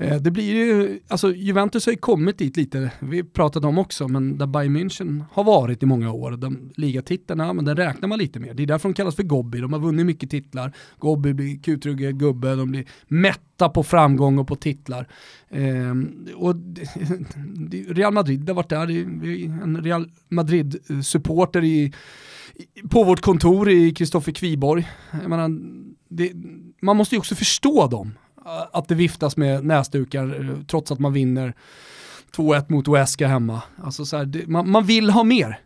Eh, 0.02 0.22
det 0.22 0.32
blir 0.32 0.56
ju, 0.56 1.00
alltså 1.08 1.34
Juventus 1.34 1.86
har 1.86 1.94
ju 1.94 2.00
kommit 2.00 2.38
dit 2.38 2.58
lite, 2.58 2.92
vi 3.00 3.24
pratade 3.24 3.68
om 3.68 3.78
också, 3.78 4.08
men 4.08 4.38
där 4.38 4.48
Bayern 4.48 4.78
München 4.78 5.24
har 5.32 5.44
varit 5.44 5.84
i 5.84 5.86
många 5.86 6.12
år. 6.12 6.32
De 6.32 6.72
ligatitlarna, 6.76 7.54
men 7.54 7.66
den 7.66 7.78
räknar 7.78 8.10
man 8.10 8.20
lite 8.20 8.40
mer. 8.40 8.54
Det 8.54 8.64
är 8.64 8.68
därför 8.68 8.90
de 8.90 8.94
kallas 8.94 9.16
för 9.16 9.24
Gobbi, 9.24 9.60
de 9.60 9.74
har 9.74 9.80
vunnit 9.80 10.06
mycket 10.06 10.30
titlar. 10.30 10.74
Gobbi 10.98 11.34
blir 11.34 11.60
kutryggad 11.60 12.20
gubbe, 12.20 12.56
de 12.56 12.72
blir 12.72 12.86
mätta 13.08 13.70
på 13.70 13.84
framgång 13.84 14.40
och 14.40 14.48
på 14.48 14.56
titlar. 14.56 15.08
Eh, 15.50 15.96
och 16.36 16.56
Real 17.88 18.14
Madrid 18.14 18.50
har 18.50 18.56
varit 18.56 18.70
där, 18.70 18.90
en 19.64 19.82
Real 19.84 20.10
Madrid-supporter 20.30 21.64
i 21.64 21.94
på 22.90 23.04
vårt 23.04 23.22
kontor 23.22 23.70
i 23.70 23.92
Kristoffer 23.92 24.32
Kviborg. 24.32 24.88
Menar, 25.28 25.50
det, 26.10 26.32
man 26.82 26.98
måste 26.98 27.16
ju 27.16 27.20
också 27.20 27.36
förstå 27.36 27.88
dem 27.88 28.14
att 28.46 28.88
det 28.88 28.96
viftas 28.96 29.38
med 29.38 29.66
näsdukar 29.66 30.50
eh, 30.50 30.64
trots 30.68 30.92
att 30.92 31.00
man 31.00 31.14
vinner 31.14 31.54
2-1 32.36 32.66
mot 32.68 32.88
Oesca 32.88 33.28
hemma. 33.28 33.62
Alltså 33.84 34.06
så 34.06 34.18
här, 34.18 34.26
det, 34.26 34.48
man, 34.48 34.70
man, 34.70 34.86
vill 34.86 35.10
ha 35.10 35.24
mer. 35.24 35.60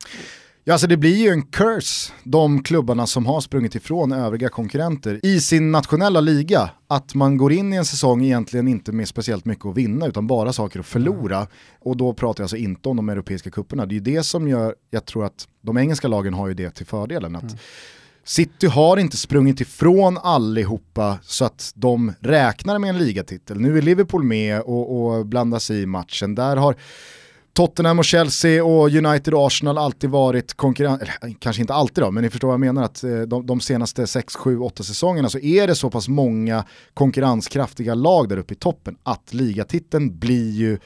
Ja, 0.63 0.73
alltså 0.73 0.87
det 0.87 0.97
blir 0.97 1.15
ju 1.15 1.29
en 1.29 1.41
curse, 1.41 2.13
de 2.23 2.63
klubbarna 2.63 3.07
som 3.07 3.25
har 3.25 3.41
sprungit 3.41 3.75
ifrån 3.75 4.11
övriga 4.11 4.49
konkurrenter 4.49 5.19
i 5.23 5.39
sin 5.39 5.71
nationella 5.71 6.21
liga. 6.21 6.69
Att 6.87 7.15
man 7.15 7.37
går 7.37 7.51
in 7.51 7.73
i 7.73 7.75
en 7.75 7.85
säsong 7.85 8.25
egentligen 8.25 8.67
inte 8.67 8.91
med 8.91 9.07
speciellt 9.07 9.45
mycket 9.45 9.65
att 9.65 9.77
vinna 9.77 10.07
utan 10.07 10.27
bara 10.27 10.53
saker 10.53 10.79
att 10.79 10.85
förlora. 10.85 11.37
Mm. 11.37 11.47
Och 11.79 11.97
då 11.97 12.13
pratar 12.13 12.41
jag 12.41 12.45
alltså 12.45 12.57
inte 12.57 12.89
om 12.89 12.97
de 12.97 13.09
europeiska 13.09 13.51
kupperna. 13.51 13.85
Det 13.85 13.93
är 13.93 13.95
ju 13.95 14.15
det 14.15 14.23
som 14.23 14.47
gör, 14.47 14.75
jag 14.91 15.05
tror 15.05 15.25
att 15.25 15.47
de 15.61 15.77
engelska 15.77 16.07
lagen 16.07 16.33
har 16.33 16.47
ju 16.47 16.53
det 16.53 16.71
till 16.71 16.85
fördelen. 16.85 17.35
Att 17.35 17.43
mm 17.43 17.57
City 18.27 18.67
har 18.67 18.97
inte 18.97 19.17
sprungit 19.17 19.61
ifrån 19.61 20.17
allihopa 20.17 21.19
så 21.23 21.45
att 21.45 21.71
de 21.75 22.13
räknar 22.19 22.79
med 22.79 22.89
en 22.89 22.97
ligatitel. 22.97 23.59
Nu 23.59 23.77
är 23.77 23.81
Liverpool 23.81 24.23
med 24.23 24.61
och, 24.61 25.15
och 25.15 25.25
blandar 25.25 25.59
sig 25.59 25.81
i 25.81 25.85
matchen. 25.85 26.35
Där 26.35 26.57
har 26.57 26.75
Tottenham 27.53 27.99
och 27.99 28.05
Chelsea 28.05 28.63
och 28.63 28.91
United 28.91 29.33
och 29.33 29.47
Arsenal 29.47 29.77
alltid 29.77 30.09
varit 30.09 30.53
konkurrens, 30.53 31.01
eh, 31.01 31.29
kanske 31.39 31.61
inte 31.61 31.73
alltid 31.73 32.03
då, 32.03 32.11
men 32.11 32.23
ni 32.23 32.29
förstår 32.29 32.47
vad 32.47 32.53
jag 32.53 32.59
menar 32.59 32.83
att 32.83 33.03
eh, 33.03 33.19
de, 33.21 33.45
de 33.45 33.59
senaste 33.59 34.07
6, 34.07 34.35
7, 34.35 34.59
8 34.59 34.83
säsongerna 34.83 35.29
så 35.29 35.39
är 35.39 35.67
det 35.67 35.75
så 35.75 35.89
pass 35.89 36.07
många 36.07 36.65
konkurrenskraftiga 36.93 37.95
lag 37.95 38.29
där 38.29 38.37
uppe 38.37 38.53
i 38.53 38.57
toppen 38.57 38.97
att 39.03 39.33
ligatiteln 39.33 40.19
blir 40.19 40.51
ju, 40.51 40.77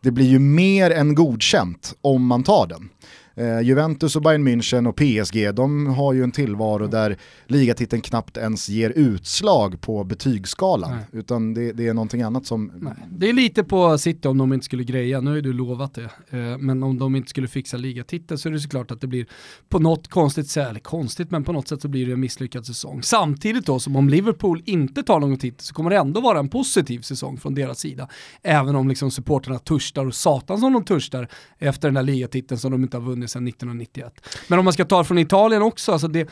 det 0.00 0.10
blir 0.10 0.26
ju 0.26 0.38
mer 0.38 0.90
än 0.90 1.14
godkänt 1.14 1.94
om 2.00 2.26
man 2.26 2.42
tar 2.42 2.66
den. 2.66 2.88
Eh, 3.38 3.60
Juventus 3.60 4.16
och 4.16 4.22
Bayern 4.22 4.48
München 4.48 4.88
och 4.88 4.96
PSG, 4.96 5.54
de 5.54 5.86
har 5.86 6.12
ju 6.12 6.22
en 6.22 6.32
tillvaro 6.32 6.86
där 6.86 7.16
ligatiteln 7.46 8.02
knappt 8.02 8.36
ens 8.36 8.68
ger 8.68 8.90
utslag 8.90 9.80
på 9.80 10.04
betygsskalan. 10.04 10.90
Nej. 10.90 11.04
Utan 11.12 11.54
det, 11.54 11.72
det, 11.72 11.88
är 11.88 11.94
någonting 11.94 12.22
annat 12.22 12.46
som... 12.46 12.72
Nej. 12.80 12.92
Det 13.10 13.28
är 13.28 13.32
lite 13.32 13.64
på 13.64 13.98
City 13.98 14.28
om 14.28 14.38
de 14.38 14.52
inte 14.52 14.64
skulle 14.64 14.84
greja, 14.84 15.20
nu 15.20 15.30
har 15.30 15.34
ju 15.34 15.42
du 15.42 15.52
lovat 15.52 15.94
det. 15.94 16.10
Eh, 16.30 16.58
men 16.58 16.82
om 16.82 16.98
de 16.98 17.16
inte 17.16 17.30
skulle 17.30 17.48
fixa 17.48 17.76
ligatiteln 17.76 18.38
så 18.38 18.48
är 18.48 18.52
det 18.52 18.60
såklart 18.60 18.90
att 18.90 19.00
det 19.00 19.06
blir 19.06 19.26
på 19.68 19.78
något 19.78 20.08
konstigt 20.08 20.48
sätt, 20.48 20.68
eller 20.68 20.80
konstigt 20.80 21.30
men 21.30 21.44
på 21.44 21.52
något 21.52 21.68
sätt 21.68 21.82
så 21.82 21.88
blir 21.88 22.06
det 22.06 22.12
en 22.12 22.20
misslyckad 22.20 22.66
säsong. 22.66 23.02
Samtidigt 23.02 23.66
då 23.66 23.78
som 23.80 23.96
om 23.96 24.08
Liverpool 24.08 24.62
inte 24.66 25.02
tar 25.02 25.20
någon 25.20 25.36
titel 25.36 25.64
så 25.64 25.74
kommer 25.74 25.90
det 25.90 25.96
ändå 25.96 26.20
vara 26.20 26.38
en 26.38 26.48
positiv 26.48 27.00
säsong 27.00 27.36
från 27.38 27.54
deras 27.54 27.78
sida. 27.78 28.08
Även 28.42 28.76
om 28.76 28.88
liksom 28.88 29.10
supporterna 29.10 29.58
törstar 29.58 30.06
och 30.06 30.14
satan 30.14 30.58
som 30.58 30.72
de 30.72 30.84
törstar 30.84 31.28
efter 31.58 31.88
den 31.88 31.96
här 31.96 32.04
ligatiteln 32.04 32.58
som 32.58 32.72
de 32.72 32.82
inte 32.82 32.96
har 32.96 33.04
vunnit 33.04 33.25
vunnit 33.26 33.30
sedan 33.30 33.48
1991. 33.48 34.12
Men 34.48 34.58
om 34.58 34.64
man 34.64 34.74
ska 34.74 34.84
ta 34.84 35.04
från 35.04 35.18
Italien 35.18 35.62
också, 35.62 35.92
alltså 35.92 36.08
det, 36.08 36.28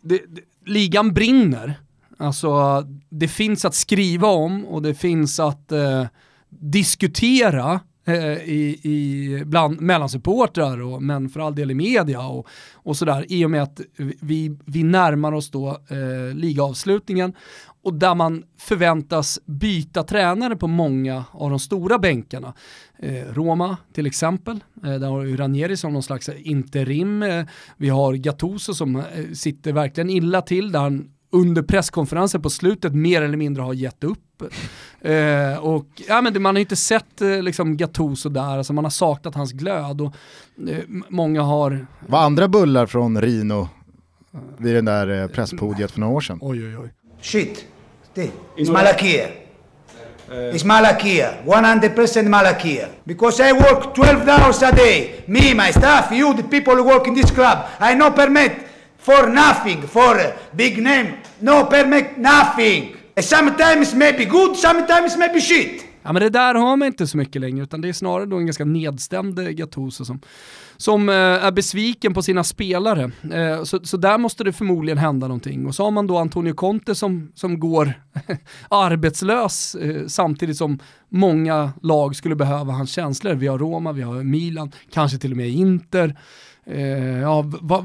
det, 0.00 0.22
det, 0.28 0.42
ligan 0.66 1.14
brinner. 1.14 1.74
Alltså 2.18 2.82
det 3.08 3.28
finns 3.28 3.64
att 3.64 3.74
skriva 3.74 4.28
om 4.28 4.64
och 4.64 4.82
det 4.82 4.94
finns 4.94 5.40
att 5.40 5.72
eh, 5.72 6.06
diskutera 6.48 7.72
eh, 7.72 7.80
Eh, 8.08 8.38
i, 8.48 8.80
i, 8.82 9.42
bland, 9.44 9.80
mellan 9.80 10.08
supportrar, 10.08 10.80
och, 10.80 11.02
men 11.02 11.28
för 11.28 11.40
all 11.40 11.54
del 11.54 11.70
i 11.70 11.74
media 11.74 12.26
och, 12.26 12.46
och 12.74 12.96
sådär, 12.96 13.26
i 13.28 13.44
och 13.44 13.50
med 13.50 13.62
att 13.62 13.80
vi, 14.20 14.56
vi 14.64 14.82
närmar 14.82 15.32
oss 15.32 15.50
då 15.50 15.68
eh, 15.68 16.34
ligaavslutningen 16.34 17.32
och 17.82 17.94
där 17.94 18.14
man 18.14 18.44
förväntas 18.58 19.40
byta 19.46 20.02
tränare 20.02 20.56
på 20.56 20.66
många 20.66 21.24
av 21.30 21.50
de 21.50 21.58
stora 21.58 21.98
bänkarna. 21.98 22.54
Eh, 22.98 23.24
Roma 23.32 23.76
till 23.92 24.06
exempel, 24.06 24.64
eh, 24.84 24.94
där 24.94 25.08
har 25.08 25.20
vi 25.20 25.36
Ranieri 25.36 25.76
som 25.76 25.92
någon 25.92 26.02
slags 26.02 26.28
interim. 26.28 27.22
Eh, 27.22 27.44
vi 27.76 27.88
har 27.88 28.14
Gattuso 28.14 28.74
som 28.74 28.96
eh, 28.96 29.04
sitter 29.34 29.72
verkligen 29.72 30.10
illa 30.10 30.42
till, 30.42 30.72
där 30.72 30.80
han 30.80 31.10
under 31.30 31.62
presskonferensen 31.62 32.42
på 32.42 32.50
slutet 32.50 32.94
mer 32.94 33.22
eller 33.22 33.36
mindre 33.36 33.62
har 33.62 33.74
gett 33.74 34.04
upp. 34.04 34.18
Eh, 35.00 35.58
och 35.58 35.86
ja, 36.08 36.20
men 36.20 36.32
det, 36.32 36.40
man 36.40 36.54
har 36.54 36.60
inte 36.60 36.76
sett 36.76 37.20
eh, 37.20 37.42
liksom 37.42 37.76
Gattuso 37.76 38.28
där, 38.28 38.58
alltså 38.58 38.72
man 38.72 38.84
har 38.84 38.90
saknat 38.90 39.34
hans 39.34 39.52
glöd 39.52 40.00
och 40.00 40.14
eh, 40.68 40.78
många 41.08 41.42
har... 41.42 41.86
Var 42.06 42.18
andra 42.18 42.48
bullar 42.48 42.86
från 42.86 43.20
Rino 43.20 43.68
vid 44.56 44.74
den 44.74 44.84
där 44.84 45.22
eh, 45.22 45.28
presspodiet 45.28 45.90
för 45.90 46.00
några 46.00 46.14
år 46.14 46.20
sedan? 46.20 46.38
Oj 46.40 46.66
oj 46.66 46.78
oj. 46.78 46.90
Shit. 47.20 47.64
It's 48.56 48.72
Malakia. 48.72 49.26
It's 50.30 50.64
Malakia. 50.64 51.30
100% 51.44 52.28
Malakia. 52.28 52.88
Because 53.04 53.50
I 53.50 53.52
work 53.52 53.94
12 53.94 54.28
hours 54.28 54.62
a 54.62 54.72
day. 54.72 55.24
Me, 55.26 55.54
my 55.54 55.72
staff, 55.72 56.12
you, 56.12 56.34
the 56.34 56.42
people 56.42 56.74
who 56.74 56.84
work 56.84 57.06
in 57.06 57.14
this 57.14 57.30
club. 57.30 57.58
I 57.80 57.94
no 57.94 58.10
permit 58.10 58.52
for 59.08 59.26
nothing, 59.28 59.82
for 59.88 60.20
a 60.20 60.32
big 60.52 60.82
name. 60.82 61.08
No 61.38 61.64
permit 61.64 62.16
nothing. 62.16 62.94
Sometimes 63.20 63.94
maybe 63.94 64.24
good, 64.24 64.56
sometimes 64.56 65.16
maybe 65.16 65.40
shit. 65.40 65.84
Ja 66.02 66.12
men 66.12 66.22
det 66.22 66.30
där 66.30 66.54
har 66.54 66.76
man 66.76 66.86
inte 66.86 67.06
så 67.06 67.16
mycket 67.16 67.40
längre 67.40 67.62
utan 67.62 67.80
det 67.80 67.88
är 67.88 67.92
snarare 67.92 68.26
då 68.26 68.36
en 68.36 68.46
ganska 68.46 68.64
nedstämd 68.64 69.38
eh, 69.38 69.48
Gattuso 69.48 70.04
som, 70.04 70.20
som 70.76 71.08
eh, 71.08 71.14
är 71.14 71.52
besviken 71.52 72.14
på 72.14 72.22
sina 72.22 72.44
spelare. 72.44 73.10
Eh, 73.32 73.64
så, 73.64 73.80
så 73.82 73.96
där 73.96 74.18
måste 74.18 74.44
det 74.44 74.52
förmodligen 74.52 74.98
hända 74.98 75.28
någonting. 75.28 75.66
Och 75.66 75.74
så 75.74 75.84
har 75.84 75.90
man 75.90 76.06
då 76.06 76.18
Antonio 76.18 76.54
Conte 76.54 76.94
som, 76.94 77.32
som 77.34 77.60
går 77.60 77.92
arbetslös 78.70 79.74
eh, 79.74 80.06
samtidigt 80.06 80.56
som 80.56 80.78
många 81.08 81.72
lag 81.82 82.16
skulle 82.16 82.36
behöva 82.36 82.72
hans 82.72 82.90
känslor. 82.90 83.34
Vi 83.34 83.46
har 83.46 83.58
Roma, 83.58 83.92
vi 83.92 84.02
har 84.02 84.22
Milan, 84.22 84.72
kanske 84.92 85.18
till 85.18 85.30
och 85.30 85.36
med 85.36 85.48
Inter. 85.48 86.16
Eh, 86.68 87.18
ja, 87.18 87.42
var, 87.42 87.84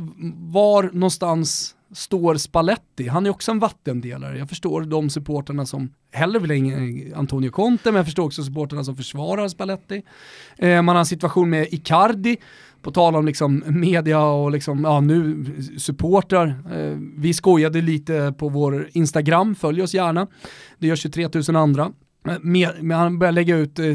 var 0.52 0.84
någonstans 0.84 1.76
står 1.94 2.36
Spalletti? 2.36 3.08
Han 3.08 3.26
är 3.26 3.30
också 3.30 3.52
en 3.52 3.60
vattendelare. 3.60 4.38
Jag 4.38 4.50
förstår 4.50 4.82
de 4.82 5.10
supporterna 5.10 5.66
som 5.66 5.94
hellre 6.12 6.40
vill 6.40 6.52
ha 6.52 7.20
Antonio 7.20 7.50
Conte, 7.50 7.92
men 7.92 7.96
jag 7.96 8.06
förstår 8.06 8.26
också 8.26 8.44
supporterna 8.44 8.84
som 8.84 8.96
försvarar 8.96 9.48
Spalletti. 9.48 10.04
Eh, 10.58 10.82
man 10.82 10.96
har 10.96 11.00
en 11.00 11.06
situation 11.06 11.50
med 11.50 11.68
Icardi, 11.72 12.38
på 12.82 12.92
tal 12.92 13.16
om 13.16 13.26
liksom 13.26 13.64
media 13.68 14.22
och 14.22 14.52
liksom, 14.52 14.84
ja, 14.84 15.00
nu 15.00 15.46
supportrar. 15.78 16.48
Eh, 16.48 16.98
vi 17.18 17.34
skojade 17.34 17.82
lite 17.82 18.34
på 18.38 18.50
vår 18.50 18.90
Instagram, 18.94 19.56
följ 19.56 19.82
oss 19.82 19.94
gärna. 19.94 20.28
Det 20.80 20.88
gör 20.88 20.96
23 20.96 21.30
000 21.48 21.56
andra. 21.56 21.92
Eh, 22.28 22.38
men, 22.42 22.92
han 22.92 23.20
börjar 23.20 23.32
lägga 23.32 23.58
ut 23.58 23.80
eh, 23.80 23.86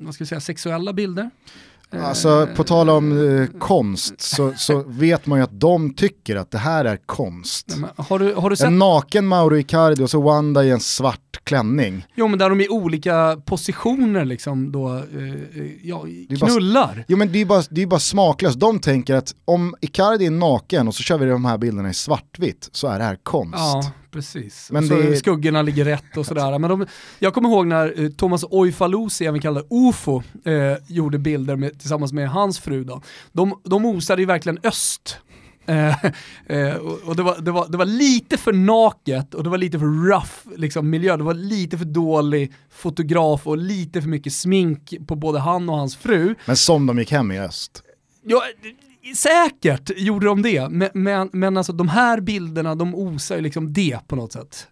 vad 0.00 0.14
ska 0.14 0.22
jag 0.22 0.28
säga, 0.28 0.40
sexuella 0.40 0.92
bilder 0.92 1.30
Alltså 2.00 2.48
på 2.56 2.64
tal 2.64 2.90
om 2.90 3.38
eh, 3.38 3.46
konst 3.58 4.20
så, 4.20 4.52
så, 4.56 4.82
vet 4.86 5.26
man 5.26 5.38
ju 5.38 5.44
att 5.44 5.60
de 5.60 5.94
tycker 5.94 6.36
att 6.36 6.50
det 6.50 6.58
här 6.58 6.84
är 6.84 6.96
konst. 6.96 7.76
har 7.96 8.18
du, 8.18 8.34
har 8.34 8.50
du 8.50 8.56
sett... 8.56 8.66
En 8.66 8.78
naken 8.78 9.26
Mauro 9.26 9.56
Icardi 9.56 10.04
och 10.04 10.10
så 10.10 10.20
Wanda 10.20 10.64
i 10.64 10.70
en 10.70 10.80
svart 10.80 11.40
klänning. 11.44 12.06
Jo 12.14 12.28
men 12.28 12.38
där 12.38 12.48
de 12.48 12.60
i 12.60 12.68
olika 12.68 13.42
positioner 13.46 14.24
liksom 14.24 14.72
då 14.72 14.96
eh, 14.96 15.02
ja, 15.82 16.04
knullar. 16.38 16.94
Bara, 16.94 17.04
jo 17.08 17.16
men 17.16 17.32
det 17.32 17.40
är 17.40 17.44
bara, 17.44 17.62
det 17.70 17.82
är 17.82 17.86
bara 17.86 18.00
smaklöst. 18.00 18.60
De 18.60 18.78
tänker 18.78 19.14
att 19.14 19.34
om 19.44 19.74
Icardi 19.80 20.26
är 20.26 20.30
naken 20.30 20.88
och 20.88 20.94
så 20.94 21.02
kör 21.02 21.18
vi 21.18 21.26
de 21.26 21.44
här 21.44 21.58
bilderna 21.58 21.90
i 21.90 21.94
svartvitt 21.94 22.68
så 22.72 22.86
är 22.86 22.98
det 22.98 23.04
här 23.04 23.18
konst. 23.22 23.54
Ja 23.56 23.92
precis. 24.12 24.68
Men 24.70 24.88
så 24.88 24.94
det... 24.94 25.16
skuggorna 25.16 25.62
ligger 25.62 25.84
rätt 25.84 26.16
och 26.16 26.26
sådär. 26.26 26.58
Men 26.58 26.70
de, 26.70 26.86
jag 27.18 27.34
kommer 27.34 27.48
ihåg 27.48 27.66
när 27.66 28.00
eh, 28.00 28.08
Thomas 28.08 28.44
Oifalusi, 28.50 29.26
även 29.26 29.40
kallad 29.40 29.66
UFO, 29.70 30.22
eh, 30.44 30.76
gjorde 30.86 31.18
bilder 31.18 31.56
med, 31.56 31.78
tillsammans 31.80 32.12
med 32.12 32.30
hans 32.30 32.58
fru. 32.58 32.84
Då. 32.84 33.02
De, 33.32 33.60
de 33.64 33.84
osade 33.84 34.22
ju 34.22 34.26
verkligen 34.26 34.58
öst. 34.62 35.18
Eh, 35.66 36.04
eh, 36.46 36.74
och 37.04 37.16
det 37.16 37.22
var, 37.22 37.40
det, 37.40 37.50
var, 37.50 37.68
det 37.68 37.78
var 37.78 37.84
lite 37.84 38.36
för 38.36 38.52
naket 38.52 39.34
och 39.34 39.44
det 39.44 39.50
var 39.50 39.58
lite 39.58 39.78
för 39.78 40.08
rough 40.08 40.56
liksom, 40.56 40.90
miljö. 40.90 41.16
Det 41.16 41.22
var 41.22 41.34
lite 41.34 41.78
för 41.78 41.84
dålig 41.84 42.52
fotograf 42.70 43.46
och 43.46 43.58
lite 43.58 44.02
för 44.02 44.08
mycket 44.08 44.32
smink 44.32 44.94
på 45.06 45.16
både 45.16 45.38
han 45.38 45.68
och 45.68 45.76
hans 45.76 45.96
fru. 45.96 46.34
Men 46.46 46.56
som 46.56 46.86
de 46.86 46.98
gick 46.98 47.12
hem 47.12 47.32
i 47.32 47.40
öst. 47.40 47.82
Ja, 48.24 48.42
Säkert 49.16 49.90
gjorde 49.96 50.26
de 50.26 50.42
det, 50.42 50.68
men, 50.70 50.88
men, 50.94 51.30
men 51.32 51.56
alltså 51.56 51.72
de 51.72 51.88
här 51.88 52.20
bilderna 52.20 52.74
de 52.74 52.94
osar 52.94 53.36
ju 53.36 53.42
liksom 53.42 53.72
det 53.72 53.98
på 54.06 54.16
något 54.16 54.32
sätt. 54.32 54.66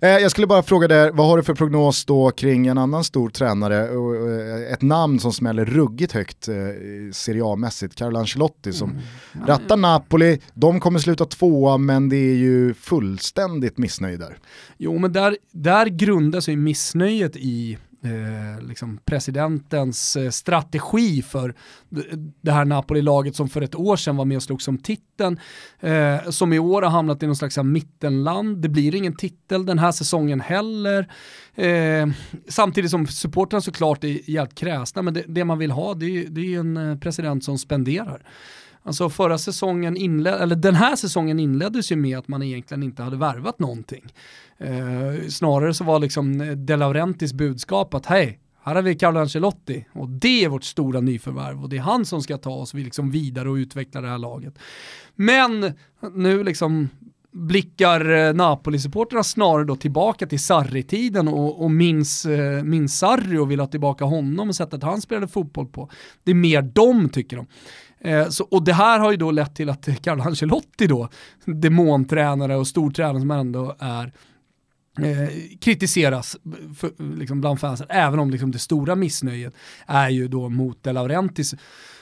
Eh, 0.00 0.08
jag 0.08 0.30
skulle 0.30 0.46
bara 0.46 0.62
fråga 0.62 0.88
dig, 0.88 1.10
vad 1.12 1.26
har 1.26 1.36
du 1.36 1.42
för 1.42 1.54
prognos 1.54 2.04
då 2.04 2.30
kring 2.30 2.66
en 2.66 2.78
annan 2.78 3.04
stor 3.04 3.30
tränare, 3.30 3.82
eh, 3.82 4.72
ett 4.72 4.82
namn 4.82 5.20
som 5.20 5.32
smäller 5.32 5.64
ruggigt 5.64 6.12
högt 6.12 6.48
eh, 6.48 6.54
Serie 7.12 7.44
A-mässigt, 7.44 7.94
Carlo 7.94 8.18
Ancelotti 8.18 8.72
som 8.72 8.90
mm. 8.90 9.46
rattar 9.46 9.76
Napoli, 9.76 10.40
de 10.54 10.80
kommer 10.80 10.98
sluta 10.98 11.24
tvåa 11.24 11.78
men 11.78 12.08
det 12.08 12.16
är 12.16 12.36
ju 12.36 12.74
fullständigt 12.74 13.78
missnöje 13.78 14.16
där. 14.16 14.38
Jo 14.78 14.98
men 14.98 15.12
där, 15.12 15.36
där 15.52 15.86
grundas 15.86 16.48
ju 16.48 16.56
missnöjet 16.56 17.36
i 17.36 17.78
eh, 18.04 18.66
liksom 18.66 18.98
presidentens 19.04 20.16
eh, 20.16 20.30
strategi 20.30 21.22
för 21.22 21.54
det 22.40 22.52
här 22.52 22.64
Napoli-laget 22.64 23.36
som 23.36 23.48
för 23.48 23.62
ett 23.62 23.74
år 23.74 23.96
sedan 23.96 24.16
var 24.16 24.24
med 24.24 24.36
och 24.36 24.42
slogs 24.42 24.68
om 24.68 24.78
titeln, 24.78 25.38
eh, 25.80 26.30
som 26.30 26.52
i 26.52 26.58
år 26.58 26.82
har 26.82 26.90
hamnat 26.90 27.22
i 27.22 27.26
någon 27.26 27.36
slags 27.36 27.58
mittenland. 27.58 28.58
Det 28.58 28.68
blir 28.68 28.94
ingen 28.94 29.16
titel 29.16 29.66
den 29.66 29.78
här 29.78 29.92
säsongen 29.92 30.40
heller. 30.40 31.08
Eh, 31.54 32.06
samtidigt 32.48 32.90
som 32.90 33.06
supportrarna 33.06 33.60
såklart 33.60 34.04
är 34.04 34.30
jävligt 34.30 34.58
kräsna, 34.58 35.02
men 35.02 35.14
det, 35.14 35.24
det 35.28 35.44
man 35.44 35.58
vill 35.58 35.70
ha 35.70 35.94
det 35.94 36.06
är, 36.06 36.28
det 36.28 36.54
är 36.54 36.60
en 36.60 36.76
eh, 36.76 36.98
president 36.98 37.44
som 37.44 37.58
spenderar. 37.58 38.22
Alltså 38.86 39.10
förra 39.10 39.38
säsongen 39.38 39.96
inled, 39.96 40.34
eller 40.34 40.56
den 40.56 40.74
här 40.74 40.96
säsongen 40.96 41.40
inleddes 41.40 41.92
ju 41.92 41.96
med 41.96 42.18
att 42.18 42.28
man 42.28 42.42
egentligen 42.42 42.82
inte 42.82 43.02
hade 43.02 43.16
värvat 43.16 43.58
någonting. 43.58 44.12
Eh, 44.58 45.28
snarare 45.28 45.74
så 45.74 45.84
var 45.84 45.98
liksom 45.98 46.40
eh, 46.40 46.50
De 46.50 46.76
Laurentis 46.76 47.32
budskap 47.32 47.94
att 47.94 48.06
hej, 48.06 48.40
här 48.62 48.74
har 48.74 48.82
vi 48.82 48.94
Carlo 48.94 49.20
Ancelotti 49.20 49.86
och 49.92 50.08
det 50.08 50.44
är 50.44 50.48
vårt 50.48 50.64
stora 50.64 51.00
nyförvärv 51.00 51.62
och 51.62 51.68
det 51.68 51.76
är 51.76 51.80
han 51.80 52.04
som 52.04 52.22
ska 52.22 52.38
ta 52.38 52.50
oss 52.50 52.74
liksom 52.74 53.10
vidare 53.10 53.50
och 53.50 53.54
utveckla 53.54 54.00
det 54.00 54.08
här 54.08 54.18
laget. 54.18 54.58
Men 55.16 55.72
nu 56.14 56.44
liksom 56.44 56.88
blickar 57.34 58.10
eh, 58.10 58.34
Napoli-supporterna 58.34 59.22
snarare 59.22 59.64
då 59.64 59.76
tillbaka 59.76 60.26
till 60.26 60.40
Sarri-tiden 60.40 61.28
och, 61.28 61.62
och 61.62 61.70
minns, 61.70 62.26
eh, 62.26 62.62
minns 62.62 62.98
Sarri 62.98 63.38
och 63.38 63.50
vill 63.50 63.60
ha 63.60 63.66
tillbaka 63.66 64.04
honom 64.04 64.48
och 64.48 64.56
sättet 64.56 64.82
han 64.82 65.00
spelade 65.00 65.28
fotboll 65.28 65.66
på. 65.66 65.90
Det 66.24 66.30
är 66.30 66.34
mer 66.34 66.62
de 66.62 67.08
tycker 67.08 67.36
de. 67.36 67.46
Eh, 68.08 68.28
så, 68.28 68.44
och 68.44 68.64
det 68.64 68.72
här 68.72 68.98
har 68.98 69.10
ju 69.10 69.16
då 69.16 69.30
lett 69.30 69.54
till 69.54 69.70
att 69.70 70.02
Carlo 70.02 70.22
Ancelotti 70.22 70.86
då, 70.86 71.08
demontränare 71.44 72.56
och 72.56 72.66
stortränare 72.66 73.20
som 73.20 73.30
ändå 73.30 73.76
är 73.78 74.12
Eh, 75.02 75.28
kritiseras 75.60 76.36
för, 76.76 77.16
liksom 77.16 77.40
bland 77.40 77.60
fansen, 77.60 77.86
även 77.90 78.18
om 78.18 78.30
liksom 78.30 78.50
det 78.50 78.58
stora 78.58 78.94
missnöjet 78.94 79.54
är 79.86 80.08
ju 80.08 80.28
då 80.28 80.48
mot 80.48 80.82
De 80.82 80.92
Laurentis. 80.92 81.54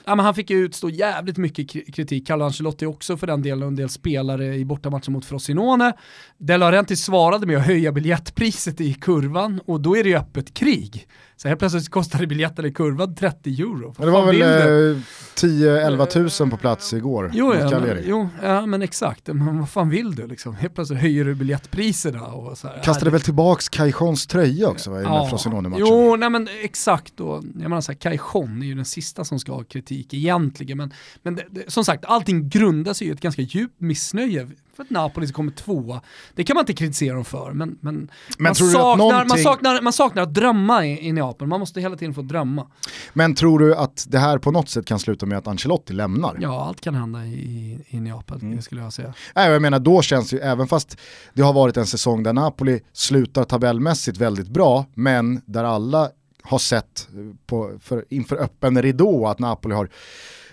Ja, 0.05 0.15
men 0.15 0.25
han 0.25 0.35
fick 0.35 0.51
ju 0.51 0.57
utstå 0.65 0.91
jävligt 0.91 1.37
mycket 1.37 1.95
kritik, 1.95 2.27
Carlo 2.27 2.45
Ancelotti 2.45 2.87
också 2.87 3.17
för 3.17 3.27
den 3.27 3.43
delen 3.43 3.63
och 3.63 3.69
en 3.69 3.77
del 3.77 3.89
spelare 3.89 4.57
i 4.57 4.65
bortamatchen 4.65 5.13
mot 5.13 5.25
Frosinone. 5.25 5.93
De 6.39 6.57
Laurentis 6.57 7.05
svarade 7.05 7.47
med 7.47 7.57
att 7.57 7.67
höja 7.67 7.93
biljettpriset 7.93 8.81
i 8.81 8.95
kurvan 8.95 9.61
och 9.67 9.81
då 9.81 9.97
är 9.97 10.03
det 10.03 10.09
ju 10.09 10.17
öppet 10.17 10.55
krig. 10.55 11.09
Så 11.43 11.49
helt 11.49 11.61
plötsligt 11.61 11.89
kostade 11.89 12.27
biljetten 12.27 12.65
i 12.65 12.73
kurvan 12.73 13.15
30 13.15 13.51
euro. 13.51 13.95
Men 13.99 14.07
det 14.07 14.13
var 14.13 14.27
väl 14.27 14.43
eh, 14.43 14.99
10-11 15.37 16.07
tusen 16.07 16.51
på 16.51 16.57
plats 16.57 16.93
igår. 16.93 17.31
Jo, 17.35 17.55
ja, 17.55 17.81
men, 17.81 17.99
jo 18.05 18.29
ja, 18.43 18.67
men 18.67 18.83
exakt. 18.83 19.27
Men 19.27 19.59
vad 19.59 19.71
fan 19.71 19.89
vill 19.89 20.15
du 20.15 20.27
liksom? 20.27 20.55
Helt 20.55 20.75
plötsligt 20.75 21.01
höjer 21.01 21.25
du 21.25 21.35
biljettpriserna. 21.35 22.27
Och 22.27 22.59
så 22.59 22.69
här. 22.69 22.83
Kastade 22.85 23.11
väl 23.11 23.21
tillbaks 23.21 23.69
Caijons 23.69 24.27
tröja 24.27 24.69
också 24.69 24.91
va, 24.91 25.01
i 25.01 25.03
ja, 25.03 25.29
Frosinone-matchen? 25.31 25.87
Jo, 25.89 26.17
nej 26.17 26.31
men 26.31 26.49
exakt. 26.63 27.13
Då. 27.17 27.43
Jag 27.55 27.69
menar 27.69 27.81
så 27.81 27.93
här, 27.93 27.99
Cajon 27.99 28.63
är 28.63 28.67
ju 28.67 28.75
den 28.75 28.85
sista 28.85 29.25
som 29.25 29.39
ska 29.39 29.53
ha 29.53 29.65
kritik 29.65 29.92
egentligen. 29.95 30.79
Men, 30.79 30.93
men 31.23 31.35
det, 31.35 31.45
det, 31.51 31.71
som 31.71 31.85
sagt, 31.85 32.05
allting 32.05 32.49
grundar 32.49 32.93
sig 32.93 33.07
i 33.07 33.11
ett 33.11 33.21
ganska 33.21 33.43
djupt 33.43 33.81
missnöje 33.81 34.49
för 34.77 34.83
att 34.83 34.91
Napoli 34.91 35.29
kommer 35.29 35.53
tvåa. 35.53 36.01
Det 36.35 36.45
kan 36.45 36.55
man 36.55 36.63
inte 36.63 36.73
kritisera 36.73 37.15
dem 37.15 37.25
för, 37.25 37.53
men, 37.53 37.79
men, 37.81 37.95
men 37.95 38.09
man, 38.39 38.55
saknar, 38.55 38.97
någonting... 38.97 39.29
man, 39.29 39.39
saknar, 39.39 39.83
man 39.83 39.93
saknar 39.93 40.23
att 40.23 40.35
drömma 40.35 40.87
i, 40.87 41.09
i 41.09 41.13
Neapel. 41.13 41.47
Man 41.47 41.61
måste 41.61 41.81
hela 41.81 41.97
tiden 41.97 42.15
få 42.15 42.23
drömma. 42.23 42.67
Men 43.13 43.35
tror 43.35 43.59
du 43.59 43.75
att 43.75 44.07
det 44.09 44.19
här 44.19 44.39
på 44.39 44.51
något 44.51 44.69
sätt 44.69 44.87
kan 44.87 44.99
sluta 44.99 45.27
med 45.27 45.39
att 45.39 45.47
Ancelotti 45.47 45.93
lämnar? 45.93 46.39
Ja, 46.41 46.67
allt 46.67 46.81
kan 46.81 46.95
hända 46.95 47.25
i, 47.25 47.79
i 47.89 48.01
Neapel, 48.01 48.39
mm. 48.43 48.63
skulle 48.63 48.81
jag 48.81 48.93
säga. 48.93 49.15
Nej, 49.35 49.51
jag 49.51 49.63
menar, 49.63 49.79
då 49.79 50.03
känns 50.03 50.33
ju, 50.33 50.39
även 50.39 50.67
fast 50.67 50.99
det 51.35 51.43
har 51.43 51.53
varit 51.53 51.77
en 51.77 51.87
säsong 51.87 52.23
där 52.23 52.33
Napoli 52.33 52.81
slutar 52.93 53.45
tabellmässigt 53.45 54.19
väldigt 54.19 54.49
bra, 54.49 54.87
men 54.95 55.43
där 55.47 55.65
alla 55.65 56.11
har 56.43 56.59
sett 56.59 57.09
på, 57.47 57.73
för, 57.81 58.05
inför 58.09 58.37
öppen 58.37 58.83
ridå 58.83 59.27
att 59.27 59.39
Napoli 59.39 59.75
har 59.75 59.89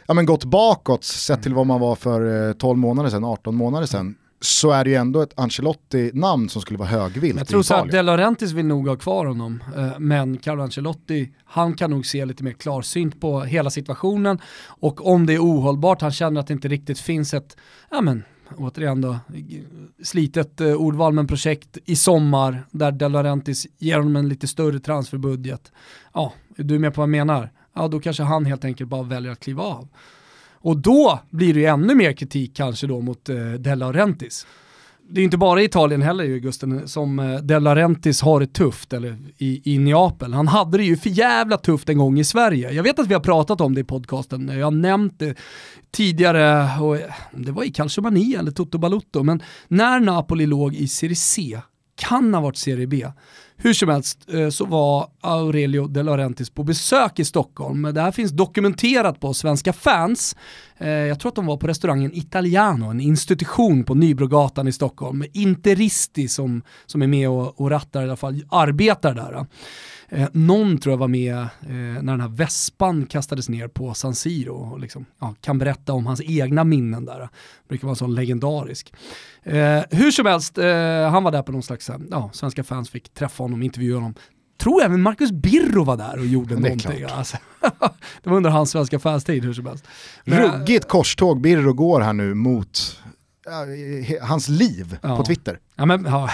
ja, 0.07 0.13
men 0.13 0.25
gått 0.25 0.43
bakåt 0.43 1.03
sett 1.03 1.43
till 1.43 1.53
vad 1.53 1.67
man 1.67 1.79
var 1.79 1.95
för 1.95 2.53
12 2.53 2.77
eh, 2.77 2.81
månader 2.81 3.09
sedan, 3.09 3.23
18 3.23 3.55
månader 3.55 3.85
sedan 3.85 4.15
så 4.41 4.71
är 4.71 4.83
det 4.83 4.89
ju 4.89 4.95
ändå 4.95 5.21
ett 5.21 5.39
Ancelotti-namn 5.39 6.49
som 6.49 6.61
skulle 6.61 6.79
vara 6.79 6.89
högvilt 6.89 7.37
Jag 7.37 7.47
tror 7.47 7.63
så 7.63 7.73
att 7.73 7.91
De 7.91 8.01
Laurentiis 8.01 8.51
vill 8.51 8.65
nog 8.65 8.87
ha 8.87 8.95
kvar 8.95 9.25
honom, 9.25 9.63
eh, 9.77 9.99
men 9.99 10.37
Carlo 10.37 10.63
Ancelotti, 10.63 11.33
han 11.45 11.75
kan 11.75 11.91
nog 11.91 12.05
se 12.05 12.25
lite 12.25 12.43
mer 12.43 12.51
klarsynt 12.51 13.21
på 13.21 13.41
hela 13.41 13.69
situationen 13.69 14.39
och 14.65 15.07
om 15.07 15.25
det 15.25 15.33
är 15.33 15.39
ohållbart, 15.39 16.01
han 16.01 16.11
känner 16.11 16.41
att 16.41 16.47
det 16.47 16.53
inte 16.53 16.67
riktigt 16.67 16.99
finns 16.99 17.33
ett, 17.33 17.57
ja 17.91 18.01
men 18.01 18.23
återigen 18.57 19.01
då, 19.01 19.19
slitet 20.03 20.61
eh, 20.61 20.73
ordval 20.73 21.13
men 21.13 21.27
projekt 21.27 21.77
i 21.85 21.95
sommar 21.95 22.65
där 22.71 22.91
De 22.91 23.11
Laurentiis 23.11 23.67
ger 23.77 23.97
honom 23.97 24.15
en 24.15 24.29
lite 24.29 24.47
större 24.47 24.79
transferbudget. 24.79 25.71
Ja, 26.13 26.33
är 26.57 26.63
du 26.63 26.79
med 26.79 26.93
på 26.93 27.01
vad 27.01 27.03
jag 27.03 27.27
menar? 27.27 27.51
Ja, 27.73 27.87
då 27.87 27.99
kanske 27.99 28.23
han 28.23 28.45
helt 28.45 28.65
enkelt 28.65 28.89
bara 28.89 29.03
väljer 29.03 29.31
att 29.31 29.39
kliva 29.39 29.63
av. 29.63 29.87
Och 30.61 30.77
då 30.77 31.19
blir 31.29 31.53
det 31.53 31.59
ju 31.59 31.65
ännu 31.65 31.95
mer 31.95 32.13
kritik 32.13 32.55
kanske 32.55 32.87
då 32.87 33.01
mot 33.01 33.29
eh, 33.29 33.51
De 33.51 33.75
Laurentiis. 33.75 34.47
Det 35.11 35.21
är 35.21 35.25
inte 35.25 35.37
bara 35.37 35.61
i 35.61 35.65
Italien 35.65 36.01
heller 36.01 36.23
ju 36.23 36.39
Gusten 36.39 36.87
som 36.87 37.19
eh, 37.19 37.37
De 37.37 37.59
Laurentiis 37.59 38.21
har 38.21 38.39
det 38.39 38.53
tufft, 38.53 38.93
eller 38.93 39.17
i, 39.37 39.73
i 39.73 39.77
Neapel. 39.77 40.33
Han 40.33 40.47
hade 40.47 40.77
det 40.77 40.83
ju 40.83 40.97
för 40.97 41.09
jävla 41.09 41.57
tufft 41.57 41.89
en 41.89 41.97
gång 41.97 42.19
i 42.19 42.23
Sverige. 42.23 42.71
Jag 42.71 42.83
vet 42.83 42.99
att 42.99 43.07
vi 43.07 43.13
har 43.13 43.21
pratat 43.21 43.61
om 43.61 43.75
det 43.75 43.81
i 43.81 43.83
podcasten, 43.83 44.47
jag 44.47 44.65
har 44.65 44.71
nämnt 44.71 45.19
det 45.19 45.37
tidigare, 45.91 46.79
och 46.81 46.97
eh, 46.97 47.13
det 47.31 47.51
var 47.51 47.63
i 47.63 47.71
Calciomania 47.71 48.39
eller 48.39 48.51
Toto 48.51 48.77
Balutto, 48.77 49.23
men 49.23 49.43
när 49.67 49.99
Napoli 49.99 50.45
låg 50.45 50.75
i 50.75 50.87
Serie 50.87 51.15
C, 51.15 51.59
kan 51.95 52.33
ha 52.33 52.41
varit 52.41 52.57
Serie 52.57 52.87
B, 52.87 53.07
hur 53.61 53.73
som 53.73 53.89
helst 53.89 54.33
eh, 54.33 54.49
så 54.49 54.65
var 54.65 55.07
Aurelio 55.21 55.87
De 55.87 56.03
Laurentiis 56.03 56.49
på 56.49 56.63
besök 56.63 57.19
i 57.19 57.25
Stockholm. 57.25 57.81
Det 57.81 58.01
här 58.01 58.11
finns 58.11 58.31
dokumenterat 58.31 59.19
på 59.19 59.33
Svenska 59.33 59.73
fans. 59.73 60.35
Eh, 60.77 60.89
jag 60.89 61.19
tror 61.19 61.29
att 61.29 61.35
de 61.35 61.45
var 61.45 61.57
på 61.57 61.67
restaurangen 61.67 62.11
Italiano, 62.13 62.85
en 62.85 63.01
institution 63.01 63.83
på 63.83 63.95
Nybrogatan 63.95 64.67
i 64.67 64.71
Stockholm. 64.71 65.23
Interisti 65.33 66.27
som, 66.27 66.61
som 66.85 67.01
är 67.01 67.07
med 67.07 67.29
och, 67.29 67.61
och 67.61 67.69
rattar, 67.69 68.01
i 68.01 68.03
alla 68.03 68.15
fall 68.15 68.43
arbetar 68.49 69.13
där. 69.13 69.45
Eh, 70.11 70.27
någon 70.33 70.77
tror 70.77 70.93
jag 70.93 70.97
var 70.97 71.07
med 71.07 71.37
eh, 71.37 71.47
när 72.01 72.11
den 72.11 72.21
här 72.21 72.27
vespan 72.27 73.05
kastades 73.05 73.49
ner 73.49 73.67
på 73.67 73.93
San 73.93 74.15
Siro 74.15 74.53
och 74.55 74.79
liksom, 74.79 75.05
ja, 75.19 75.35
kan 75.41 75.57
berätta 75.57 75.93
om 75.93 76.05
hans 76.05 76.21
egna 76.21 76.63
minnen 76.63 77.05
där. 77.05 77.19
Det 77.19 77.29
brukar 77.67 77.87
vara 77.87 77.95
så 77.95 78.07
legendarisk. 78.07 78.93
Eh, 79.43 79.81
hur 79.91 80.11
som 80.11 80.25
helst, 80.25 80.57
eh, 80.57 81.09
han 81.09 81.23
var 81.23 81.31
där 81.31 81.41
på 81.41 81.51
någon 81.51 81.63
slags, 81.63 81.89
ja, 82.11 82.29
svenska 82.33 82.63
fans 82.63 82.89
fick 82.89 83.13
träffa 83.13 83.43
honom, 83.43 83.48
intervjua 83.53 83.97
honom 83.97 84.15
tror 84.59 84.83
även 84.83 85.01
Marcus 85.01 85.31
Birro 85.31 85.83
var 85.83 85.97
där 85.97 86.19
och 86.19 86.25
gjorde 86.25 86.55
det 86.55 86.61
någonting. 86.61 87.03
Alltså, 87.03 87.37
det 88.23 88.29
var 88.29 88.37
under 88.37 88.49
hans 88.49 88.71
svenska 88.71 88.99
fanstid 88.99 89.45
hur 89.45 89.53
som 89.53 89.65
helst. 89.65 89.87
Ruggigt 90.23 90.87
korståg 90.87 91.41
Birro 91.41 91.73
går 91.73 92.01
här 92.01 92.13
nu 92.13 92.33
mot 92.33 93.01
uh, 93.47 94.21
hans 94.21 94.47
liv 94.47 94.97
ja. 95.01 95.17
på 95.17 95.23
Twitter. 95.23 95.59
Ja, 95.75 95.85
men, 95.85 96.05
ja, 96.05 96.29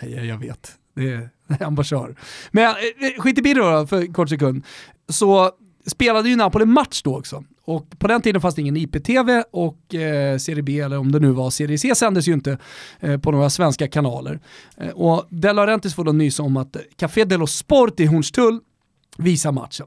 jag 0.00 0.38
vet. 0.38 0.72
Det 0.96 1.12
är, 1.12 1.30
ambassadör. 1.60 2.16
Men 2.50 2.64
eh, 2.64 2.70
eh, 3.06 3.20
skit 3.22 3.38
i 3.38 3.42
Birro 3.42 3.86
för 3.86 4.00
en 4.00 4.12
kort 4.12 4.28
sekund. 4.28 4.64
Så 5.08 5.50
spelade 5.86 6.28
ju 6.28 6.36
Napoli 6.36 6.64
match 6.64 7.02
då 7.02 7.18
också. 7.18 7.44
Och 7.64 7.98
på 7.98 8.06
den 8.06 8.22
tiden 8.22 8.40
fanns 8.40 8.54
det 8.54 8.60
ingen 8.60 8.76
IPTV 8.76 9.42
och 9.50 9.94
eh, 9.94 10.38
Serie 10.38 10.62
B, 10.62 10.80
eller 10.80 10.98
om 10.98 11.12
det 11.12 11.18
nu 11.18 11.30
var 11.30 11.50
Serie 11.50 11.78
C, 11.78 11.94
sändes 11.94 12.28
ju 12.28 12.32
inte 12.32 12.58
eh, 13.00 13.18
på 13.18 13.30
några 13.30 13.50
svenska 13.50 13.88
kanaler. 13.88 14.40
Eh, 14.76 14.90
och 14.90 15.26
De 15.30 15.52
Laurentiis 15.52 15.94
får 15.94 16.04
då 16.04 16.12
nysa 16.12 16.42
om 16.42 16.56
att 16.56 16.76
Café 16.96 17.24
dello 17.24 17.46
Sport 17.46 18.00
i 18.00 18.06
Hornstull 18.06 18.60
visar 19.18 19.52
matchen. 19.52 19.86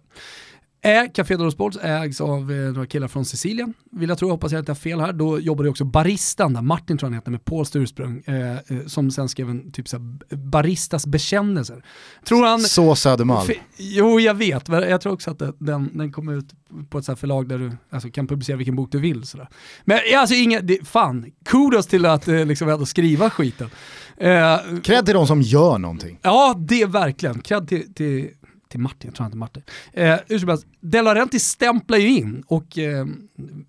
Café 1.14 1.36
Dello 1.36 1.52
Sports 1.52 1.78
ägs 1.82 2.22
av 2.22 2.52
eh, 2.52 2.58
några 2.58 2.86
killar 2.86 3.08
från 3.08 3.26
Sicilien, 3.26 3.74
vill 3.92 4.10
jag 4.10 4.18
tro, 4.18 4.30
hoppas 4.30 4.52
jag 4.52 4.60
inte 4.60 4.72
har 4.72 4.76
fel 4.76 5.00
här. 5.00 5.14
Då 5.14 5.40
jobbade 5.40 5.70
också 5.70 5.86
Baristan, 5.86 6.54
där 6.54 6.62
Martin 6.62 6.98
tror 6.98 7.10
han 7.10 7.14
heter, 7.14 7.32
med 7.32 7.46
Pauls 7.46 7.76
ursprung, 7.76 8.24
eh, 8.26 8.52
eh, 8.52 8.58
som 8.88 9.12
sen 9.12 9.30
skrev 9.30 9.50
en 9.50 9.72
typ 9.72 9.88
så 9.88 10.00
Baristas 10.30 11.08
bekännelser. 11.08 11.84
Tror 12.26 12.46
han, 12.46 12.60
så 12.60 12.96
Södermalm. 12.96 13.50
Jo, 13.78 14.20
jag 14.20 14.34
vet, 14.34 14.68
jag 14.68 15.02
tror 15.02 15.14
också 15.14 15.32
att 15.32 15.42
den, 15.60 15.98
den 15.98 16.12
kommer 16.12 16.34
ut 16.34 16.54
på 16.90 16.98
ett 16.98 17.06
så 17.06 17.16
förlag 17.16 17.50
där 17.50 17.58
du 17.58 17.72
alltså, 17.90 18.10
kan 18.10 18.28
publicera 18.28 18.58
vilken 18.58 18.76
bok 18.76 18.92
du 18.92 19.00
vill. 19.00 19.24
Sådär. 19.24 19.50
Men 19.86 20.00
alltså, 20.18 20.36
inga, 20.36 20.62
det, 20.62 20.88
fan, 20.88 21.32
kudos 21.46 21.88
till 21.88 22.06
att 22.06 22.28
eh, 22.28 22.46
liksom, 22.46 22.70
ändå 22.70 22.86
skriva 22.86 23.30
skiten. 23.30 23.70
Eh, 24.18 24.58
Cred 24.84 25.06
till 25.06 25.14
de 25.14 25.28
som 25.28 25.42
gör 25.42 25.78
någonting. 25.78 26.20
Ja, 26.22 26.56
det 26.58 26.82
är 26.82 26.88
verkligen. 26.88 27.42
Cred 27.42 27.68
till, 27.68 27.94
till 27.94 28.30
till 28.74 28.82
Martin, 28.82 29.07
jag 29.07 29.15
tror 29.15 29.26
inte 29.26 29.38
Martin. 29.38 29.63
Eh, 29.93 30.15
hur 30.28 30.39
som 30.39 30.49
helst, 30.49 30.65
De 30.80 31.01
Laurenti 31.01 31.39
stämplar 31.39 31.97
ju 31.97 32.09
in 32.09 32.43
och 32.47 32.78
eh, 32.78 33.05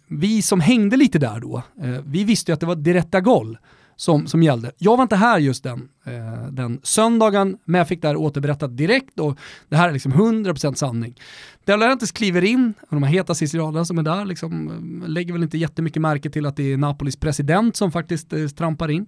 vi 0.06 0.42
som 0.42 0.60
hängde 0.60 0.96
lite 0.96 1.18
där 1.18 1.40
då, 1.40 1.62
eh, 1.82 2.00
vi 2.04 2.24
visste 2.24 2.50
ju 2.50 2.54
att 2.54 2.60
det 2.60 2.66
var 2.66 2.76
direkta 2.76 3.20
gol 3.20 3.58
som, 3.96 4.26
som 4.26 4.42
gällde. 4.42 4.72
Jag 4.78 4.96
var 4.96 5.02
inte 5.02 5.16
här 5.16 5.38
just 5.38 5.62
den, 5.64 5.88
eh, 6.04 6.48
den 6.50 6.80
söndagen, 6.82 7.56
men 7.64 7.78
jag 7.78 7.88
fick 7.88 8.02
det 8.02 8.08
här 8.08 8.16
återberättat 8.16 8.76
direkt 8.76 9.20
och 9.20 9.38
det 9.68 9.76
här 9.76 9.88
är 9.88 9.92
liksom 9.92 10.12
100% 10.12 10.74
sanning. 10.74 11.14
De 11.64 11.76
Laurentiis 11.76 12.12
kliver 12.12 12.44
in, 12.44 12.74
och 12.80 12.96
de 12.96 13.02
här 13.02 13.10
heta 13.10 13.34
sicilianerna 13.34 13.84
som 13.84 13.98
är 13.98 14.02
där 14.02 14.24
liksom, 14.24 14.68
eh, 15.02 15.08
lägger 15.08 15.32
väl 15.32 15.42
inte 15.42 15.58
jättemycket 15.58 16.02
märke 16.02 16.30
till 16.30 16.46
att 16.46 16.56
det 16.56 16.72
är 16.72 16.76
Napolis 16.76 17.16
president 17.16 17.76
som 17.76 17.92
faktiskt 17.92 18.32
eh, 18.32 18.46
trampar 18.46 18.90
in. 18.90 19.06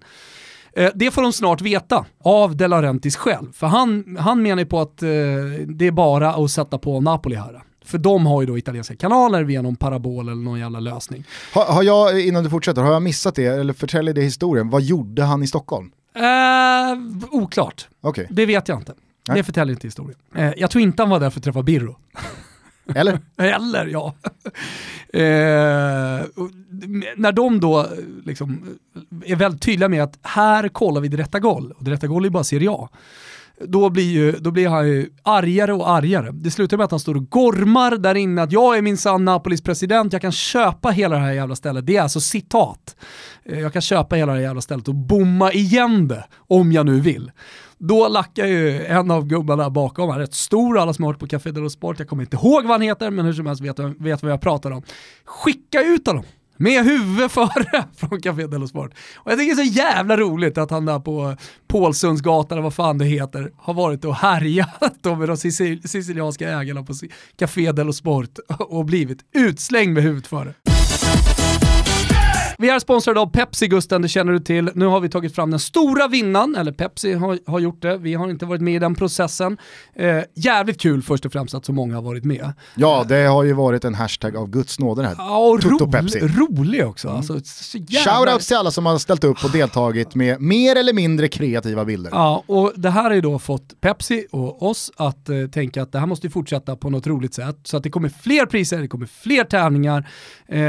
Eh, 0.77 0.91
det 0.95 1.11
får 1.11 1.21
de 1.21 1.33
snart 1.33 1.61
veta 1.61 2.05
av 2.23 2.55
De 2.55 2.67
Laurentiis 2.67 3.15
själv, 3.15 3.53
för 3.53 3.67
han, 3.67 4.17
han 4.19 4.41
menar 4.41 4.59
ju 4.61 4.65
på 4.65 4.79
att 4.79 5.03
eh, 5.03 5.09
det 5.67 5.87
är 5.87 5.91
bara 5.91 6.33
att 6.33 6.51
sätta 6.51 6.77
på 6.77 7.01
Napoli 7.01 7.35
här. 7.35 7.63
För 7.85 7.97
de 7.97 8.25
har 8.25 8.41
ju 8.41 8.47
då 8.47 8.57
italienska 8.57 8.95
kanaler 8.95 9.43
via 9.43 9.61
någon 9.61 9.75
parabol 9.75 10.29
eller 10.29 10.41
någon 10.41 10.59
jävla 10.59 10.79
lösning. 10.79 11.23
Har, 11.53 11.65
har 11.65 11.83
jag, 11.83 12.21
innan 12.21 12.43
du 12.43 12.49
fortsätter, 12.49 12.81
har 12.81 12.93
jag 12.93 13.01
missat 13.01 13.35
det, 13.35 13.45
eller 13.45 13.73
förtäljer 13.73 14.13
det 14.13 14.21
historien, 14.21 14.69
vad 14.69 14.81
gjorde 14.81 15.23
han 15.23 15.43
i 15.43 15.47
Stockholm? 15.47 15.91
Eh, 16.15 16.21
oklart. 17.31 17.87
Okay. 18.01 18.25
Det 18.29 18.45
vet 18.45 18.67
jag 18.67 18.77
inte. 18.77 18.93
Nej. 19.27 19.37
Det 19.37 19.43
förtäljer 19.43 19.73
inte 19.73 19.87
historien. 19.87 20.19
Eh, 20.35 20.51
jag 20.57 20.71
tror 20.71 20.81
inte 20.81 21.01
han 21.01 21.09
var 21.09 21.19
där 21.19 21.29
för 21.29 21.39
att 21.39 21.43
träffa 21.43 21.63
Birro. 21.63 21.95
Eller? 22.95 23.19
Eller, 23.37 23.85
ja. 23.85 24.13
Eh, 25.13 25.19
när 27.17 27.31
de 27.31 27.59
då 27.59 27.87
liksom 28.25 28.77
är 29.25 29.35
väldigt 29.35 29.61
tydliga 29.61 29.89
med 29.89 30.03
att 30.03 30.19
här 30.21 30.69
kollar 30.69 31.01
vi 31.01 31.07
det 31.07 31.17
rätta 31.17 31.39
gol, 31.39 31.71
och 31.71 31.83
det 31.83 31.91
rätta 31.91 32.07
gol 32.07 32.25
är 32.25 32.29
bara 32.29 32.43
Serie 32.43 32.71
A. 32.71 32.89
Då 33.61 33.89
blir, 33.89 34.11
ju, 34.11 34.31
då 34.31 34.51
blir 34.51 34.67
han 34.67 34.87
ju 34.87 35.09
argare 35.23 35.73
och 35.73 35.89
argare. 35.89 36.31
Det 36.31 36.51
slutar 36.51 36.77
med 36.77 36.83
att 36.83 36.91
han 36.91 36.99
står 36.99 37.15
och 37.15 37.29
gormar 37.29 37.91
där 37.91 38.15
inne 38.15 38.41
att 38.41 38.51
jag 38.51 38.77
är 38.77 38.81
minsann 38.81 39.25
Napolis 39.25 39.61
president, 39.61 40.13
jag 40.13 40.21
kan 40.21 40.31
köpa 40.31 40.89
hela 40.89 41.15
det 41.15 41.21
här 41.21 41.31
jävla 41.31 41.55
stället. 41.55 41.85
Det 41.85 41.97
är 41.97 42.01
alltså 42.01 42.21
citat. 42.21 42.95
Eh, 43.45 43.59
jag 43.59 43.73
kan 43.73 43.81
köpa 43.81 44.15
hela 44.15 44.31
det 44.31 44.37
här 44.37 44.45
jävla 44.45 44.61
stället 44.61 44.87
och 44.87 44.95
bomma 44.95 45.51
igen 45.51 46.07
det 46.07 46.25
om 46.37 46.71
jag 46.71 46.85
nu 46.85 46.99
vill. 46.99 47.31
Då 47.77 48.07
lackar 48.07 48.45
ju 48.45 48.85
en 48.85 49.11
av 49.11 49.27
gubbarna 49.27 49.69
bakom, 49.69 50.09
han 50.09 50.17
är 50.17 50.21
rätt 50.21 50.33
stor, 50.33 50.79
alla 50.79 50.93
som 50.93 51.03
har 51.03 51.11
varit 51.11 51.19
på 51.19 51.27
Café 51.27 51.51
Dello 51.51 51.69
Sport, 51.69 51.99
jag 51.99 52.07
kommer 52.07 52.23
inte 52.23 52.35
ihåg 52.35 52.63
vad 52.63 52.71
han 52.71 52.81
heter, 52.81 53.11
men 53.11 53.25
hur 53.25 53.33
som 53.33 53.45
helst 53.45 53.61
vet, 53.61 53.79
vet 53.79 54.23
vad 54.23 54.31
jag 54.31 54.41
pratar 54.41 54.71
om. 54.71 54.83
Skicka 55.25 55.83
ut 55.83 56.07
honom! 56.07 56.23
med 56.59 56.85
huvudet 56.85 57.31
före 57.31 57.83
från 57.95 58.21
Café 58.21 58.47
Dello 58.47 58.67
Sport. 58.67 58.91
Och 59.15 59.31
jag 59.31 59.39
tycker 59.39 59.55
det 59.55 59.61
är 59.61 59.65
så 59.65 59.73
jävla 59.73 60.17
roligt 60.17 60.57
att 60.57 60.71
han 60.71 60.85
där 60.85 60.99
på 60.99 61.35
Pålsundsgatan, 61.67 62.63
vad 62.63 62.73
fan 62.73 62.97
det 62.97 63.05
heter, 63.05 63.51
har 63.57 63.73
varit 63.73 64.05
och 64.05 64.15
härjat 64.15 65.05
med 65.17 65.29
de 65.29 65.37
sicilianska 65.87 66.49
ägarna 66.49 66.83
på 66.83 66.93
Café 67.35 67.71
Dello 67.71 67.93
Sport 67.93 68.39
och 68.59 68.85
blivit 68.85 69.19
utslängd 69.35 69.93
med 69.93 70.03
huvudet 70.03 70.27
före. 70.27 70.53
Vi 72.59 72.69
är 72.69 72.79
sponsrade 72.79 73.19
av 73.19 73.25
Pepsi 73.31 73.67
Gusten, 73.67 74.01
det 74.01 74.07
känner 74.07 74.33
du 74.33 74.39
till. 74.39 74.69
Nu 74.73 74.85
har 74.85 74.99
vi 74.99 75.09
tagit 75.09 75.35
fram 75.35 75.51
den 75.51 75.59
stora 75.59 76.07
vinnaren, 76.07 76.55
eller 76.55 76.71
Pepsi 76.71 77.13
har, 77.13 77.39
har 77.47 77.59
gjort 77.59 77.81
det. 77.81 77.97
Vi 77.97 78.13
har 78.13 78.29
inte 78.29 78.45
varit 78.45 78.61
med 78.61 78.75
i 78.75 78.79
den 78.79 78.95
processen. 78.95 79.57
Eh, 79.95 80.19
jävligt 80.35 80.81
kul 80.81 81.01
först 81.01 81.25
och 81.25 81.31
främst 81.31 81.53
att 81.53 81.65
så 81.65 81.73
många 81.73 81.95
har 81.95 82.01
varit 82.01 82.23
med. 82.23 82.53
Ja, 82.75 83.05
det 83.09 83.25
har 83.25 83.43
ju 83.43 83.53
varit 83.53 83.85
en 83.85 83.95
hashtag 83.95 84.35
av 84.35 84.49
Guds 84.49 84.79
nåde 84.79 85.01
det 85.01 85.07
här. 85.07 85.15
Ja, 85.17 85.37
och 85.37 85.63
ro 85.63 85.91
Pepsi. 85.91 86.19
rolig 86.19 86.85
också. 86.87 87.07
Mm. 87.07 87.17
Alltså, 87.17 87.39
jävla... 87.73 88.11
Shoutouts 88.11 88.47
till 88.47 88.57
alla 88.57 88.71
som 88.71 88.85
har 88.85 88.97
ställt 88.97 89.23
upp 89.23 89.43
och 89.43 89.51
deltagit 89.51 90.15
med 90.15 90.41
mer 90.41 90.75
eller 90.75 90.93
mindre 90.93 91.27
kreativa 91.27 91.85
bilder. 91.85 92.11
Ja, 92.13 92.43
och 92.45 92.73
det 92.75 92.89
här 92.89 93.03
har 93.03 93.13
ju 93.13 93.21
då 93.21 93.39
fått 93.39 93.81
Pepsi 93.81 94.27
och 94.31 94.63
oss 94.63 94.91
att 94.95 95.29
eh, 95.29 95.35
tänka 95.53 95.81
att 95.81 95.91
det 95.91 95.99
här 95.99 96.07
måste 96.07 96.29
fortsätta 96.29 96.75
på 96.75 96.89
något 96.89 97.07
roligt 97.07 97.33
sätt. 97.33 97.57
Så 97.63 97.77
att 97.77 97.83
det 97.83 97.89
kommer 97.89 98.09
fler 98.09 98.45
priser, 98.45 98.81
det 98.81 98.87
kommer 98.87 99.05
fler 99.05 99.43
tävlingar, 99.43 100.09
eh, 100.47 100.59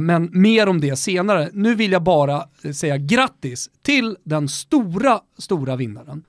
men 0.00 0.30
mer 0.32 0.68
om 0.68 0.80
det 0.80 0.96
senare 0.96 1.37
vinnare. 1.38 1.50
Nu 1.52 1.74
vill 1.74 1.92
jag 1.92 2.02
bara 2.02 2.44
säga 2.74 2.98
grattis 2.98 3.70
till 3.82 4.16
den 4.24 4.48
stora, 4.48 5.20
stora 5.38 5.76
vinnaren. 5.76 6.24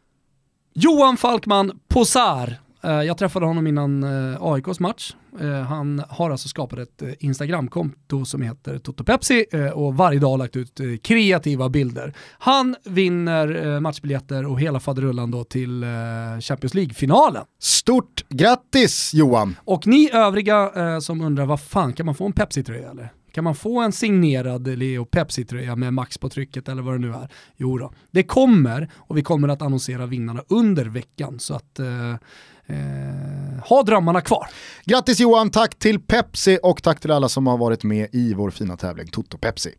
Johan 0.73 1.17
Falkman 1.17 1.79
Posar 1.87 2.59
Eh, 2.83 2.91
jag 2.91 3.17
träffade 3.17 3.45
honom 3.45 3.67
innan 3.67 4.03
eh, 4.03 4.37
AIKs 4.41 4.79
match. 4.79 5.15
Eh, 5.39 5.61
han 5.61 6.03
har 6.09 6.29
alltså 6.29 6.47
skapat 6.47 6.79
ett 6.79 7.03
Instagramkonto 7.19 8.25
som 8.25 8.41
heter 8.41 8.79
Toto 8.79 9.03
Pepsi 9.03 9.45
och 9.73 9.97
varje 9.97 10.19
dag 10.19 10.39
lagt 10.39 10.55
ut 10.55 10.81
kreativa 11.03 11.69
bilder. 11.69 12.13
Han 12.39 12.75
vinner 12.85 13.79
matchbiljetter 13.79 14.45
och 14.45 14.61
hela 14.61 14.79
faderullan 14.79 15.31
då 15.31 15.43
till 15.43 15.85
Champions 16.41 16.73
League-finalen. 16.73 17.45
Stort 17.59 18.25
grattis 18.29 19.13
Johan! 19.13 19.55
Och 19.65 19.87
ni 19.87 20.09
övriga 20.13 20.71
som 21.01 21.21
undrar 21.21 21.45
vad 21.45 21.61
fan, 21.61 21.93
kan 21.93 22.05
man 22.05 22.15
få 22.15 22.25
en 22.25 22.33
Pepsi-tröja 22.33 22.91
eller? 22.91 23.11
Kan 23.31 23.43
man 23.43 23.55
få 23.55 23.81
en 23.81 23.91
signerad 23.91 24.67
Leo 24.67 25.05
Pepsi-tröja 25.05 25.75
med 25.75 25.93
Max 25.93 26.17
på 26.17 26.29
trycket 26.29 26.69
eller 26.69 26.81
vad 26.81 26.93
det 26.93 26.99
nu 26.99 27.13
är? 27.13 27.29
Jo 27.57 27.77
då. 27.77 27.93
det 28.11 28.23
kommer 28.23 28.91
och 28.95 29.17
vi 29.17 29.21
kommer 29.21 29.47
att 29.47 29.61
annonsera 29.61 30.05
vinnarna 30.05 30.43
under 30.49 30.85
veckan. 30.85 31.39
Så 31.39 31.53
att 31.53 31.79
eh, 31.79 32.11
eh, 32.65 33.63
ha 33.63 33.83
drömmarna 33.83 34.21
kvar. 34.21 34.47
Grattis 34.85 35.19
Johan, 35.19 35.49
tack 35.49 35.79
till 35.79 35.99
Pepsi 35.99 36.59
och 36.63 36.83
tack 36.83 36.99
till 36.99 37.11
alla 37.11 37.29
som 37.29 37.47
har 37.47 37.57
varit 37.57 37.83
med 37.83 38.07
i 38.11 38.33
vår 38.33 38.49
fina 38.49 38.77
tävling 38.77 39.07
Toto 39.07 39.37
Pepsi. 39.37 39.73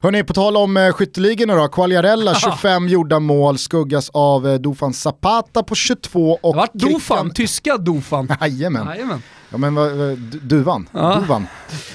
Hörni, 0.00 0.24
på 0.24 0.32
tal 0.32 0.56
om 0.56 0.76
eh, 0.76 0.92
skytteligorna 0.92 1.54
då, 1.54 1.68
Quagliarella 1.68 2.34
25 2.34 2.88
gjorda 2.88 3.20
mål 3.20 3.58
skuggas 3.58 4.10
av 4.10 4.48
eh, 4.48 4.54
Dufan 4.54 4.92
Zapata 4.92 5.62
på 5.62 5.74
22 5.74 6.38
och... 6.42 6.56
Vart 6.56 6.72
Dufan, 6.72 7.30
tyska 7.30 7.76
Dufan. 7.76 8.28
Jajamän. 8.40 9.20
Ja 9.50 9.58
men 9.58 9.74
vad, 9.74 10.18
Duvan. 10.42 10.88
Ja. 10.92 11.20
Duvan. 11.20 11.46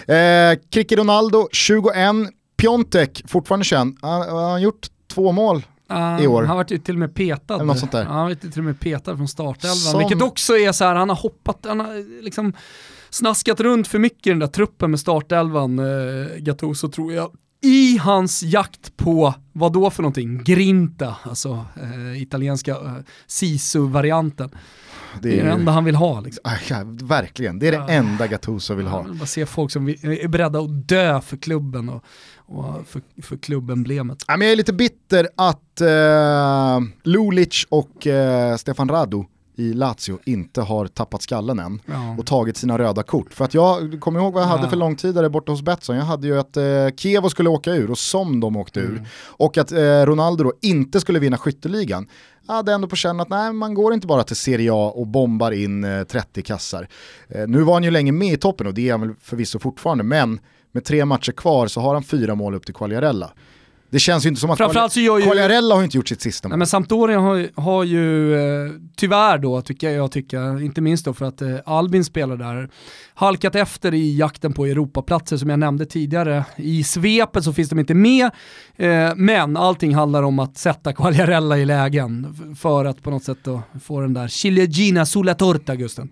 Eh, 0.08 0.60
Kricke 0.72 0.96
Ronaldo 0.96 1.48
21, 1.52 1.96
Piontek 2.58 3.24
fortfarande 3.28 3.66
känd, 3.66 3.98
han 4.02 4.22
har 4.30 4.60
gjort 4.60 4.88
två 5.14 5.32
mål 5.32 5.64
Uh, 5.92 6.24
i 6.24 6.28
år. 6.28 6.44
Han 6.44 6.58
varit 6.58 6.86
till 6.86 6.96
och 6.96 7.00
med 7.00 7.16
petad. 7.16 7.56
Eller 7.56 7.66
något 7.66 7.80
sånt 7.80 7.92
där. 7.92 8.06
Han 8.06 8.16
har 8.16 8.24
varit 8.24 8.42
till 8.42 8.58
och 8.58 8.64
med 8.64 8.80
petad 8.80 9.18
från 9.18 9.28
startelvan. 9.28 9.76
Som... 9.76 10.00
Vilket 10.00 10.22
också 10.22 10.58
är 10.58 10.72
så 10.72 10.84
här, 10.84 10.96
han 10.96 11.10
har 11.10 11.16
hoppat, 11.16 11.66
han 11.68 11.80
har 11.80 12.24
liksom 12.24 12.54
snaskat 13.10 13.60
runt 13.60 13.88
för 13.88 14.00
mycket 14.00 14.28
i 14.28 14.30
den 14.30 14.40
där 14.40 14.48
truppen 14.48 14.92
med 14.92 15.00
startelvan, 15.00 15.80
eh, 15.80 16.38
Gattuso 16.38 16.90
tror 16.90 17.14
jag. 17.14 17.32
I 17.64 17.98
hans 17.98 18.44
jakt 18.44 18.98
på, 18.98 19.34
vad 19.54 19.74
då 19.74 19.90
för 19.90 20.04
någonting? 20.04 20.44
Grinta, 20.44 21.16
alltså 21.24 21.66
eh, 21.82 22.22
italienska 22.22 22.72
eh, 22.72 22.94
Sisu-varianten. 23.28 24.50
Det 25.22 25.30
är, 25.30 25.32
det 25.32 25.40
är 25.40 25.46
det 25.46 25.52
enda 25.52 25.72
han 25.72 25.86
vill 25.86 25.96
ha. 25.96 26.20
Liksom. 26.20 26.52
Ja, 26.70 26.78
verkligen, 26.86 27.60
det 27.60 27.68
är 27.68 27.72
det 27.72 27.94
enda 27.94 28.28
Gattuso 28.28 28.74
vill 28.74 28.88
ha. 28.88 28.98
Jag 29.00 29.08
vill 29.08 29.20
bara 29.20 29.26
se 29.26 29.46
folk 29.46 29.72
som 29.72 29.88
är 29.90 30.28
beredda 30.28 30.60
att 30.60 30.88
dö 30.88 31.22
för 31.22 31.38
klubben 31.38 31.90
och, 31.90 32.04
och 32.36 32.88
för, 32.88 33.02
för 33.22 33.38
klubbemblemet. 33.38 34.24
Ja, 34.28 34.38
men 34.38 34.48
jag 34.48 34.52
är 34.52 34.56
lite 34.58 34.74
bitter 34.74 35.30
att 35.36 35.82
eh, 35.82 36.80
Lulic 37.04 37.66
och 37.70 38.08
eh, 38.08 38.56
Stefan 38.56 38.90
Radu 38.90 39.24
i 39.56 39.74
Lazio 39.74 40.20
inte 40.26 40.62
har 40.62 40.88
tappat 40.88 41.22
skallen 41.22 41.60
än 41.60 41.82
ja. 41.86 42.16
och 42.18 42.26
tagit 42.26 42.58
sina 42.58 42.78
röda 42.78 43.04
kort. 43.04 43.34
För 43.34 43.46
att 43.46 43.54
jag 43.54 44.00
kommer 44.00 44.20
ihåg 44.20 44.34
vad 44.34 44.44
jag 44.44 44.50
ja. 44.50 44.56
hade 44.58 44.70
för 44.70 44.78
långtidare 44.78 45.30
borta 45.30 45.52
hos 45.52 45.62
Betsson. 45.62 45.96
Jag 45.96 46.04
hade 46.04 46.28
ju 46.28 46.40
att 46.40 46.58
eh, 46.58 46.64
Kievo 46.98 47.30
skulle 47.30 47.50
åka 47.50 47.72
ur 47.72 47.92
och 47.92 47.98
som 47.98 48.40
de 48.40 48.58
åkte 48.58 48.80
mm. 48.80 48.94
ur. 48.94 49.08
Och 49.26 49.58
att 49.58 49.72
eh, 49.72 50.06
Ronaldo 50.06 50.44
då 50.44 50.54
inte 50.62 51.00
skulle 51.00 51.20
vinna 51.20 51.38
skytteligan. 51.38 52.08
Jag 52.48 52.54
hade 52.54 52.74
ändå 52.74 52.88
på 52.88 52.96
känn 52.96 53.20
att 53.20 53.30
nej, 53.30 53.54
man 53.54 53.74
går 53.74 53.94
inte 53.94 54.08
bara 54.08 54.24
till 54.24 54.36
Serie 54.36 54.74
A 54.74 54.92
och 54.96 55.08
bombar 55.08 55.52
in 55.52 55.84
eh, 55.84 56.04
30 56.04 56.42
kassar. 56.42 56.88
Eh, 57.30 57.48
nu 57.48 57.62
var 57.62 57.74
han 57.74 57.84
ju 57.84 57.92
länge 57.92 58.12
med 58.12 58.34
i 58.34 58.38
toppen 58.38 58.68
och 58.68 58.74
det 58.74 58.88
är 58.88 58.92
han 58.92 59.02
väl 59.02 59.14
förvisso 59.22 59.60
fortfarande, 59.60 60.04
men 60.04 60.40
med 60.72 60.86
tre 60.86 61.06
matcher 61.06 61.32
kvar 61.32 61.68
så 61.68 61.82
har 61.82 61.94
han 61.94 62.04
fyra 62.04 62.36
mål 62.36 62.56
upp 62.56 62.66
till 62.66 62.76
Quagliarella. 62.76 63.32
Det 63.94 64.00
känns 64.00 64.26
ju 64.26 64.30
inte 64.30 64.42
som 64.42 64.50
att 64.50 64.58
Quagliarella 64.58 65.76
har 65.76 65.84
inte 65.84 65.98
gjort 65.98 66.08
sitt 66.08 66.22
sista 66.22 66.48
mål. 66.48 66.52
Nej, 66.52 66.58
men 66.58 66.68
Sampdoria 66.68 67.20
har, 67.20 67.62
har 67.62 67.84
ju 67.84 68.36
eh, 68.36 68.72
tyvärr 68.96 69.38
då, 69.38 69.62
tycker 69.62 69.90
jag, 69.90 70.12
tycker, 70.12 70.62
inte 70.62 70.82
minst 70.82 71.06
då 71.06 71.14
för 71.14 71.26
att 71.26 71.42
eh, 71.42 71.56
Albin 71.66 72.06
spelar 72.06 72.38
där, 72.38 72.70
halkat 73.14 73.56
efter 73.56 73.94
i 73.94 74.18
jakten 74.18 74.54
på 74.54 74.66
Europaplatser 74.66 75.38
som 75.38 75.50
jag 75.50 75.60
nämnde 75.60 75.86
tidigare. 75.86 76.46
I 76.56 76.84
svepet 76.84 77.44
så 77.44 77.54
finns 77.54 77.70
de 77.70 77.80
inte 77.80 77.94
med, 77.94 78.26
eh, 78.76 79.12
men 79.16 79.58
allting 79.58 79.96
handlar 79.96 80.24
om 80.24 80.40
att 80.40 80.58
sätta 80.58 80.94
Quagliarella 80.94 81.58
i 81.58 81.66
lägen 81.66 82.36
för 82.60 82.86
att 82.86 83.04
på 83.04 83.10
något 83.10 83.24
sätt 83.24 83.38
då 83.44 83.62
få 83.84 84.02
den 84.02 84.14
där 84.14 84.28
Ciliegina 84.28 85.06
sulla 85.06 85.34
torta, 85.34 85.76
Gusten. 85.76 86.10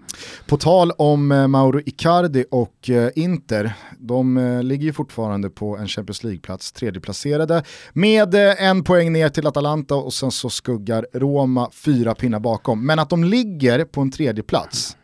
På 0.48 0.58
tal 0.58 0.92
om 0.92 1.32
eh, 1.32 1.48
Mauro 1.48 1.80
Icardi 1.86 2.46
och 2.52 2.90
eh, 2.90 3.10
Inter, 3.16 3.74
de 4.00 4.60
ligger 4.64 4.84
ju 4.84 4.94
fortfarande 4.94 5.50
på 5.50 5.78
en 5.78 5.88
Champions 5.88 6.24
League-plats, 6.24 6.72
tredjeplacerade, 6.72 7.64
med 7.94 8.36
eh, 8.36 8.64
en 8.68 8.84
poäng 8.84 9.12
ner 9.12 9.30
till 9.30 9.48
Atalanta 9.48 9.96
och 9.96 10.14
sen 10.14 10.32
så 10.32 10.50
skuggar 10.50 11.06
Roma 11.14 11.70
fyra 11.74 12.16
pinnar 12.16 12.40
bakom. 12.40 12.86
Men 12.86 13.00
att 13.00 13.10
de 13.10 13.24
ligger 13.24 13.86
på 13.86 14.02
en 14.02 14.12
tredje 14.12 14.44
plats 14.44 14.98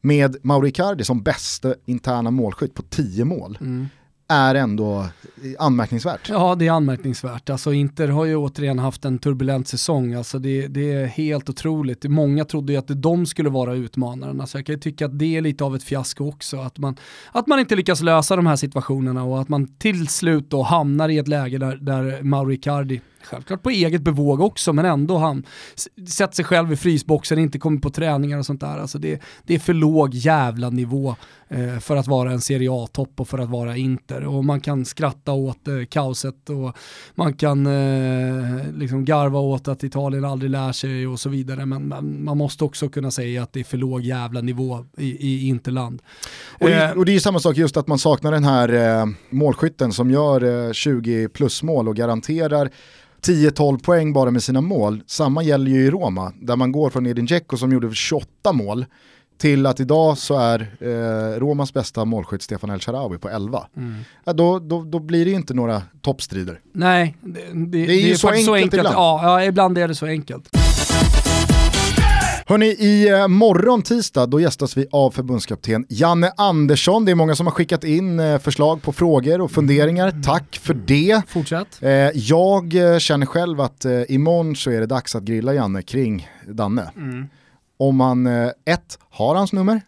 med 0.00 0.36
Mauri 0.42 0.72
Cardi 0.72 1.04
som 1.04 1.22
bästa 1.22 1.74
interna 1.84 2.30
målskytt 2.30 2.74
på 2.74 2.82
10 2.82 3.24
mål. 3.24 3.58
Mm 3.60 3.88
är 4.28 4.54
ändå 4.54 5.06
anmärkningsvärt. 5.58 6.28
Ja, 6.28 6.54
det 6.54 6.66
är 6.66 6.70
anmärkningsvärt. 6.70 7.50
Alltså 7.50 7.72
Inter 7.72 8.08
har 8.08 8.24
ju 8.24 8.36
återigen 8.36 8.78
haft 8.78 9.04
en 9.04 9.18
turbulent 9.18 9.68
säsong. 9.68 10.14
Alltså 10.14 10.38
det, 10.38 10.66
det 10.66 10.92
är 10.92 11.06
helt 11.06 11.48
otroligt. 11.48 12.04
Många 12.04 12.44
trodde 12.44 12.72
ju 12.72 12.78
att 12.78 13.02
de 13.02 13.26
skulle 13.26 13.48
vara 13.48 13.74
utmanarna. 13.74 14.42
Alltså 14.42 14.58
jag 14.58 14.66
kan 14.66 14.74
ju 14.74 14.80
tycka 14.80 15.06
att 15.06 15.18
det 15.18 15.36
är 15.36 15.40
lite 15.40 15.64
av 15.64 15.76
ett 15.76 15.82
fiasko 15.82 16.28
också. 16.28 16.56
Att 16.56 16.78
man, 16.78 16.96
att 17.32 17.46
man 17.46 17.60
inte 17.60 17.76
lyckas 17.76 18.02
lösa 18.02 18.36
de 18.36 18.46
här 18.46 18.56
situationerna 18.56 19.24
och 19.24 19.40
att 19.40 19.48
man 19.48 19.76
till 19.78 20.08
slut 20.08 20.50
då 20.50 20.62
hamnar 20.62 21.08
i 21.08 21.18
ett 21.18 21.28
läge 21.28 21.58
där, 21.58 21.76
där 21.76 22.22
Mauro 22.22 22.52
Icardi 22.52 23.00
självklart 23.26 23.62
på 23.62 23.70
eget 23.70 24.02
bevåg 24.02 24.40
också, 24.40 24.72
men 24.72 24.84
ändå 24.84 25.18
han 25.18 25.46
sätter 26.08 26.34
sig 26.34 26.44
själv 26.44 26.72
i 26.72 26.76
frysboxen, 26.76 27.38
inte 27.38 27.58
kommer 27.58 27.80
på 27.80 27.90
träningar 27.90 28.38
och 28.38 28.46
sånt 28.46 28.60
där. 28.60 28.78
Alltså 28.78 28.98
det, 28.98 29.22
det 29.44 29.54
är 29.54 29.58
för 29.58 29.74
låg 29.74 30.14
jävla 30.14 30.70
nivå 30.70 31.16
eh, 31.48 31.78
för 31.78 31.96
att 31.96 32.06
vara 32.06 32.32
en 32.32 32.40
Serie 32.40 32.68
A-topp 32.72 33.20
och 33.20 33.28
för 33.28 33.38
att 33.38 33.48
vara 33.48 33.76
Inter. 33.76 34.24
Och 34.24 34.44
man 34.44 34.60
kan 34.60 34.84
skratta 34.84 35.32
åt 35.32 35.68
eh, 35.68 35.84
kaoset 35.84 36.50
och 36.50 36.76
man 37.14 37.32
kan 37.34 37.66
eh, 37.66 38.72
liksom 38.74 39.04
garva 39.04 39.38
åt 39.38 39.68
att 39.68 39.84
Italien 39.84 40.24
aldrig 40.24 40.50
lär 40.50 40.72
sig 40.72 41.06
och 41.06 41.20
så 41.20 41.28
vidare, 41.28 41.66
men 41.66 41.88
man, 41.88 42.24
man 42.24 42.38
måste 42.38 42.64
också 42.64 42.88
kunna 42.88 43.10
säga 43.10 43.42
att 43.42 43.52
det 43.52 43.60
är 43.60 43.64
för 43.64 43.76
låg 43.76 44.00
jävla 44.00 44.40
nivå 44.40 44.84
i, 44.96 45.06
i 45.06 45.48
Interland. 45.48 46.02
Och, 46.60 46.68
det, 46.68 46.92
och 46.92 47.04
det 47.04 47.10
är 47.10 47.14
ju 47.14 47.20
samma 47.20 47.38
sak 47.38 47.56
just 47.56 47.76
att 47.76 47.86
man 47.86 47.98
saknar 47.98 48.32
den 48.32 48.44
här 48.44 49.00
eh, 49.00 49.06
målskytten 49.30 49.92
som 49.92 50.10
gör 50.10 50.72
20 50.72 51.22
eh, 51.22 51.28
plus 51.28 51.62
mål 51.62 51.88
och 51.88 51.96
garanterar 51.96 52.70
10-12 53.22 53.82
poäng 53.82 54.12
bara 54.12 54.30
med 54.30 54.42
sina 54.42 54.60
mål. 54.60 55.02
Samma 55.06 55.42
gäller 55.42 55.70
ju 55.70 55.86
i 55.86 55.90
Roma, 55.90 56.32
där 56.40 56.56
man 56.56 56.72
går 56.72 56.90
från 56.90 57.06
Edin 57.06 57.26
Dzeko 57.26 57.56
som 57.56 57.72
gjorde 57.72 57.94
28 57.94 58.52
mål 58.52 58.84
till 59.38 59.66
att 59.66 59.80
idag 59.80 60.18
så 60.18 60.38
är 60.38 60.60
eh, 60.80 61.40
Romas 61.40 61.74
bästa 61.74 62.04
målskytt 62.04 62.42
Stefan 62.42 62.70
El 62.70 62.80
Sharawi 62.80 63.18
på 63.18 63.28
11. 63.28 63.66
Mm. 63.76 63.94
Ja, 64.24 64.32
då, 64.32 64.58
då, 64.58 64.84
då 64.84 64.98
blir 64.98 65.24
det 65.24 65.30
ju 65.30 65.36
inte 65.36 65.54
några 65.54 65.82
toppstrider. 66.02 66.60
Nej, 66.72 67.16
det, 67.20 67.40
det, 67.52 67.86
det 67.86 67.92
är 67.92 68.00
ju 68.00 68.10
det 68.10 68.18
så, 68.18 68.28
enkelt 68.28 68.46
så 68.46 68.54
enkelt 68.54 68.74
ibland. 68.74 68.96
Ja, 68.96 69.20
ja, 69.22 69.44
ibland 69.44 69.78
är 69.78 69.88
det 69.88 69.94
så 69.94 70.06
enkelt. 70.06 70.55
Hörni, 72.48 72.66
i 72.66 73.08
eh, 73.08 73.28
morgon 73.28 73.82
tisdag 73.82 74.26
då 74.26 74.40
gästas 74.40 74.76
vi 74.76 74.86
av 74.92 75.10
förbundskapten 75.10 75.86
Janne 75.88 76.32
Andersson. 76.36 77.04
Det 77.04 77.10
är 77.10 77.14
många 77.14 77.34
som 77.34 77.46
har 77.46 77.52
skickat 77.52 77.84
in 77.84 78.20
eh, 78.20 78.38
förslag 78.38 78.82
på 78.82 78.92
frågor 78.92 79.40
och 79.40 79.50
funderingar. 79.50 80.22
Tack 80.24 80.56
för 80.62 80.74
det. 80.74 81.22
Fortsätt. 81.28 81.82
Eh, 81.82 81.90
jag 82.14 82.74
känner 82.98 83.26
själv 83.26 83.60
att 83.60 83.86
imorgon 84.08 84.56
så 84.56 84.70
är 84.70 84.80
det 84.80 84.86
dags 84.86 85.14
att 85.14 85.22
grilla 85.22 85.54
Janne 85.54 85.82
kring 85.82 86.28
Danne. 86.48 86.90
Mm. 86.96 87.26
Om 87.76 87.96
man, 87.96 88.26
ett, 88.64 88.98
har 89.10 89.34
hans 89.34 89.52
nummer. 89.52 89.80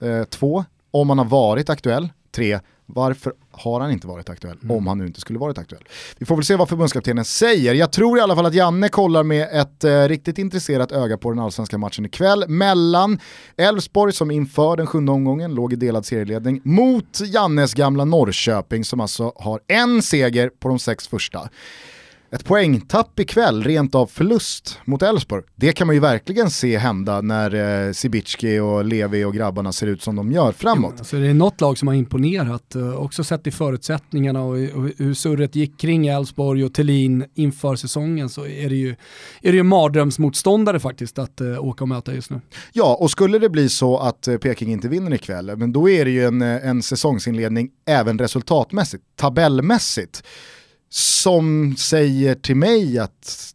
Mm. 0.00 0.26
Två, 0.26 0.64
om 0.90 1.08
han 1.08 1.18
har 1.18 1.26
varit 1.26 1.70
aktuell. 1.70 2.08
Tre, 2.30 2.60
varför 2.86 3.32
har 3.58 3.80
han 3.80 3.90
inte 3.90 4.06
varit 4.06 4.28
aktuell? 4.28 4.58
Mm. 4.62 4.76
Om 4.76 4.86
han 4.86 4.98
nu 4.98 5.06
inte 5.06 5.20
skulle 5.20 5.38
varit 5.38 5.58
aktuell. 5.58 5.82
Vi 6.18 6.26
får 6.26 6.36
väl 6.36 6.44
se 6.44 6.56
vad 6.56 6.68
förbundskaptenen 6.68 7.24
säger. 7.24 7.74
Jag 7.74 7.92
tror 7.92 8.18
i 8.18 8.20
alla 8.20 8.36
fall 8.36 8.46
att 8.46 8.54
Janne 8.54 8.88
kollar 8.88 9.22
med 9.22 9.48
ett 9.52 9.84
eh, 9.84 10.02
riktigt 10.02 10.38
intresserat 10.38 10.92
öga 10.92 11.18
på 11.18 11.30
den 11.30 11.38
allsvenska 11.38 11.78
matchen 11.78 12.04
ikväll 12.04 12.44
mellan 12.48 13.18
Elfsborg 13.56 14.12
som 14.12 14.30
inför 14.30 14.76
den 14.76 14.86
sjunde 14.86 15.12
omgången 15.12 15.54
låg 15.54 15.72
i 15.72 15.76
delad 15.76 16.06
serieledning 16.06 16.60
mot 16.64 17.20
Jannes 17.24 17.74
gamla 17.74 18.04
Norrköping 18.04 18.84
som 18.84 19.00
alltså 19.00 19.32
har 19.36 19.60
en 19.66 20.02
seger 20.02 20.50
på 20.60 20.68
de 20.68 20.78
sex 20.78 21.08
första 21.08 21.48
ett 22.30 22.44
poängtapp 22.44 23.20
ikväll, 23.20 23.62
rent 23.64 23.94
av 23.94 24.06
förlust 24.06 24.78
mot 24.84 25.02
Elfsborg. 25.02 25.42
Det 25.56 25.72
kan 25.72 25.86
man 25.86 25.96
ju 25.96 26.00
verkligen 26.00 26.50
se 26.50 26.78
hända 26.78 27.20
när 27.20 27.86
eh, 27.86 27.92
Sibicki 27.92 28.58
och 28.58 28.84
Levi 28.84 29.24
och 29.24 29.34
grabbarna 29.34 29.72
ser 29.72 29.86
ut 29.86 30.02
som 30.02 30.16
de 30.16 30.32
gör 30.32 30.52
framåt. 30.52 30.92
Jo, 30.94 30.98
alltså 30.98 31.16
det 31.16 31.26
är 31.26 31.34
något 31.34 31.60
lag 31.60 31.78
som 31.78 31.88
har 31.88 31.94
imponerat, 31.94 32.74
eh, 32.74 32.94
också 32.94 33.24
sett 33.24 33.46
i 33.46 33.50
förutsättningarna 33.50 34.42
och, 34.42 34.52
och 34.52 34.90
hur 34.98 35.14
surret 35.14 35.56
gick 35.56 35.80
kring 35.80 36.06
Elfsborg 36.06 36.64
och 36.64 36.74
Tellin 36.74 37.24
inför 37.34 37.76
säsongen 37.76 38.28
så 38.28 38.46
är 38.46 38.68
det 38.68 38.76
ju, 38.76 38.90
är 39.42 39.52
det 39.52 39.56
ju 39.56 39.62
mardrömsmotståndare 39.62 40.80
faktiskt 40.80 41.18
att 41.18 41.40
eh, 41.40 41.64
åka 41.64 41.84
och 41.84 41.88
möta 41.88 42.14
just 42.14 42.30
nu. 42.30 42.40
Ja, 42.72 42.96
och 43.00 43.10
skulle 43.10 43.38
det 43.38 43.48
bli 43.48 43.68
så 43.68 43.98
att 43.98 44.28
Peking 44.40 44.72
inte 44.72 44.88
vinner 44.88 45.14
ikväll, 45.14 45.56
men 45.56 45.72
då 45.72 45.88
är 45.88 46.04
det 46.04 46.10
ju 46.10 46.24
en, 46.24 46.42
en 46.42 46.82
säsongsinledning 46.82 47.70
även 47.86 48.18
resultatmässigt, 48.18 49.04
tabellmässigt 49.16 50.22
som 50.88 51.76
säger 51.76 52.34
till 52.34 52.56
mig 52.56 52.98
att 52.98 53.54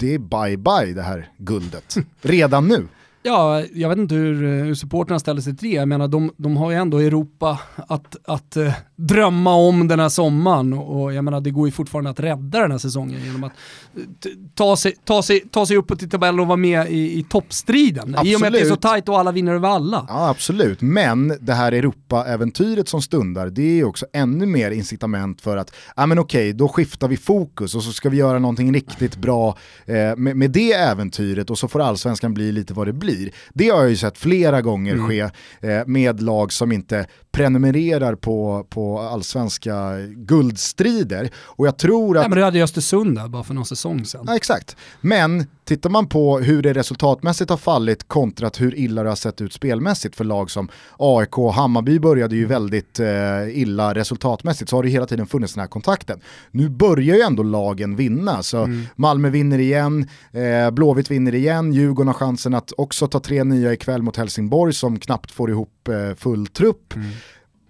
det 0.00 0.14
är 0.14 0.18
bye 0.18 0.56
bye 0.56 0.94
det 0.94 1.02
här 1.02 1.32
guldet. 1.38 1.96
Redan 2.22 2.68
nu. 2.68 2.88
Ja, 3.22 3.62
jag 3.74 3.88
vet 3.88 3.98
inte 3.98 4.14
hur, 4.14 4.44
eh, 4.44 4.64
hur 4.64 4.74
supporterna 4.74 5.18
ställer 5.18 5.40
sig 5.40 5.56
till 5.56 5.70
det. 5.70 5.76
Jag 5.76 5.88
menar, 5.88 6.08
de, 6.08 6.32
de 6.36 6.56
har 6.56 6.70
ju 6.70 6.76
ändå 6.76 6.98
Europa 6.98 7.60
att, 7.76 8.16
att 8.24 8.56
uh, 8.56 8.72
drömma 8.96 9.54
om 9.54 9.88
den 9.88 10.00
här 10.00 10.08
sommaren 10.08 10.72
och 10.72 11.12
jag 11.12 11.24
menar, 11.24 11.40
det 11.40 11.50
går 11.50 11.68
ju 11.68 11.72
fortfarande 11.72 12.10
att 12.10 12.20
rädda 12.20 12.60
den 12.60 12.70
här 12.70 12.78
säsongen 12.78 13.24
genom 13.24 13.44
att 13.44 13.52
uh, 13.98 14.32
ta, 14.54 14.76
sig, 14.76 14.94
ta, 15.04 15.22
sig, 15.22 15.40
ta 15.40 15.66
sig 15.66 15.76
uppåt 15.76 16.02
i 16.02 16.08
tabellen 16.08 16.40
och 16.40 16.46
vara 16.46 16.56
med 16.56 16.90
i, 16.90 17.18
i 17.18 17.22
toppstriden. 17.22 18.14
Absolut. 18.14 18.32
I 18.32 18.36
och 18.36 18.40
med 18.40 18.46
att 18.46 18.52
det 18.52 18.60
är 18.60 18.68
så 18.68 18.76
tajt 18.76 19.08
och 19.08 19.18
alla 19.18 19.32
vinner 19.32 19.54
över 19.54 19.68
alla. 19.68 20.06
Ja, 20.08 20.28
absolut. 20.28 20.80
Men 20.80 21.36
det 21.40 21.54
här 21.54 21.72
Europa-äventyret 21.72 22.88
som 22.88 23.02
stundar, 23.02 23.50
det 23.50 23.62
är 23.62 23.74
ju 23.74 23.84
också 23.84 24.06
ännu 24.12 24.46
mer 24.46 24.70
incitament 24.70 25.40
för 25.40 25.56
att, 25.56 25.74
ja 25.96 26.06
men 26.06 26.18
okej, 26.18 26.52
då 26.52 26.68
skiftar 26.68 27.08
vi 27.08 27.16
fokus 27.16 27.74
och 27.74 27.82
så 27.82 27.92
ska 27.92 28.08
vi 28.08 28.16
göra 28.16 28.38
någonting 28.38 28.74
riktigt 28.74 29.16
bra 29.16 29.56
eh, 29.86 30.16
med, 30.16 30.36
med 30.36 30.50
det 30.50 30.72
äventyret 30.72 31.50
och 31.50 31.58
så 31.58 31.68
får 31.68 31.80
allsvenskan 31.80 32.34
bli 32.34 32.52
lite 32.52 32.74
vad 32.74 32.86
det 32.86 32.92
blir 32.92 33.09
blir. 33.10 33.30
Det 33.54 33.68
har 33.68 33.80
jag 33.80 33.90
ju 33.90 33.96
sett 33.96 34.18
flera 34.18 34.62
gånger 34.62 34.92
mm. 34.92 35.08
ske 35.08 35.20
eh, 35.20 35.86
med 35.86 36.22
lag 36.22 36.52
som 36.52 36.72
inte 36.72 37.06
prenumererar 37.32 38.14
på, 38.14 38.66
på 38.70 39.00
allsvenska 39.00 39.98
guldstrider. 40.06 41.30
Och 41.36 41.66
jag 41.66 41.78
tror 41.78 42.18
att... 42.18 42.22
Ja, 42.22 42.28
men 42.28 42.38
du 42.38 42.44
hade 42.44 42.58
ju 42.58 42.64
Östersund 42.64 43.16
där 43.16 43.28
bara 43.28 43.44
för 43.44 43.54
någon 43.54 43.66
säsong 43.66 44.04
sedan. 44.04 44.24
Ja, 44.26 44.36
exakt. 44.36 44.76
Men 45.00 45.46
tittar 45.70 45.90
man 45.90 46.06
på 46.06 46.38
hur 46.38 46.62
det 46.62 46.72
resultatmässigt 46.72 47.50
har 47.50 47.56
fallit 47.56 48.08
kontra 48.08 48.50
hur 48.58 48.74
illa 48.74 49.02
det 49.02 49.08
har 49.08 49.16
sett 49.16 49.40
ut 49.40 49.52
spelmässigt 49.52 50.16
för 50.16 50.24
lag 50.24 50.50
som 50.50 50.68
AIK 50.98 51.38
och 51.38 51.54
Hammarby 51.54 51.98
började 51.98 52.36
ju 52.36 52.46
väldigt 52.46 53.00
eh, 53.00 53.58
illa 53.58 53.94
resultatmässigt 53.94 54.70
så 54.70 54.76
har 54.76 54.82
det 54.82 54.88
hela 54.88 55.06
tiden 55.06 55.26
funnits 55.26 55.54
den 55.54 55.60
här 55.60 55.68
kontakten. 55.68 56.20
Nu 56.50 56.68
börjar 56.68 57.16
ju 57.16 57.22
ändå 57.22 57.42
lagen 57.42 57.96
vinna, 57.96 58.42
så 58.42 58.58
mm. 58.58 58.82
Malmö 58.96 59.30
vinner 59.30 59.58
igen, 59.58 60.08
eh, 60.32 60.70
Blåvitt 60.70 61.10
vinner 61.10 61.34
igen, 61.34 61.72
Djurgården 61.72 62.08
har 62.08 62.14
chansen 62.14 62.54
att 62.54 62.72
också 62.76 63.06
ta 63.06 63.20
tre 63.20 63.44
nya 63.44 63.72
ikväll 63.72 64.02
mot 64.02 64.16
Helsingborg 64.16 64.72
som 64.72 64.98
knappt 64.98 65.30
får 65.30 65.50
ihop 65.50 65.88
eh, 65.88 66.14
full 66.16 66.46
trupp. 66.46 66.94
Mm 66.96 67.08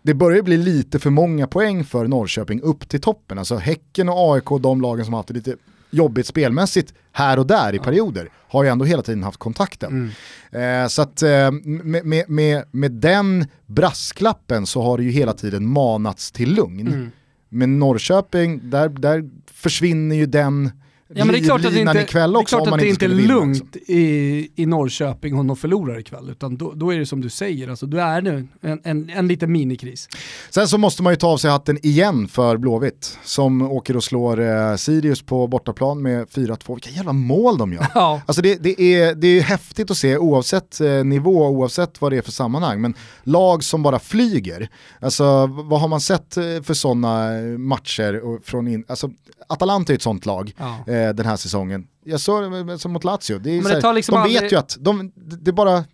det 0.03 0.15
börjar 0.15 0.43
bli 0.43 0.57
lite 0.57 0.99
för 0.99 1.11
många 1.11 1.47
poäng 1.47 1.85
för 1.85 2.07
Norrköping 2.07 2.61
upp 2.61 2.89
till 2.89 3.01
toppen. 3.01 3.39
Alltså 3.39 3.57
Häcken 3.57 4.09
och 4.09 4.35
AIK, 4.35 4.63
de 4.63 4.81
lagen 4.81 5.05
som 5.05 5.15
har 5.15 5.19
haft 5.19 5.29
det 5.29 5.35
lite 5.35 5.57
jobbigt 5.91 6.27
spelmässigt 6.27 6.95
här 7.13 7.39
och 7.39 7.47
där 7.47 7.75
i 7.75 7.79
perioder, 7.79 8.29
har 8.49 8.65
ju 8.65 8.71
ändå 8.71 8.85
hela 8.85 9.03
tiden 9.03 9.23
haft 9.23 9.39
kontakten. 9.39 10.13
Mm. 10.53 10.85
Eh, 10.85 10.89
så 10.89 11.03
att 11.03 11.23
eh, 11.23 11.51
med, 11.51 12.05
med, 12.05 12.31
med, 12.31 12.65
med, 12.71 12.93
den 12.93 13.47
brasklappen 13.67 14.67
så 14.67 14.83
har 14.83 14.99
det 14.99 15.05
ju 15.05 15.11
hela 15.11 15.33
tiden 15.33 15.67
manats 15.67 16.33
till 16.33 16.55
lugn. 16.55 16.89
Mm. 16.89 17.11
Men 17.49 17.79
Norrköping, 17.79 18.71
där, 18.71 18.89
där 18.89 19.31
försvinner 19.53 20.17
ju 20.17 20.27
den 20.27 20.71
Ja, 21.15 21.25
men 21.25 21.33
det 21.33 21.39
är 21.39 21.45
klart 21.45 21.65
att 21.65 21.73
det 21.73 21.81
inte, 21.81 22.01
ikväll 22.01 22.37
också, 22.37 22.57
det 22.57 22.63
är, 22.63 22.65
klart 22.65 22.75
att 22.75 22.81
det 22.81 22.89
inte 22.89 23.05
är 23.05 23.09
lugnt 23.09 23.77
i, 23.77 24.51
i 24.57 24.67
Norrköping 24.67 25.39
om 25.39 25.47
de 25.47 25.57
förlorar 25.57 25.99
ikväll. 25.99 26.31
Utan 26.31 26.57
då, 26.57 26.73
då 26.73 26.95
är 26.95 26.99
det 26.99 27.07
som 27.07 27.21
du 27.21 27.31
säger, 27.31 27.69
alltså, 27.69 27.87
då 27.87 27.99
är 27.99 28.23
det 28.23 28.47
en, 28.61 28.81
en, 28.85 29.11
en 29.11 29.29
liten 29.29 29.53
minikris. 29.53 30.09
Sen 30.51 30.69
så 30.69 30.79
måste 30.79 31.03
man 31.03 31.13
ju 31.13 31.17
ta 31.17 31.27
av 31.27 31.37
sig 31.37 31.51
hatten 31.51 31.79
igen 31.83 32.29
för 32.29 32.57
Blåvitt 32.57 33.19
som 33.25 33.63
åker 33.63 33.97
och 33.97 34.05
slår 34.05 34.41
eh, 34.41 34.77
Sirius 34.77 35.23
på 35.23 35.47
bortaplan 35.47 36.03
med 36.03 36.27
4-2. 36.29 36.75
Vilka 36.75 36.91
jävla 36.91 37.13
mål 37.13 37.59
de 37.59 37.73
gör. 37.73 37.87
Ja. 37.95 38.21
Alltså 38.27 38.43
det, 38.43 38.63
det, 38.63 38.81
är, 38.81 39.15
det 39.15 39.27
är 39.27 39.43
häftigt 39.43 39.91
att 39.91 39.97
se 39.97 40.17
oavsett 40.17 40.81
eh, 40.81 41.05
nivå, 41.05 41.49
oavsett 41.49 42.01
vad 42.01 42.13
det 42.13 42.17
är 42.17 42.23
för 42.23 42.33
sammanhang. 42.33 42.81
Men 42.81 42.95
lag 43.23 43.65
som 43.65 43.83
bara 43.83 43.99
flyger. 43.99 44.69
Alltså 45.01 45.47
vad 45.47 45.81
har 45.81 45.89
man 45.89 46.01
sett 46.01 46.37
eh, 46.37 46.43
för 46.63 46.75
sådana 46.75 47.31
matcher? 47.59 48.41
Från 48.45 48.69
in, 48.69 48.85
alltså, 48.89 49.11
Atalanta 49.49 49.93
är 49.93 49.95
ett 49.95 50.03
sånt 50.03 50.27
lag. 50.27 50.53
Ja. 50.59 50.93
Eh, 50.93 51.00
Eh, 51.01 51.15
den 51.15 51.27
här 51.27 51.37
säsongen. 51.37 51.87
Jag 52.05 52.21
såg 52.21 52.67
det 52.67 52.79
som 52.79 52.93
mot 52.93 53.05
Lazio, 53.05 53.39
det 53.39 53.51
är 53.51 53.83
här, 53.83 53.95
liksom 53.95 54.15
de 54.15 54.21
aldrig... 54.21 54.43
vet 54.43 54.53
ju 54.53 54.57
att 54.57 54.77
de, 54.81 55.13
det, 55.15 55.53
bara, 55.53 55.85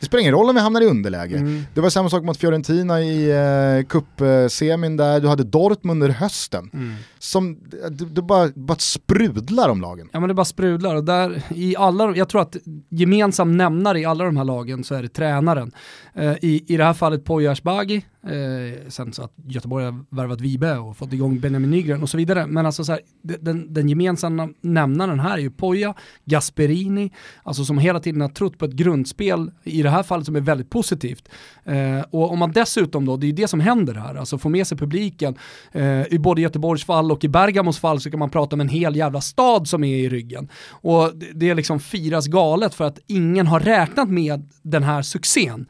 det 0.00 0.06
spelar 0.06 0.20
ingen 0.20 0.34
roll 0.34 0.48
om 0.48 0.54
vi 0.54 0.60
hamnar 0.60 0.80
i 0.80 0.86
underläge. 0.86 1.36
Mm. 1.36 1.62
Det 1.74 1.80
var 1.80 1.90
samma 1.90 2.10
sak 2.10 2.24
mot 2.24 2.36
Fiorentina 2.36 3.00
i 3.00 3.30
eh, 3.30 3.86
cupsemin 3.86 4.96
där, 4.96 5.20
du 5.20 5.28
hade 5.28 5.44
Dortmund 5.44 6.02
under 6.02 6.14
hösten. 6.14 6.70
Mm. 6.72 6.94
Som, 7.18 7.58
det, 7.90 8.04
det 8.04 8.22
bara, 8.22 8.48
bara 8.54 8.78
sprudlar 8.78 9.68
om 9.68 9.80
lagen. 9.80 10.08
Ja 10.12 10.20
men 10.20 10.28
det 10.28 10.34
bara 10.34 10.44
sprudlar 10.44 10.94
och 10.94 11.04
där, 11.04 11.42
i 11.54 11.76
alla, 11.76 12.16
jag 12.16 12.28
tror 12.28 12.42
att 12.42 12.56
gemensam 12.88 13.56
nämnare 13.56 14.00
i 14.00 14.04
alla 14.04 14.24
de 14.24 14.36
här 14.36 14.44
lagen 14.44 14.84
så 14.84 14.94
är 14.94 15.02
det 15.02 15.08
tränaren. 15.08 15.72
Eh, 16.14 16.32
i, 16.42 16.64
I 16.66 16.76
det 16.76 16.84
här 16.84 16.94
fallet 16.94 17.24
Poya 17.24 17.52
Ashbagi, 17.52 17.96
eh, 18.26 18.88
sen 18.88 19.12
så 19.12 19.22
att 19.22 19.32
Göteborg 19.46 19.84
har 19.84 20.04
värvat 20.16 20.40
Vibe 20.40 20.78
och 20.78 20.96
fått 20.96 21.12
igång 21.12 21.40
Benjamin 21.40 21.70
Nygren 21.70 22.02
och 22.02 22.10
så 22.10 22.16
vidare. 22.16 22.46
Men 22.46 22.66
alltså 22.66 22.84
så 22.84 22.92
här, 22.92 23.00
den, 23.22 23.74
den 23.74 23.88
gemensamma 23.88 24.48
nämnaren 24.60 25.20
här 25.20 25.38
är 25.38 25.45
ju 25.46 25.50
Poja, 25.50 25.94
Gasperini, 26.24 27.10
alltså 27.42 27.64
som 27.64 27.78
hela 27.78 28.00
tiden 28.00 28.20
har 28.20 28.28
trott 28.28 28.58
på 28.58 28.64
ett 28.64 28.72
grundspel, 28.72 29.50
i 29.64 29.82
det 29.82 29.90
här 29.90 30.02
fallet 30.02 30.26
som 30.26 30.36
är 30.36 30.40
väldigt 30.40 30.70
positivt. 30.70 31.28
Eh, 31.64 32.00
och 32.10 32.32
om 32.32 32.38
man 32.38 32.52
dessutom 32.52 33.04
då, 33.06 33.16
det 33.16 33.26
är 33.26 33.28
ju 33.28 33.34
det 33.34 33.48
som 33.48 33.60
händer 33.60 33.94
här, 33.94 34.14
alltså 34.14 34.38
får 34.38 34.50
med 34.50 34.66
sig 34.66 34.78
publiken, 34.78 35.36
eh, 35.72 36.06
i 36.12 36.18
både 36.18 36.40
Göteborgs 36.40 36.84
fall 36.84 37.12
och 37.12 37.24
i 37.24 37.28
Bergamos 37.28 37.78
fall 37.78 38.00
så 38.00 38.10
kan 38.10 38.18
man 38.18 38.30
prata 38.30 38.56
om 38.56 38.60
en 38.60 38.68
hel 38.68 38.96
jävla 38.96 39.20
stad 39.20 39.68
som 39.68 39.84
är 39.84 39.96
i 39.96 40.08
ryggen. 40.08 40.48
Och 40.70 41.12
det, 41.14 41.32
det 41.34 41.54
liksom 41.54 41.80
firas 41.80 42.26
galet 42.26 42.74
för 42.74 42.84
att 42.84 42.98
ingen 43.06 43.46
har 43.46 43.60
räknat 43.60 44.08
med 44.08 44.48
den 44.62 44.82
här 44.82 45.02
succén. 45.02 45.66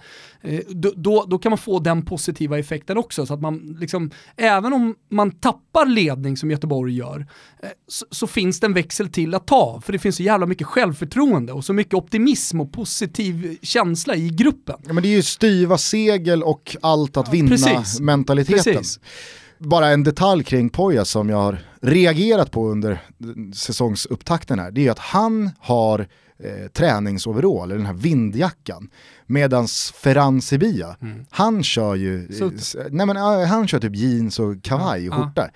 Eh, 0.46 0.60
då, 0.68 0.92
då, 0.96 1.24
då, 1.28 1.38
kan 1.38 1.50
man 1.50 1.58
få 1.58 1.78
den 1.78 2.02
positiva 2.02 2.58
effekten 2.58 2.98
också. 2.98 3.26
Så 3.26 3.34
att 3.34 3.40
man 3.40 3.76
liksom, 3.80 4.10
även 4.36 4.72
om 4.72 4.94
man 5.10 5.30
tappar 5.30 5.86
ledning 5.86 6.36
som 6.36 6.50
Göteborg 6.50 6.96
gör, 6.96 7.26
eh, 7.62 7.68
så, 7.88 8.06
så, 8.10 8.26
finns 8.26 8.60
det 8.60 8.66
en 8.66 8.74
växel 8.74 9.08
till 9.08 9.34
att 9.34 9.46
ta. 9.46 9.80
För 9.84 9.92
det 9.92 9.98
finns 9.98 10.16
så 10.16 10.22
jävla 10.22 10.46
mycket 10.46 10.66
självförtroende 10.66 11.52
och 11.52 11.64
så 11.64 11.72
mycket 11.72 11.94
optimism 11.94 12.60
och 12.60 12.72
positiv 12.72 13.58
känsla 13.62 14.16
i 14.16 14.28
gruppen. 14.28 14.76
Ja, 14.86 14.92
men 14.92 15.02
det 15.02 15.08
är 15.08 15.16
ju 15.16 15.22
styva 15.22 15.78
segel 15.78 16.42
och 16.42 16.76
allt 16.80 17.16
att 17.16 17.34
vinna 17.34 17.48
Precis. 17.48 18.00
mentaliteten. 18.00 18.74
Precis. 18.74 19.00
Bara 19.58 19.88
en 19.88 20.04
detalj 20.04 20.44
kring 20.44 20.70
Poja 20.70 21.04
som 21.04 21.28
jag 21.28 21.36
har 21.36 21.58
reagerat 21.82 22.50
på 22.50 22.68
under 22.68 23.02
säsongsupptakten 23.54 24.58
här, 24.58 24.70
det 24.70 24.86
är 24.86 24.90
att 24.90 24.98
han 24.98 25.50
har 25.58 26.06
eh, 26.38 26.68
träningsoverall, 26.72 27.68
den 27.68 27.86
här 27.86 27.94
vindjackan. 27.94 28.90
Medans 29.26 29.92
Ferran 29.96 30.42
Sevilla, 30.42 30.96
mm. 31.02 31.26
han 31.30 31.62
kör 31.62 31.94
ju, 31.94 32.28
nej 32.90 33.06
men, 33.06 33.16
han 33.46 33.68
kör 33.68 33.78
typ 33.78 33.96
jeans 33.96 34.38
och 34.38 34.62
kavaj 34.62 35.08
och 35.08 35.14
skjorta. 35.14 35.48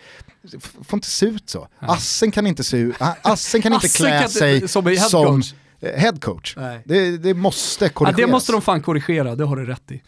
Ja. 0.43 0.59
Får 0.61 0.97
inte 0.97 1.11
se 1.11 1.27
ut 1.27 1.51
så. 1.51 1.69
Assen 1.79 2.31
kan 2.31 2.47
inte 2.47 2.65
se 2.65 2.77
ut, 2.77 2.97
Assen 3.23 3.63
kan 3.63 3.73
inte 3.75 3.89
klä 3.89 4.21
kan 4.21 4.29
sig 4.29 4.69
som, 4.69 4.97
som 5.11 5.43
headcoach. 5.81 6.57
Det, 6.85 7.19
det, 7.19 7.35
måste 7.35 7.89
korrigeras. 7.89 8.21
Ja, 8.21 8.27
det 8.27 8.33
måste 8.33 8.53
de 8.53 8.63
fan 8.63 8.83
korrigera, 8.83 9.35
det 9.37 9.45
har 9.45 9.57
du 9.57 9.67
rätt 9.67 9.91
i. 9.91 10.03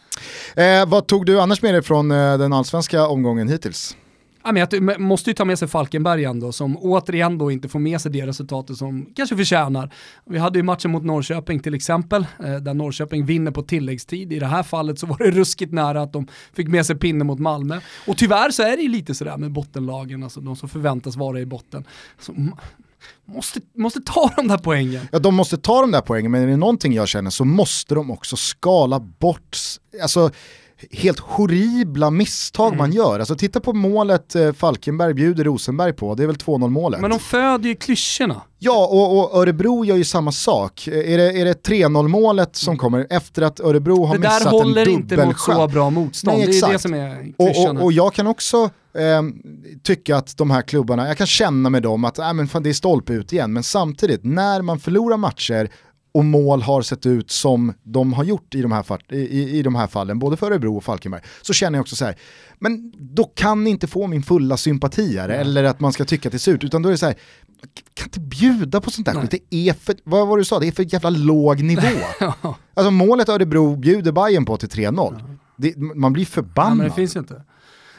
Eh, 0.55 0.85
vad 0.85 1.07
tog 1.07 1.25
du 1.25 1.41
annars 1.41 1.61
med 1.61 1.73
dig 1.73 1.81
från 1.81 2.11
eh, 2.11 2.37
den 2.37 2.53
allsvenska 2.53 3.07
omgången 3.07 3.47
hittills? 3.47 3.95
Ja, 4.43 4.51
men 4.51 4.67
jag 4.71 4.99
måste 4.99 5.29
ju 5.29 5.33
ta 5.33 5.45
med 5.45 5.59
sig 5.59 5.67
Falkenberg 5.67 6.23
ändå, 6.23 6.51
som 6.51 6.77
återigen 6.77 7.37
då 7.37 7.51
inte 7.51 7.69
får 7.69 7.79
med 7.79 8.01
sig 8.01 8.11
det 8.11 8.27
resultatet 8.27 8.77
som 8.77 9.05
kanske 9.15 9.37
förtjänar. 9.37 9.93
Vi 10.25 10.37
hade 10.37 10.59
ju 10.59 10.63
matchen 10.63 10.91
mot 10.91 11.03
Norrköping 11.03 11.59
till 11.59 11.73
exempel, 11.73 12.25
eh, 12.43 12.55
där 12.55 12.73
Norrköping 12.73 13.25
vinner 13.25 13.51
på 13.51 13.61
tilläggstid. 13.61 14.33
I 14.33 14.39
det 14.39 14.45
här 14.45 14.63
fallet 14.63 14.99
så 14.99 15.07
var 15.07 15.17
det 15.17 15.31
ruskigt 15.31 15.73
nära 15.73 16.01
att 16.01 16.13
de 16.13 16.27
fick 16.53 16.67
med 16.67 16.85
sig 16.85 16.95
pinne 16.95 17.23
mot 17.23 17.39
Malmö. 17.39 17.79
Och 18.07 18.17
tyvärr 18.17 18.49
så 18.49 18.63
är 18.63 18.77
det 18.77 18.83
ju 18.83 18.89
lite 18.89 19.15
sådär 19.15 19.37
med 19.37 19.51
bottenlagen, 19.51 20.23
alltså 20.23 20.41
de 20.41 20.55
som 20.55 20.69
förväntas 20.69 21.15
vara 21.15 21.39
i 21.39 21.45
botten. 21.45 21.83
Så, 22.19 22.33
måste, 23.25 23.59
måste 23.73 24.01
ta 24.01 24.31
de 24.35 24.47
där 24.47 24.57
poängen. 24.57 25.07
Ja, 25.11 25.19
de 25.19 25.35
måste 25.35 25.57
ta 25.57 25.81
de 25.81 25.91
där 25.91 26.01
poängen, 26.01 26.31
men 26.31 26.41
är 26.41 26.47
det 26.47 26.57
någonting 26.57 26.93
jag 26.93 27.07
känner 27.07 27.29
så 27.29 27.45
måste 27.45 27.95
de 27.95 28.11
också 28.11 28.35
skala 28.35 28.99
bort, 28.99 29.57
alltså 30.01 30.31
helt 30.91 31.19
horribla 31.19 32.11
misstag 32.11 32.67
mm. 32.67 32.77
man 32.77 32.91
gör. 32.91 33.19
Alltså 33.19 33.35
titta 33.35 33.59
på 33.59 33.73
målet 33.73 34.35
eh, 34.35 34.53
Falkenberg 34.53 35.13
bjuder 35.13 35.43
Rosenberg 35.43 35.93
på, 35.93 36.15
det 36.15 36.23
är 36.23 36.27
väl 36.27 36.35
2-0 36.35 36.69
målet. 36.69 37.01
Men 37.01 37.09
de 37.09 37.19
föder 37.19 37.69
ju 37.69 37.75
klyschorna. 37.75 38.41
Ja, 38.59 38.87
och, 38.87 39.19
och, 39.19 39.41
Örebro 39.41 39.85
gör 39.85 39.95
ju 39.95 40.03
samma 40.03 40.31
sak. 40.31 40.87
Är 40.87 41.17
det, 41.17 41.39
är 41.41 41.45
det 41.45 41.67
3-0 41.67 42.07
målet 42.07 42.55
som 42.55 42.77
kommer 42.77 43.07
efter 43.09 43.41
att 43.41 43.59
Örebro 43.59 44.05
har 44.05 44.17
missat 44.17 44.41
en 44.41 44.43
dubbelchans? 44.43 44.43
Det 44.43 44.49
där 44.49 44.63
håller 44.63 44.89
inte 44.89 45.25
mot 45.25 45.39
så 45.39 45.67
bra 45.67 45.89
motstånd, 45.89 46.37
Nej, 46.37 46.47
det 46.47 46.67
är 46.67 46.71
det 46.71 46.79
som 46.79 46.93
är 46.93 47.33
och, 47.37 47.69
och, 47.69 47.83
och 47.83 47.91
jag 47.93 48.13
kan 48.13 48.27
också 48.27 48.69
eh, 48.97 49.21
tycka 49.83 50.17
att 50.17 50.37
de 50.37 50.51
här 50.51 50.61
klubbarna, 50.61 51.07
jag 51.07 51.17
kan 51.17 51.27
känna 51.27 51.69
med 51.69 51.83
dem 51.83 52.05
att 52.05 52.19
äh, 52.19 52.33
men 52.33 52.47
fan, 52.47 52.63
det 52.63 52.69
är 52.69 52.73
stolpe 52.73 53.13
ut 53.13 53.33
igen, 53.33 53.53
men 53.53 53.63
samtidigt 53.63 54.23
när 54.23 54.61
man 54.61 54.79
förlorar 54.79 55.17
matcher 55.17 55.69
och 56.13 56.25
mål 56.25 56.61
har 56.61 56.81
sett 56.81 57.05
ut 57.05 57.31
som 57.31 57.73
de 57.83 58.13
har 58.13 58.23
gjort 58.23 58.55
i 58.55 58.61
de 58.61 58.71
här, 58.71 59.13
i, 59.13 59.59
i 59.59 59.63
de 59.63 59.75
här 59.75 59.87
fallen, 59.87 60.19
både 60.19 60.37
för 60.37 60.51
Örebro 60.51 60.77
och 60.77 60.83
Falkenberg, 60.83 61.21
så 61.41 61.53
känner 61.53 61.77
jag 61.77 61.81
också 61.81 61.95
så 61.95 62.05
här, 62.05 62.15
men 62.59 62.93
då 62.97 63.23
kan 63.23 63.63
ni 63.63 63.69
inte 63.69 63.87
få 63.87 64.07
min 64.07 64.23
fulla 64.23 64.57
sympati 64.57 65.17
här, 65.17 65.29
eller 65.29 65.63
att 65.63 65.79
man 65.79 65.93
ska 65.93 66.05
tycka 66.05 66.29
att 66.29 66.33
det 66.33 66.39
ser 66.39 66.53
ut, 66.53 66.63
utan 66.63 66.81
då 66.81 66.89
är 66.89 66.91
det 66.91 66.97
så 66.97 67.05
här, 67.05 67.15
kan 67.93 68.05
inte 68.05 68.19
bjuda 68.19 68.81
på 68.81 68.91
sånt 68.91 69.05
där 69.05 69.13
skit, 69.13 69.31
det 69.31 69.69
är 69.69 69.73
för, 69.73 69.95
vad 70.03 70.27
var 70.27 70.37
det 70.37 70.41
du 70.41 70.45
sa, 70.45 70.59
det 70.59 70.67
är 70.67 70.71
för 70.71 70.93
jävla 70.93 71.09
låg 71.09 71.63
nivå. 71.63 71.81
alltså 72.73 72.91
målet 72.91 73.29
Örebro 73.29 73.75
bjuder 73.75 74.11
Bayern 74.11 74.45
på 74.45 74.57
till 74.57 74.69
3-0, 74.69 75.37
ja. 75.57 75.95
man 75.95 76.13
blir 76.13 76.25
förbannad. 76.25 76.71
Ja, 76.71 76.75
men 76.75 76.87
det 76.87 76.95
finns 76.95 77.15
inte. 77.15 77.43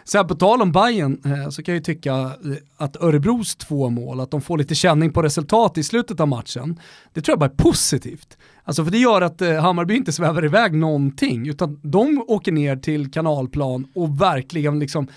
Sen 0.04 0.26
på 0.26 0.34
tal 0.34 0.62
om 0.62 0.72
Bayern 0.72 1.20
eh, 1.24 1.48
så 1.48 1.62
kan 1.62 1.72
jag 1.72 1.78
ju 1.78 1.84
tycka 1.84 2.14
eh, 2.14 2.30
att 2.76 3.02
Örebros 3.02 3.56
två 3.56 3.90
mål, 3.90 4.20
att 4.20 4.30
de 4.30 4.40
får 4.40 4.58
lite 4.58 4.74
känning 4.74 5.12
på 5.12 5.22
resultat 5.22 5.78
i 5.78 5.82
slutet 5.82 6.20
av 6.20 6.28
matchen, 6.28 6.80
det 7.12 7.20
tror 7.20 7.32
jag 7.32 7.38
bara 7.38 7.50
är 7.50 7.64
positivt. 7.64 8.38
Alltså 8.64 8.84
för 8.84 8.90
det 8.90 8.98
gör 8.98 9.22
att 9.22 9.42
eh, 9.42 9.60
Hammarby 9.60 9.96
inte 9.96 10.12
svävar 10.12 10.44
iväg 10.44 10.74
någonting, 10.74 11.48
utan 11.48 11.80
de 11.82 12.24
åker 12.28 12.52
ner 12.52 12.76
till 12.76 13.10
kanalplan 13.10 13.86
och 13.94 14.20
verkligen 14.20 14.78
liksom 14.78 15.08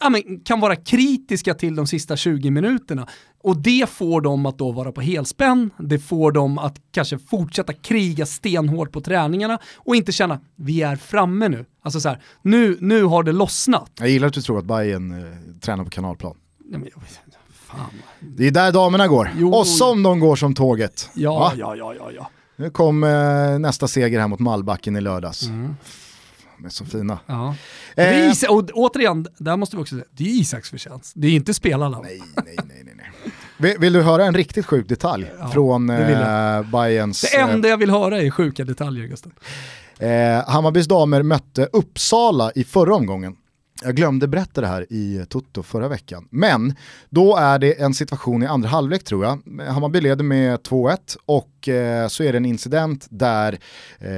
ja, 0.00 0.10
men, 0.10 0.40
kan 0.40 0.60
vara 0.60 0.76
kritiska 0.76 1.54
till 1.54 1.74
de 1.74 1.86
sista 1.86 2.16
20 2.16 2.50
minuterna. 2.50 3.08
Och 3.42 3.56
det 3.56 3.88
får 3.88 4.20
dem 4.20 4.46
att 4.46 4.58
då 4.58 4.72
vara 4.72 4.92
på 4.92 5.00
helspänn, 5.00 5.70
det 5.78 5.98
får 5.98 6.32
dem 6.32 6.58
att 6.58 6.74
kanske 6.90 7.18
fortsätta 7.18 7.72
kriga 7.72 8.26
stenhårt 8.26 8.92
på 8.92 9.00
träningarna 9.00 9.58
och 9.76 9.96
inte 9.96 10.12
känna 10.12 10.40
vi 10.56 10.82
är 10.82 10.96
framme 10.96 11.48
nu. 11.48 11.64
Alltså 11.82 12.00
så 12.00 12.08
här, 12.08 12.22
nu, 12.42 12.76
nu 12.80 13.02
har 13.04 13.22
det 13.22 13.32
lossnat. 13.32 13.90
Jag 13.98 14.08
gillar 14.08 14.28
att 14.28 14.34
du 14.34 14.42
tror 14.42 14.58
att 14.58 14.64
Bayern 14.64 15.12
eh, 15.12 15.32
tränar 15.60 15.84
på 15.84 15.90
kanalplan. 15.90 16.36
Ja, 16.72 16.78
men, 16.78 16.88
fan. 17.52 17.90
Det 18.20 18.46
är 18.46 18.50
där 18.50 18.72
damerna 18.72 19.08
går. 19.08 19.30
Jo. 19.38 19.54
Och 19.54 19.66
som 19.66 20.02
de 20.02 20.20
går 20.20 20.36
som 20.36 20.54
tåget. 20.54 21.10
Ja, 21.14 21.38
Va? 21.38 21.52
ja, 21.56 21.76
ja, 21.76 21.94
ja, 21.94 22.10
ja. 22.16 22.30
Nu 22.56 22.70
kom 22.70 23.04
eh, 23.04 23.58
nästa 23.58 23.88
seger 23.88 24.20
här 24.20 24.28
mot 24.28 24.40
Malbacken 24.40 24.96
i 24.96 25.00
lördags. 25.00 25.42
Mm. 25.42 25.74
De 26.58 26.64
är 26.66 26.70
så 26.70 26.84
fina. 26.84 27.18
ja. 27.26 27.54
Är 27.96 28.12
Eh, 28.12 28.30
Isa- 28.30 28.48
och 28.50 28.70
återigen, 28.74 29.26
där 29.38 29.56
måste 29.56 29.76
vi 29.76 29.82
också 29.82 29.94
säga, 29.94 30.04
det 30.10 30.24
är 30.24 30.28
Isaks 30.28 30.70
förtjänst. 30.70 31.12
Det 31.16 31.26
är 31.26 31.30
inte 31.32 31.54
spelarna. 31.54 32.00
nej, 32.00 32.20
nej, 32.44 32.56
nej, 32.64 32.82
nej. 32.84 32.91
Vill, 33.62 33.78
vill 33.78 33.92
du 33.92 34.02
höra 34.02 34.24
en 34.24 34.34
riktigt 34.34 34.66
sjuk 34.66 34.88
detalj 34.88 35.32
Ja, 35.38 35.48
från 35.48 35.86
det 35.86 36.12
eh, 36.64 36.70
Bayerns... 36.70 37.20
Det 37.20 37.36
enda 37.36 37.68
jag 37.68 37.76
vill 37.76 37.90
höra 37.90 38.22
är 38.22 38.30
sjuka 38.30 38.64
detaljer, 38.64 39.06
Gusten. 39.06 39.32
Eh, 39.98 40.48
Hammarbys 40.50 40.86
damer 40.86 41.22
mötte 41.22 41.68
Uppsala 41.72 42.52
i 42.54 42.64
förra 42.64 42.94
omgången. 42.94 43.36
Jag 43.84 43.96
glömde 43.96 44.28
berätta 44.28 44.60
det 44.60 44.66
här 44.66 44.86
i 44.90 45.26
Toto 45.28 45.62
förra 45.62 45.88
veckan. 45.88 46.28
Men 46.30 46.74
då 47.10 47.36
är 47.36 47.58
det 47.58 47.80
en 47.80 47.94
situation 47.94 48.42
i 48.42 48.46
andra 48.46 48.68
halvlek 48.68 49.04
tror 49.04 49.24
jag. 49.24 49.42
Hammarby 49.66 50.00
leder 50.00 50.24
med 50.24 50.60
2-1 50.60 50.98
och 51.26 51.68
eh, 51.68 52.08
så 52.08 52.22
är 52.22 52.32
det 52.32 52.38
en 52.38 52.44
incident 52.44 53.06
där 53.10 53.58
eh, 53.98 54.10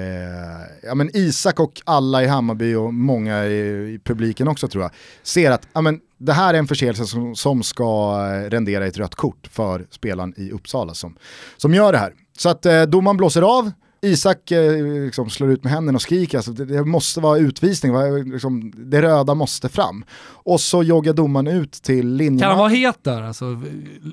ja, 0.82 0.94
men 0.94 1.10
Isak 1.16 1.60
och 1.60 1.82
alla 1.84 2.22
i 2.22 2.26
Hammarby 2.26 2.74
och 2.74 2.94
många 2.94 3.44
i, 3.46 3.94
i 3.94 4.00
publiken 4.04 4.48
också 4.48 4.68
tror 4.68 4.82
jag 4.82 4.90
ser 5.22 5.50
att 5.50 5.68
ja, 5.72 5.80
men 5.80 6.00
det 6.18 6.32
här 6.32 6.54
är 6.54 6.58
en 6.58 6.66
förseelse 6.66 7.06
som, 7.06 7.36
som 7.36 7.62
ska 7.62 8.18
eh, 8.30 8.50
rendera 8.50 8.86
ett 8.86 8.98
rött 8.98 9.14
kort 9.14 9.48
för 9.50 9.86
spelaren 9.90 10.34
i 10.36 10.50
Uppsala 10.50 10.94
som, 10.94 11.16
som 11.56 11.74
gör 11.74 11.92
det 11.92 11.98
här. 11.98 12.12
Så 12.38 12.48
att 12.48 12.66
eh, 12.66 12.82
domaren 12.82 13.16
blåser 13.16 13.42
av, 13.42 13.70
Isak 14.04 14.50
eh, 14.50 14.82
liksom 15.04 15.30
slår 15.30 15.50
ut 15.50 15.64
med 15.64 15.72
händerna 15.72 15.96
och 15.96 16.02
skriker, 16.02 16.38
alltså, 16.38 16.52
det, 16.52 16.64
det 16.64 16.84
måste 16.84 17.20
vara 17.20 17.38
utvisning, 17.38 17.92
va? 17.92 18.02
liksom, 18.06 18.72
det 18.76 19.02
röda 19.02 19.34
måste 19.34 19.68
fram. 19.68 20.04
Och 20.26 20.60
så 20.60 20.82
joggar 20.82 21.12
domaren 21.12 21.46
ut 21.46 21.72
till 21.72 22.08
linjen. 22.08 22.38
Kan 22.40 22.48
han 22.48 22.58
vara 22.58 22.68
het 22.68 22.98
där? 23.02 23.22
Alltså, 23.22 23.60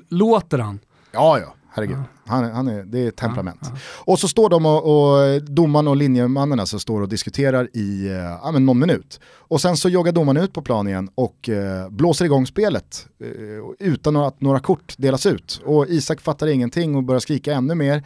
låter 0.08 0.58
han? 0.58 0.78
Ja, 1.12 1.38
ja, 1.38 1.54
herregud. 1.74 1.96
Han, 2.26 2.44
är- 2.44 2.50
han 2.52 2.68
är, 2.68 2.82
det 2.82 3.06
är 3.06 3.10
temperament. 3.10 3.60
Och 4.04 4.18
så 4.18 4.28
står 4.28 4.48
de 4.50 4.66
och, 4.66 4.84
och 4.84 5.42
domaren 5.42 5.88
och 5.88 5.96
linjemannen 5.96 6.60
alltså 6.60 6.78
står 6.78 7.00
och 7.00 7.08
diskuterar 7.08 7.68
i 7.76 8.06
eh, 8.06 8.12
ja, 8.14 8.50
någon 8.50 8.78
minut. 8.78 9.20
Och 9.36 9.60
sen 9.60 9.76
så 9.76 9.88
joggar 9.88 10.12
domaren 10.12 10.44
ut 10.44 10.52
på 10.52 10.62
plan 10.62 10.88
igen 10.88 11.08
och 11.14 11.48
eh, 11.48 11.88
blåser 11.90 12.24
igång 12.24 12.46
spelet 12.46 13.06
eh, 13.24 13.88
utan 13.88 14.16
att 14.16 14.40
några 14.40 14.60
kort 14.60 14.94
delas 14.98 15.26
ut. 15.26 15.60
Och 15.64 15.86
Isak 15.88 16.20
fattar 16.20 16.46
ingenting 16.46 16.96
och 16.96 17.02
börjar 17.02 17.20
skrika 17.20 17.54
ännu 17.54 17.74
mer. 17.74 18.02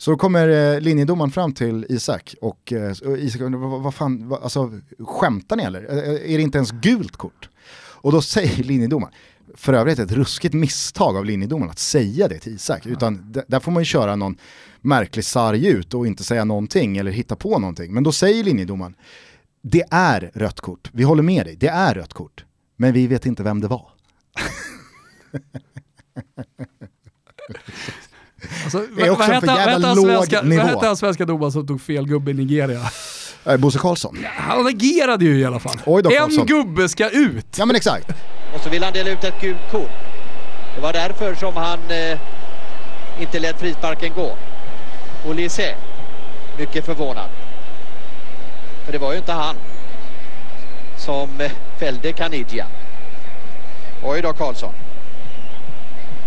Så 0.00 0.16
kommer 0.16 0.48
eh, 0.74 0.80
linjedomaren 0.80 1.30
fram 1.30 1.52
till 1.52 1.86
Isak 1.88 2.34
och, 2.40 2.72
eh, 2.72 2.90
och 3.04 3.18
Isak 3.18 3.40
undrar, 3.40 3.60
vad, 3.60 3.82
vad 3.82 3.94
fan, 3.94 4.28
vad, 4.28 4.42
alltså 4.42 4.70
skämtar 4.98 5.56
ni 5.56 5.62
eller? 5.62 5.82
Eh, 5.82 6.32
Är 6.32 6.36
det 6.36 6.42
inte 6.42 6.58
ens 6.58 6.70
gult 6.70 7.16
kort? 7.16 7.48
Och 7.74 8.12
då 8.12 8.22
säger 8.36 8.62
linjedomaren, 8.64 9.14
för 9.54 9.72
övrigt 9.72 9.98
ett 9.98 10.12
ruskigt 10.12 10.54
misstag 10.54 11.16
av 11.16 11.24
linjedomaren 11.24 11.70
att 11.70 11.78
säga 11.78 12.28
det 12.28 12.38
till 12.38 12.54
Isak. 12.54 12.86
Utan 12.86 13.32
d- 13.32 13.42
där 13.46 13.60
får 13.60 13.72
man 13.72 13.80
ju 13.80 13.84
köra 13.84 14.16
någon 14.16 14.36
märklig 14.80 15.24
sarg 15.24 15.66
ut 15.66 15.94
och 15.94 16.06
inte 16.06 16.24
säga 16.24 16.44
någonting 16.44 16.96
eller 16.96 17.10
hitta 17.10 17.36
på 17.36 17.58
någonting. 17.58 17.92
Men 17.94 18.02
då 18.04 18.12
säger 18.12 18.44
linjedomaren, 18.44 18.94
det 19.62 19.84
är 19.90 20.30
rött 20.34 20.60
kort, 20.60 20.90
vi 20.92 21.02
håller 21.02 21.22
med 21.22 21.46
dig, 21.46 21.56
det 21.56 21.68
är 21.68 21.94
rött 21.94 22.12
kort. 22.12 22.44
Men 22.76 22.92
vi 22.92 23.06
vet 23.06 23.26
inte 23.26 23.42
vem 23.42 23.60
det 23.60 23.68
var. 23.68 23.90
Alltså, 28.64 28.82
Det 28.96 29.02
är 29.02 29.10
också 29.10 29.32
en 29.32 29.40
för 29.40 29.46
vad 29.46 29.56
jävla 29.56 29.94
låg 29.94 30.06
svenska, 30.06 30.42
nivå. 30.42 30.62
vad 30.62 30.70
hette 30.70 30.86
han 30.86 30.96
svenska 30.96 31.24
domaren 31.24 31.52
som 31.52 31.66
tog 31.66 31.80
fel 31.82 32.06
gubbe 32.06 32.30
i 32.30 32.34
Nigeria? 32.34 32.80
Äh, 33.44 33.56
Bosse 33.56 33.78
Karlsson. 33.78 34.26
Han 34.36 34.66
agerade 34.66 35.24
ju 35.24 35.38
i 35.40 35.44
alla 35.44 35.58
fall. 35.58 35.76
Oj 35.86 36.02
då, 36.02 36.10
en 36.10 36.16
Karlsson. 36.16 36.46
gubbe 36.46 36.88
ska 36.88 37.08
ut! 37.10 37.46
Ja 37.58 37.66
men 37.66 37.76
exakt. 37.76 38.08
Och 38.54 38.60
så 38.60 38.70
vill 38.70 38.82
han 38.82 38.92
dela 38.92 39.10
ut 39.10 39.24
ett 39.24 39.40
gult 39.40 39.70
kort. 39.70 39.90
Det 40.74 40.80
var 40.80 40.92
därför 40.92 41.34
som 41.34 41.56
han 41.56 41.78
eh, 41.88 42.18
inte 43.20 43.38
lät 43.38 43.60
frisparken 43.60 44.12
gå. 44.14 44.36
Olise, 45.28 45.74
mycket 46.58 46.84
förvånad. 46.86 47.28
För 48.84 48.92
det 48.92 48.98
var 48.98 49.12
ju 49.12 49.18
inte 49.18 49.32
han 49.32 49.56
som 50.98 51.40
eh, 51.40 51.50
fällde 51.78 52.12
Kanidja. 52.12 52.66
Oj 54.04 54.22
då 54.22 54.32
Karlsson. 54.32 54.72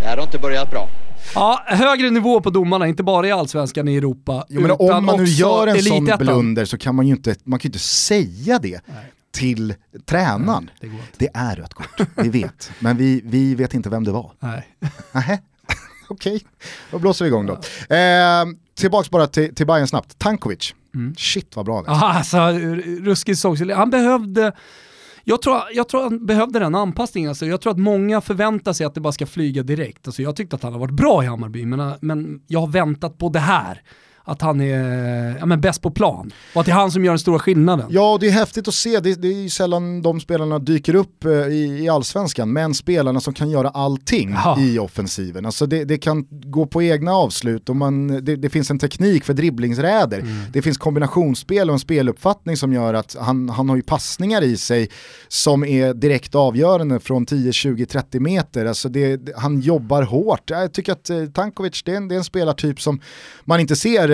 Det 0.02 0.08
här 0.08 0.18
har 0.18 0.24
inte 0.24 0.40
börjat 0.40 0.72
bra. 0.72 0.88
Ja, 1.36 1.64
högre 1.68 2.10
nivå 2.10 2.42
på 2.42 2.50
domarna, 2.50 2.88
inte 2.88 3.04
bara 3.04 3.28
i 3.28 3.32
allsvenskan 3.32 3.88
i 3.88 3.96
Europa. 3.96 4.46
Jo, 4.50 4.62
men 4.62 4.72
om 4.72 5.06
man 5.06 5.18
nu 5.20 5.26
gör 5.26 5.68
en 5.68 5.84
sån 5.84 6.10
blunder 6.20 6.66
så 6.66 6.78
kan 6.78 6.96
man 6.96 7.08
ju 7.08 7.14
inte, 7.14 7.36
man 7.44 7.60
kan 7.60 7.70
inte 7.70 7.80
säga 7.80 8.60
det 8.60 8.82
till 9.32 9.74
tränaren. 10.06 10.70
det 10.80 10.88
går 10.88 11.00
inte. 11.00 11.12
Det 11.18 11.30
är 11.34 11.56
rött 11.56 11.74
kort, 11.74 12.02
vi 12.16 12.30
vet. 12.30 12.72
Men 12.80 12.98
vi, 12.98 13.22
vi 13.26 13.56
vet 13.56 13.74
inte 13.74 13.90
vem 13.90 14.04
det 14.04 14.12
var. 14.12 14.32
Nej. 14.40 14.70
Okej. 16.08 16.44
Då 16.92 17.00
blåser 17.00 17.26
vi 17.26 17.30
igång 17.30 17.46
då. 17.46 17.54
Eh, 17.96 18.46
tillbaks 18.76 19.10
bara 19.10 19.28
till, 19.28 19.56
till 19.56 19.68
Bayern 19.68 19.88
snabbt. 19.88 20.20
Tankovic. 20.20 20.74
Shit 21.18 21.56
vad 21.56 21.66
bra 21.66 21.82
det 21.82 21.92
är. 21.92 21.94
Alltså, 21.94 22.38
ruskig 23.02 23.38
såg. 23.38 23.72
Han 23.72 23.90
behövde, 23.90 24.52
jag 25.24 25.42
tror, 25.42 25.62
jag 25.74 25.90
tror 25.90 26.04
han 26.04 26.26
behövde 26.26 26.60
den 26.60 26.76
anpassningen. 26.76 27.30
Alltså, 27.30 27.46
jag 27.46 27.62
tror 27.62 27.72
att 27.72 27.80
många 27.80 28.22
förväntar 28.22 28.74
sig 28.74 28.86
att 28.86 28.94
det 28.94 29.02
bara 29.02 29.14
ska 29.14 29.26
flyga 29.26 29.64
direkt. 29.64 30.08
Alltså, 30.08 30.22
jag 30.22 30.36
tyckte 30.36 30.56
att 30.56 30.64
han 30.64 30.74
har 30.74 30.80
varit 30.80 30.94
bra 30.94 31.24
i 31.24 31.28
Hammarby, 31.28 31.66
men, 31.66 31.94
men 32.02 32.42
jag 32.48 32.60
har 32.60 32.68
väntat 32.68 33.18
på 33.18 33.30
det 33.30 33.40
här. 33.40 33.82
Att 34.26 34.42
han 34.42 34.62
är 34.62 35.38
ja, 35.40 35.46
men 35.46 35.62
bäst 35.62 35.82
på 35.82 35.92
plan. 35.92 36.32
Och 36.54 36.60
att 36.60 36.66
det 36.66 36.72
är 36.72 36.76
han 36.76 36.92
som 36.92 37.06
gör 37.06 37.12
den 37.12 37.20
stora 37.20 37.40
skillnaden. 37.40 37.86
Ja, 37.90 38.18
det 38.22 38.28
är 38.28 38.32
häftigt 38.32 38.68
att 38.68 38.74
se. 38.74 39.00
Det, 39.00 39.22
det 39.22 39.28
är 39.28 39.42
ju 39.42 39.50
sällan 39.50 40.02
de 40.02 40.20
spelarna 40.20 40.60
dyker 40.60 40.96
upp 40.96 41.26
eh, 41.26 41.32
i, 41.32 41.80
i 41.84 41.90
allsvenskan, 41.90 42.54
men 42.54 42.74
spelarna 42.74 43.20
som 43.22 43.34
kan 43.34 43.50
göra 43.50 43.70
allting 43.70 44.32
Ja. 44.44 44.60
i 44.60 44.80
offensiven. 44.80 45.46
Alltså 45.46 45.66
det, 45.66 45.86
det 45.86 45.98
kan 45.98 46.28
gå 46.30 46.66
på 46.66 46.84
egna 46.84 47.12
avslut 47.14 47.70
och 47.70 47.76
man, 47.76 48.08
det, 48.26 48.36
det 48.36 48.50
finns 48.50 48.72
en 48.72 48.80
teknik 48.80 49.24
för 49.26 49.34
dribblingsräder. 49.34 50.20
Mm. 50.20 50.34
Det 50.54 50.62
finns 50.62 50.78
kombinationsspel 50.78 51.70
och 51.70 51.74
en 51.74 51.80
speluppfattning 51.80 52.58
som 52.58 52.74
gör 52.74 52.94
att 52.94 53.16
han, 53.20 53.50
han 53.50 53.70
har 53.70 53.76
ju 53.76 53.82
passningar 53.82 54.42
i 54.42 54.58
sig 54.58 54.90
som 55.28 55.64
är 55.66 55.94
direkt 55.94 56.36
avgörande 56.36 57.00
från 57.00 57.26
10, 57.26 57.52
20, 57.54 57.86
30 57.86 58.20
meter. 58.20 58.66
Alltså 58.66 58.90
det, 58.90 59.18
det- 59.18 59.34
han 59.38 59.60
jobbar 59.60 60.04
hårt. 60.04 60.50
Jag 60.50 60.74
tycker 60.74 60.92
att 60.92 61.10
eh, 61.10 61.26
Tankovic, 61.26 61.84
det 61.84 61.92
är, 61.92 61.98
en, 61.98 62.08
det 62.08 62.16
är 62.16 62.18
en 62.18 62.24
spelartyp 62.24 62.82
som 62.82 63.00
man 63.46 63.60
inte 63.60 63.76
ser 63.76 64.10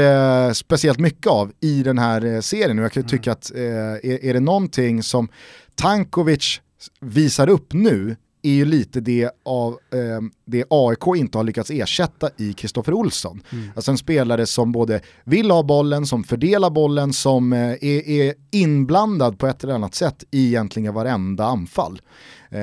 speciellt 0.53 0.99
mycket 0.99 1.27
av 1.27 1.51
i 1.59 1.83
den 1.83 1.97
här 1.97 2.25
eh, 2.25 2.39
serien. 2.39 2.79
Och 2.79 2.85
jag 2.85 2.91
kan 2.91 3.03
tycka 3.03 3.31
att 3.31 3.51
eh, 3.55 3.63
är, 3.63 4.25
är 4.25 4.33
det 4.33 4.39
någonting 4.39 5.03
som 5.03 5.29
Tankovic 5.75 6.61
visar 6.99 7.49
upp 7.49 7.73
nu 7.73 8.15
är 8.41 8.51
ju 8.51 8.65
lite 8.65 8.99
det, 8.99 9.29
av, 9.45 9.71
eh, 9.73 10.21
det 10.45 10.65
AIK 10.69 11.07
inte 11.17 11.37
har 11.37 11.43
lyckats 11.43 11.71
ersätta 11.71 12.29
i 12.37 12.53
Kristoffer 12.53 12.93
Olsson. 12.93 13.41
Alltså 13.75 13.91
en 13.91 13.97
spelare 13.97 14.45
som 14.45 14.71
både 14.71 15.01
vill 15.23 15.51
ha 15.51 15.63
bollen, 15.63 16.05
som 16.05 16.23
fördelar 16.23 16.69
bollen, 16.69 17.13
som 17.13 17.53
eh, 17.53 17.59
är, 17.59 18.09
är 18.09 18.33
inblandad 18.51 19.39
på 19.39 19.47
ett 19.47 19.63
eller 19.63 19.73
annat 19.73 19.95
sätt 19.95 20.23
i 20.31 20.47
egentligen 20.47 20.93
varenda 20.93 21.45
anfall. 21.45 22.01
Eh, 22.49 22.59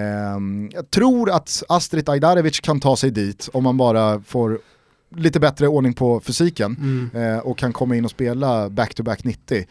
jag 0.72 0.90
tror 0.90 1.30
att 1.30 1.62
Astrid 1.68 2.08
Ajdarevic 2.08 2.60
kan 2.60 2.80
ta 2.80 2.96
sig 2.96 3.10
dit 3.10 3.48
om 3.52 3.64
man 3.64 3.76
bara 3.76 4.20
får 4.20 4.58
lite 5.16 5.40
bättre 5.40 5.68
ordning 5.68 5.94
på 5.94 6.20
fysiken 6.20 7.10
eh, 7.14 7.38
och 7.38 7.58
kan 7.58 7.72
komma 7.72 7.96
in 7.96 8.04
och 8.04 8.10
spela 8.10 8.70
back-to-back 8.70 9.24
90. 9.24 9.58
Eh, 9.58 9.64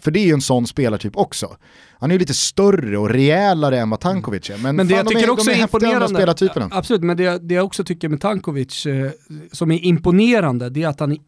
för 0.00 0.10
det 0.10 0.20
är 0.20 0.26
ju 0.26 0.32
en 0.32 0.40
sån 0.40 0.66
spelartyp 0.66 1.16
också. 1.16 1.56
Han 2.00 2.10
är 2.10 2.14
ju 2.14 2.18
lite 2.18 2.34
större 2.34 2.98
och 2.98 3.10
rejälare 3.10 3.78
än 3.78 3.90
vad 3.90 4.00
Tankovic 4.00 4.50
är. 4.50 4.58
Men, 4.58 4.76
Men 4.76 4.88
det 4.88 4.94
fan, 4.94 4.96
jag 4.96 5.06
de 5.06 5.14
tycker 5.14 5.28
är, 5.28 5.30
också 5.30 5.50
de 5.50 5.52
är, 5.52 5.56
de 5.56 5.62
imponerande, 5.62 6.08
spelartyperna. 6.08 6.68
absolut, 6.70 7.02
men 7.02 7.16
det, 7.16 7.48
det 7.48 7.54
jag 7.54 7.64
också 7.64 7.84
tycker 7.84 8.08
med 8.08 8.20
Tankovic 8.20 8.86
eh, 8.86 9.10
som 9.52 9.70
är 9.70 9.84
imponerande, 9.84 10.70
det 10.70 10.82
är 10.82 10.88
att 10.88 11.00
han 11.00 11.12
eh, 11.12 11.18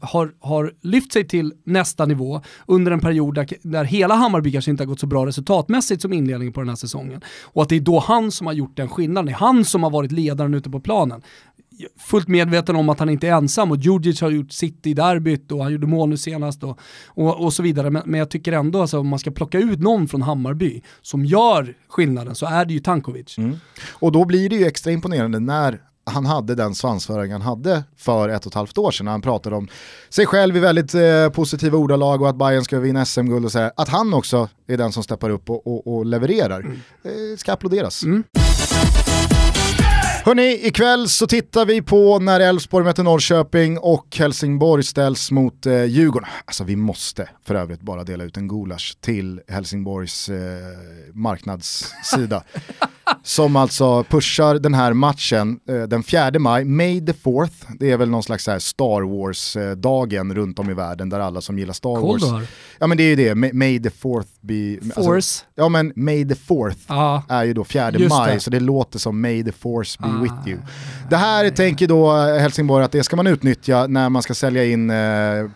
har, 0.00 0.32
har 0.40 0.72
lyft 0.82 1.12
sig 1.12 1.28
till 1.28 1.52
nästa 1.64 2.06
nivå 2.06 2.40
under 2.66 2.92
en 2.92 3.00
period 3.00 3.34
där, 3.34 3.48
där 3.62 3.84
hela 3.84 4.14
Hammarby 4.14 4.52
kanske 4.52 4.70
inte 4.70 4.82
har 4.82 4.88
gått 4.88 5.00
så 5.00 5.06
bra 5.06 5.26
resultatmässigt 5.26 6.02
som 6.02 6.12
inledningen 6.12 6.52
på 6.52 6.60
den 6.60 6.68
här 6.68 6.76
säsongen. 6.76 7.20
Och 7.42 7.62
att 7.62 7.68
det 7.68 7.76
är 7.76 7.80
då 7.80 7.98
han 7.98 8.30
som 8.30 8.46
har 8.46 8.54
gjort 8.54 8.76
den 8.76 8.88
skillnaden, 8.88 9.26
det 9.26 9.32
är 9.32 9.36
han 9.36 9.64
som 9.64 9.82
har 9.82 9.90
varit 9.90 10.12
ledaren 10.12 10.54
ute 10.54 10.70
på 10.70 10.80
planen. 10.80 11.22
Fullt 11.98 12.28
medveten 12.28 12.76
om 12.76 12.88
att 12.88 12.98
han 12.98 13.08
inte 13.08 13.28
är 13.28 13.32
ensam 13.32 13.70
och 13.70 13.76
Djurdjic 13.76 14.20
har 14.20 14.30
gjort 14.30 14.52
sitt 14.52 14.86
i 14.86 14.94
derbyt 14.94 15.52
och 15.52 15.62
han 15.62 15.72
gjorde 15.72 15.86
mål 15.86 16.08
nu 16.08 16.16
senast 16.16 16.62
och, 16.62 16.78
och, 17.06 17.44
och 17.44 17.52
så 17.52 17.62
vidare. 17.62 17.90
Men, 17.90 18.02
men, 18.06 18.18
jag 18.18 18.30
tycker 18.30 18.52
ändå 18.52 18.80
alltså, 18.80 18.98
om 18.98 19.08
man 19.08 19.18
ska 19.18 19.30
plocka 19.30 19.58
ut 19.58 19.80
någon 19.80 20.08
från 20.08 20.22
Hammarby 20.22 20.82
som 21.02 21.24
gör 21.24 21.74
skillnaden 21.88 22.34
så 22.34 22.46
är 22.46 22.64
det 22.64 22.72
ju 22.72 22.80
Tankovic. 22.80 23.38
Mm. 23.38 23.56
Och 23.90 24.12
då 24.12 24.24
blir 24.24 24.50
det 24.50 24.56
ju 24.56 24.66
extra 24.66 24.92
imponerande 24.92 25.40
när 25.40 25.80
han 26.04 26.26
hade 26.26 26.54
den 26.54 26.74
svansföring 26.74 27.32
han 27.32 27.42
hade 27.42 27.84
för 27.96 28.28
ett 28.28 28.46
och 28.46 28.50
ett 28.50 28.54
halvt 28.54 28.78
år 28.78 28.90
sedan 28.90 29.04
när 29.04 29.12
han 29.12 29.22
pratade 29.22 29.56
om 29.56 29.68
sig 30.08 30.26
själv 30.26 30.56
i 30.56 30.60
väldigt 30.60 30.94
eh, 30.94 31.28
positiva 31.32 31.78
ordalag 31.78 32.22
och 32.22 32.28
att 32.28 32.36
Bayern 32.36 32.64
ska 32.64 32.78
vinna 32.78 33.04
SM-guld 33.04 33.44
och 33.44 33.52
så 33.52 33.58
här. 33.58 33.72
Att 33.76 33.88
han 33.88 34.14
också 34.14 34.48
är 34.66 34.76
den 34.76 34.92
som 34.92 35.02
steppar 35.02 35.30
upp 35.30 35.50
och, 35.50 35.66
och, 35.66 35.96
och 35.96 36.06
levererar. 36.06 36.60
Mm. 36.60 36.80
Eh, 37.04 37.36
ska 37.36 37.52
applåderas. 37.52 38.02
Mm. 38.02 38.24
Hörni, 40.24 40.66
ikväll 40.66 41.08
så 41.08 41.26
tittar 41.26 41.66
vi 41.66 41.82
på 41.82 42.18
när 42.18 42.40
Elfsborg 42.40 42.84
möter 42.84 43.02
Norrköping 43.02 43.78
och 43.78 44.16
Helsingborg 44.16 44.82
ställs 44.82 45.30
mot 45.30 45.66
eh, 45.66 45.84
Djurgården. 45.84 46.28
Alltså 46.44 46.64
vi 46.64 46.76
måste 46.76 47.28
för 47.44 47.54
övrigt 47.54 47.80
bara 47.80 48.04
dela 48.04 48.24
ut 48.24 48.36
en 48.36 48.48
gulasch 48.48 48.96
till 49.00 49.40
Helsingborgs 49.48 50.28
eh, 50.28 50.36
marknadssida. 51.12 52.42
som 53.22 53.56
alltså 53.56 54.04
pushar 54.04 54.54
den 54.54 54.74
här 54.74 54.92
matchen 54.92 55.60
eh, 55.68 55.82
den 55.82 56.02
4 56.02 56.30
maj, 56.38 56.64
May 56.64 57.06
the 57.06 57.12
4th. 57.12 57.52
Det 57.78 57.90
är 57.90 57.96
väl 57.96 58.10
någon 58.10 58.22
slags 58.22 58.46
här 58.46 58.58
Star 58.58 59.02
Wars-dagen 59.02 60.34
runt 60.34 60.58
om 60.58 60.70
i 60.70 60.74
världen 60.74 61.08
där 61.08 61.20
alla 61.20 61.40
som 61.40 61.58
gillar 61.58 61.72
Star 61.72 62.00
Cold 62.00 62.22
Wars... 62.22 62.48
Ja 62.78 62.86
men 62.86 62.96
det 62.96 63.02
är 63.02 63.08
ju 63.08 63.16
det, 63.16 63.34
May, 63.34 63.82
the 63.82 63.88
4th 63.88 64.26
be... 64.42 64.78
Alltså, 64.82 65.02
Force? 65.02 65.16
Alltså, 65.16 65.44
ja 65.54 65.68
men 65.68 65.92
May 65.96 66.28
the 66.28 66.34
4th 66.34 66.76
ah, 66.86 67.22
är 67.28 67.44
ju 67.44 67.54
då 67.54 67.64
4 67.64 67.92
maj, 68.08 68.34
det. 68.34 68.40
så 68.40 68.50
det 68.50 68.60
låter 68.60 68.98
som 68.98 69.20
May 69.20 69.44
the 69.44 69.52
Force 69.52 69.98
be 70.00 70.08
ah, 70.08 70.22
with 70.22 70.34
you. 70.46 70.58
Det 71.10 71.16
här 71.16 71.50
tänker 71.50 71.88
då 71.88 72.12
Helsingborg 72.12 72.84
att 72.84 72.92
det 72.92 73.04
ska 73.04 73.16
man 73.16 73.26
utnyttja 73.26 73.86
när 73.86 74.08
man 74.08 74.22
ska 74.22 74.34
sälja 74.34 74.64
in 74.64 74.90
eh, 74.90 74.96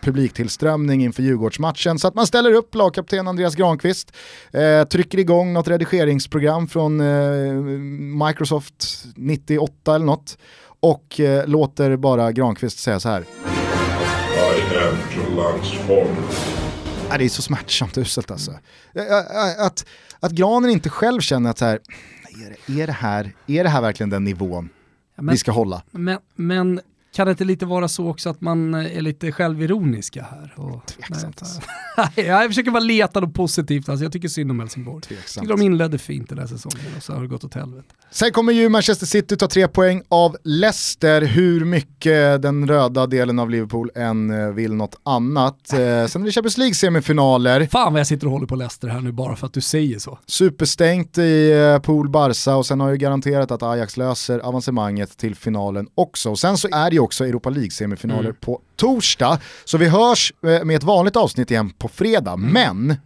publiktillströmning 0.01 1.03
inför 1.03 1.23
Djurgårdsmatchen. 1.23 1.99
Så 1.99 2.07
att 2.07 2.15
man 2.15 2.27
ställer 2.27 2.53
upp 2.53 2.75
lagkapten 2.75 3.27
Andreas 3.27 3.55
Granqvist, 3.55 4.11
eh, 4.51 4.83
trycker 4.83 5.19
igång 5.19 5.53
något 5.53 5.67
redigeringsprogram 5.67 6.67
från 6.67 6.99
eh, 6.99 7.53
Microsoft 8.27 9.05
98 9.15 9.95
eller 9.95 10.05
något 10.05 10.37
och 10.79 11.19
eh, 11.19 11.47
låter 11.47 11.95
bara 11.95 12.31
Granqvist 12.31 12.79
säga 12.79 12.99
så 12.99 13.09
här. 13.09 13.21
I 13.21 14.77
am 14.77 14.97
transformed. 15.35 16.66
Det 17.17 17.25
är 17.25 17.29
så 17.29 17.41
smärtsamt 17.41 17.97
uselt 17.97 18.31
alltså. 18.31 18.51
Att, 19.57 19.85
att 20.19 20.31
Granen 20.31 20.69
inte 20.69 20.89
själv 20.89 21.21
känner 21.21 21.49
att 21.49 21.57
så 21.57 21.65
här, 21.65 21.79
är 22.45 22.55
det, 22.67 22.81
är 22.81 22.87
det, 22.87 22.93
här, 22.93 23.33
är 23.47 23.63
det 23.63 23.69
här 23.69 23.81
verkligen 23.81 24.09
den 24.09 24.23
nivån 24.23 24.69
men, 25.15 25.33
vi 25.33 25.37
ska 25.37 25.51
hålla? 25.51 25.83
Men, 25.91 26.19
men 26.35 26.81
kan 27.17 27.27
det 27.27 27.31
inte 27.31 27.43
lite 27.43 27.65
vara 27.65 27.87
så 27.87 28.07
också 28.09 28.29
att 28.29 28.41
man 28.41 28.73
är 28.73 29.01
lite 29.01 29.31
självironiska 29.31 30.25
här? 30.31 30.53
Och, 30.55 30.85
Tveksamt. 30.85 31.41
jag 32.15 32.47
försöker 32.47 32.71
vara 32.71 32.83
leta 32.83 33.19
något 33.19 33.33
positivt, 33.33 33.89
alltså 33.89 34.05
jag 34.05 34.13
tycker 34.13 34.27
synd 34.27 34.51
om 34.51 34.59
Helsingborg. 34.59 35.01
Tveksamt. 35.01 35.35
Jag 35.35 35.43
tycker 35.43 35.57
de 35.57 35.65
inledde 35.65 35.97
fint 35.97 36.29
den 36.29 36.37
här 36.37 36.47
säsongen 36.47 36.85
och 36.97 37.03
så 37.03 37.13
har 37.13 37.21
det 37.21 37.27
gått 37.27 37.43
åt 37.43 37.53
helvete. 37.53 37.87
Sen 38.11 38.31
kommer 38.31 38.53
ju 38.53 38.69
Manchester 38.69 39.05
City 39.05 39.37
ta 39.37 39.47
tre 39.47 39.67
poäng 39.67 40.01
av 40.09 40.37
Leicester, 40.43 41.21
hur 41.21 41.65
mycket 41.65 42.41
den 42.41 42.67
röda 42.67 43.07
delen 43.07 43.39
av 43.39 43.49
Liverpool 43.49 43.91
än 43.95 44.31
eh, 44.31 44.47
vill 44.47 44.73
något 44.73 44.95
annat. 45.03 45.73
Eh, 45.73 45.77
sen 46.07 46.21
är 46.21 46.25
det 46.25 46.31
Champions 46.31 46.57
League-semifinaler. 46.57 47.67
Fan 47.67 47.93
vad 47.93 47.99
jag 47.99 48.07
sitter 48.07 48.27
och 48.27 48.33
håller 48.33 48.47
på 48.47 48.55
Leicester 48.55 48.87
här 48.87 49.01
nu 49.01 49.11
bara 49.11 49.35
för 49.35 49.47
att 49.47 49.53
du 49.53 49.61
säger 49.61 49.99
så. 49.99 50.19
Superstängt 50.25 51.17
i 51.17 51.51
eh, 51.51 51.79
pool 51.79 52.09
Barca 52.09 52.55
och 52.55 52.65
sen 52.65 52.79
har 52.79 52.89
ju 52.89 52.97
garanterat 52.97 53.51
att 53.51 53.63
Ajax 53.63 53.97
löser 53.97 54.39
avancemanget 54.39 55.17
till 55.17 55.35
finalen 55.35 55.87
också. 55.95 56.29
Och 56.29 56.39
sen 56.39 56.57
så 56.57 56.67
är 56.71 56.89
det 56.89 56.95
ju 56.95 56.99
också 57.07 57.25
Europa 57.25 57.49
League-semifinaler 57.49 58.19
mm. 58.19 58.35
på 58.41 58.61
torsdag. 58.75 59.39
Så 59.65 59.77
vi 59.77 59.87
hörs 59.87 60.33
med 60.41 60.75
ett 60.75 60.83
vanligt 60.83 61.15
avsnitt 61.15 61.51
igen 61.51 61.69
på 61.69 61.87
fredag, 61.87 62.33
mm. 62.33 62.51
men 62.53 62.97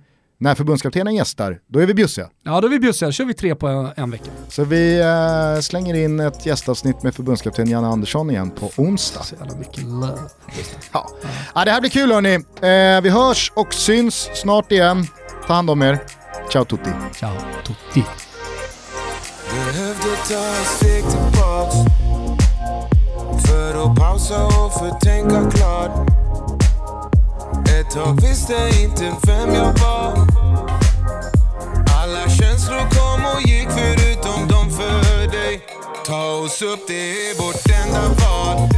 när 0.41 0.55
förbundskaptenen 0.55 1.15
gästar, 1.15 1.59
då 1.67 1.79
är 1.79 1.85
vi 1.85 1.93
bjussiga. 1.93 2.29
Ja, 2.43 2.61
då 2.61 2.67
är 2.67 2.71
vi 2.71 2.79
bjussiga. 2.79 3.07
Då 3.07 3.11
kör 3.11 3.25
vi 3.25 3.33
tre 3.33 3.55
på 3.55 3.67
en, 3.67 3.89
en 3.95 4.11
vecka. 4.11 4.31
Så 4.47 4.63
vi 4.63 4.99
äh, 4.99 5.61
slänger 5.61 5.95
in 5.95 6.19
ett 6.19 6.45
gästavsnitt 6.45 7.03
med 7.03 7.15
förbundskapten 7.15 7.69
Janne 7.69 7.87
Andersson 7.87 8.29
igen 8.29 8.51
på 8.51 8.71
onsdag. 8.77 9.23
Så 9.23 9.35
jävla 9.35 9.55
mycket 9.55 9.83
love. 9.83 10.19
Ja. 10.47 10.63
Ja. 10.93 11.09
ja, 11.55 11.65
det 11.65 11.71
här 11.71 11.81
blir 11.81 11.91
kul 11.91 12.11
hörni. 12.11 12.33
Eh, 12.35 13.01
vi 13.01 13.09
hörs 13.09 13.51
och 13.55 13.73
syns 13.73 14.29
snart 14.33 14.71
igen. 14.71 15.07
Ta 15.47 15.53
hand 15.53 15.69
om 15.69 15.81
er. 15.81 15.99
Ciao 16.51 16.65
tutti. 16.65 16.89
Ciao 17.19 17.35
tutti 17.65 18.03
pausa 24.11 24.45
och 24.45 24.73
förtänka 24.73 25.51
klart 25.51 25.91
Ett 27.79 27.89
tag 27.91 28.21
visste 28.21 28.69
inte 28.81 29.11
vem 29.27 29.53
jag 29.53 29.73
var. 29.73 30.27
Alla 32.01 32.29
känslor 32.29 32.79
kom 32.79 33.25
och 33.35 33.41
gick 33.41 33.67
förutom 33.69 34.47
de 34.47 34.71
för 34.71 35.27
dig. 35.31 35.61
Ta 36.05 36.31
oss 36.45 36.61
upp, 36.61 36.79
det 36.87 37.29
är 37.29 37.41
vårt 37.41 37.69
enda 37.85 38.01
val. 38.07 38.69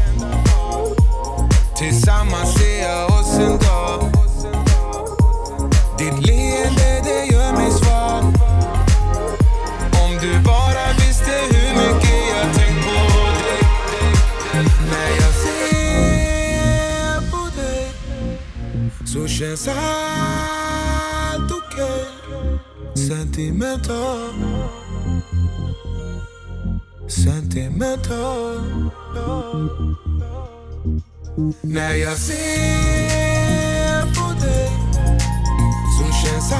Tillsammans 1.78 2.54
ser 2.54 2.82
jag 2.90 3.06
oss 3.06 3.36
en 3.36 3.58
dag. 3.58 4.12
Ditt 5.98 6.28
leende, 6.28 7.02
det 7.04 7.33
så 19.34 19.40
känns 19.40 19.68
allt 19.68 21.52
okej 21.52 21.84
okay. 21.84 23.08
Sentimental 23.08 24.34
Sentimental 27.08 28.62
När 31.62 31.94
jag 31.94 32.18
ser 32.18 34.02
på 34.02 34.46
dig 34.46 34.72
så 35.98 36.28
känns 36.28 36.54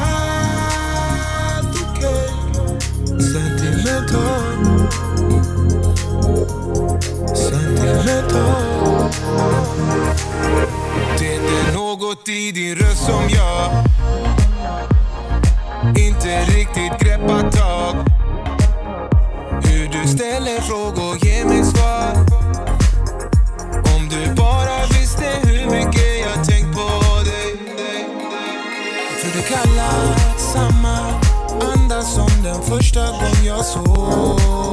något 12.04 12.30
i 12.30 12.51
din 12.51 12.76
röst 12.76 13.06
som 13.06 13.30
jag 13.30 13.72
inte 15.97 16.41
riktigt 16.41 16.99
greppar 16.99 17.51
tag. 17.51 17.95
Hur 19.64 19.88
du 19.88 20.08
ställer 20.08 20.62
frågor, 20.62 21.26
ger 21.26 21.45
mig 21.45 21.64
svar. 21.64 22.26
Om 23.95 24.10
du 24.10 24.34
bara 24.36 24.86
visste 24.99 25.26
hur 25.43 25.72
mycket 25.72 26.20
jag 26.20 26.45
tänkt 26.45 26.78
på 26.78 26.89
dig. 27.26 27.56
För 29.22 29.38
du 29.38 29.43
kallar 29.43 30.18
samma 30.38 30.97
anda 31.74 32.01
som 32.01 32.43
den 32.43 32.62
första 32.62 33.06
gången 33.06 33.45
jag 33.45 33.66
såg. 33.66 34.73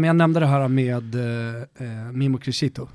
Men 0.00 0.08
Jag 0.08 0.16
nämnde 0.16 0.40
det 0.40 0.46
här 0.46 0.68
med 0.68 1.14
eh, 1.14 1.62
eh 1.86 2.12
Mimo 2.12 2.38
Crescito 2.38 2.88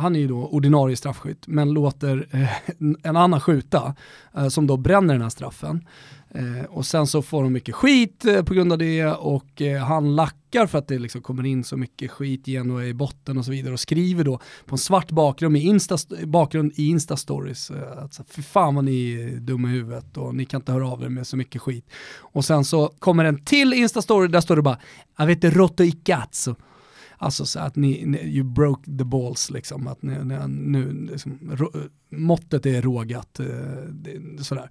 han 0.00 0.16
är 0.16 0.20
ju 0.20 0.28
då 0.28 0.46
ordinarie 0.46 0.96
straffskytt, 0.96 1.46
men 1.46 1.72
låter 1.72 2.26
eh, 2.30 2.50
en 3.02 3.16
annan 3.16 3.40
skjuta, 3.40 3.94
eh, 4.36 4.48
som 4.48 4.66
då 4.66 4.76
bränner 4.76 5.14
den 5.14 5.22
här 5.22 5.30
straffen. 5.30 5.86
Eh, 6.34 6.64
och 6.64 6.86
sen 6.86 7.06
så 7.06 7.22
får 7.22 7.42
de 7.42 7.52
mycket 7.52 7.74
skit 7.74 8.24
eh, 8.24 8.42
på 8.42 8.54
grund 8.54 8.72
av 8.72 8.78
det 8.78 9.06
och 9.06 9.62
eh, 9.62 9.84
han 9.84 10.16
lackar 10.16 10.66
för 10.66 10.78
att 10.78 10.88
det 10.88 10.98
liksom 10.98 11.22
kommer 11.22 11.46
in 11.46 11.64
så 11.64 11.76
mycket 11.76 12.10
skit 12.10 12.48
igen 12.48 12.70
och 12.70 12.82
är 12.82 12.86
i 12.86 12.94
botten 12.94 13.38
och 13.38 13.44
så 13.44 13.50
vidare 13.50 13.72
och 13.72 13.80
skriver 13.80 14.24
då 14.24 14.40
på 14.66 14.74
en 14.74 14.78
svart 14.78 15.10
bakgrund, 15.10 15.56
i 15.56 15.60
Insta, 15.60 15.96
bakgrund 16.26 16.72
i 16.74 16.92
Insta-stories 16.92 17.70
eh, 17.70 18.04
att 18.04 18.20
fy 18.28 18.42
fan 18.42 18.74
vad 18.74 18.84
ni 18.84 19.12
är 19.12 19.36
dumma 19.36 19.68
i 19.68 19.70
huvudet 19.70 20.16
och 20.16 20.34
ni 20.34 20.44
kan 20.44 20.60
inte 20.60 20.72
höra 20.72 20.88
av 20.88 21.02
er 21.02 21.08
med 21.08 21.26
så 21.26 21.36
mycket 21.36 21.62
skit. 21.62 21.90
Och 22.18 22.44
sen 22.44 22.64
så 22.64 22.88
kommer 22.98 23.24
en 23.24 23.44
till 23.44 23.74
Insta-story, 23.74 24.28
där 24.28 24.40
står 24.40 24.56
det 24.56 24.62
bara 24.62 24.78
avete 25.16 25.50
rotto 25.50 25.84
i 25.84 25.92
cazzo. 25.92 26.54
Alltså 27.22 27.46
så 27.46 27.60
att 27.60 27.76
ni, 27.76 28.06
ni, 28.06 28.18
you 28.18 28.44
broke 28.44 28.84
the 28.98 29.04
balls 29.04 29.50
liksom, 29.50 29.86
att 29.86 30.02
ni, 30.02 30.24
ni, 30.24 30.38
nu, 30.48 30.92
liksom, 30.92 31.38
eh, 31.52 32.18
måttet 32.18 32.66
är 32.66 32.82
rågat. 32.82 33.40
Eh, 33.40 34.42
sådär 34.42 34.70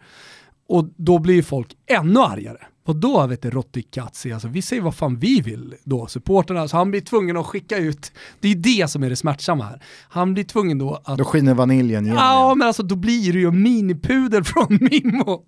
och 0.70 0.90
då 0.96 1.20
blir 1.20 1.42
folk 1.42 1.78
ännu 1.88 2.20
argare. 2.20 2.66
Och 2.86 2.96
då 2.96 3.28
vet 3.28 3.42
du, 3.42 3.50
Rottikatsi, 3.50 4.34
alltså 4.34 4.48
vi 4.48 4.62
säger 4.62 4.82
vad 4.82 4.96
fan 4.96 5.20
vi 5.20 5.42
vill 5.42 5.76
då, 5.84 6.08
supporterna. 6.08 6.68
Så 6.68 6.78
han 6.78 6.92
blir 6.92 7.02
tvungen 7.02 7.38
att 7.38 7.46
skicka 7.46 7.78
ut, 7.78 8.12
det 8.40 8.48
är 8.48 8.56
det 8.56 8.90
som 8.90 9.04
är 9.04 9.10
det 9.10 9.16
smärtsamma 9.16 9.64
här. 9.64 9.84
Han 10.10 10.34
blir 10.34 10.44
tvungen 10.44 10.78
då 10.78 11.02
att... 11.04 11.18
Då 11.18 11.26
skiner 11.26 11.54
vaniljen 11.54 12.06
igenom. 12.06 12.24
Ja, 12.24 12.56
men 12.56 12.68
alltså 12.68 12.84
då 12.84 12.96
blir 12.96 13.34
det 13.34 13.40
ju 13.40 13.52
minipudel 13.52 14.44
från 14.54 14.78
Mimmo. 14.82 15.44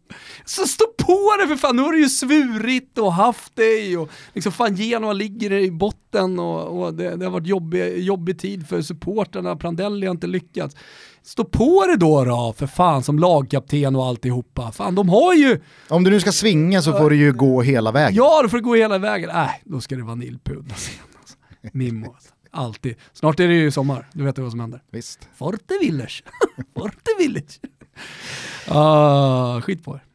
Så 0.46 0.66
stå 0.66 0.86
på 0.98 1.36
det 1.42 1.48
för 1.48 1.56
fan, 1.56 1.76
nu 1.76 1.82
har 1.82 1.92
du 1.92 2.00
ju 2.00 2.10
svurit 2.10 2.98
och 2.98 3.14
haft 3.14 3.56
dig 3.56 3.98
och 3.98 4.10
liksom 4.34 4.52
fan 4.52 4.76
Genoa 4.76 5.14
ligger 5.14 5.52
i 5.52 5.72
botten 5.72 6.40
och, 6.40 6.82
och 6.82 6.94
det, 6.94 7.16
det, 7.16 7.26
har 7.26 7.32
varit 7.32 7.48
jobbig, 7.48 7.98
jobbig 7.98 8.40
tid 8.40 8.68
för 8.68 8.82
supporterna, 8.82 9.56
Prandelli 9.56 10.08
har 10.08 10.12
inte 10.12 10.28
lyckats. 10.28 10.76
Stå 11.24 11.44
på 11.44 11.86
det 11.88 11.98
då 11.98 12.26
då, 12.26 12.54
för 12.58 12.68
fan, 12.68 13.04
som 13.04 13.20
lagkapten 13.20 13.96
och 13.96 14.06
alltihopa. 14.06 14.72
Fan, 14.72 14.96
de 14.96 15.10
har 15.10 15.34
ju... 15.34 15.62
Om 15.90 16.04
du 16.04 16.12
nu 16.12 16.20
ska 16.20 16.32
svinga 16.32 16.82
så 16.82 16.94
får 16.94 17.10
du 17.10 17.16
ju 17.16 17.34
gå 17.34 17.62
hela 17.62 17.92
vägen. 17.92 18.16
Ja, 18.16 18.42
då 18.44 18.50
får 18.50 18.58
du 18.58 18.64
gå 18.64 18.76
hela 18.76 18.98
vägen. 18.98 19.30
Nej, 19.34 19.46
äh, 19.46 19.72
då 19.72 19.82
ska 19.82 19.96
det 19.96 20.04
vaniljpudlas 20.04 20.90
igen. 20.94 21.04
Alltså. 21.20 21.38
Mimmo. 21.78 22.16
Alltid. 22.52 22.96
Snart 23.14 23.40
är 23.40 23.48
det 23.48 23.54
ju 23.54 23.72
sommar, 23.72 24.10
du 24.14 24.24
vet 24.24 24.38
vad 24.38 24.52
som 24.52 24.60
händer. 24.60 24.84
Visst. 24.92 25.30
Forte 25.36 25.74
Village. 25.82 26.24
Forte 26.78 27.12
Village. 27.20 27.60
uh, 28.72 29.62
skit 29.62 29.84
på 29.84 29.96
er. 29.96 30.11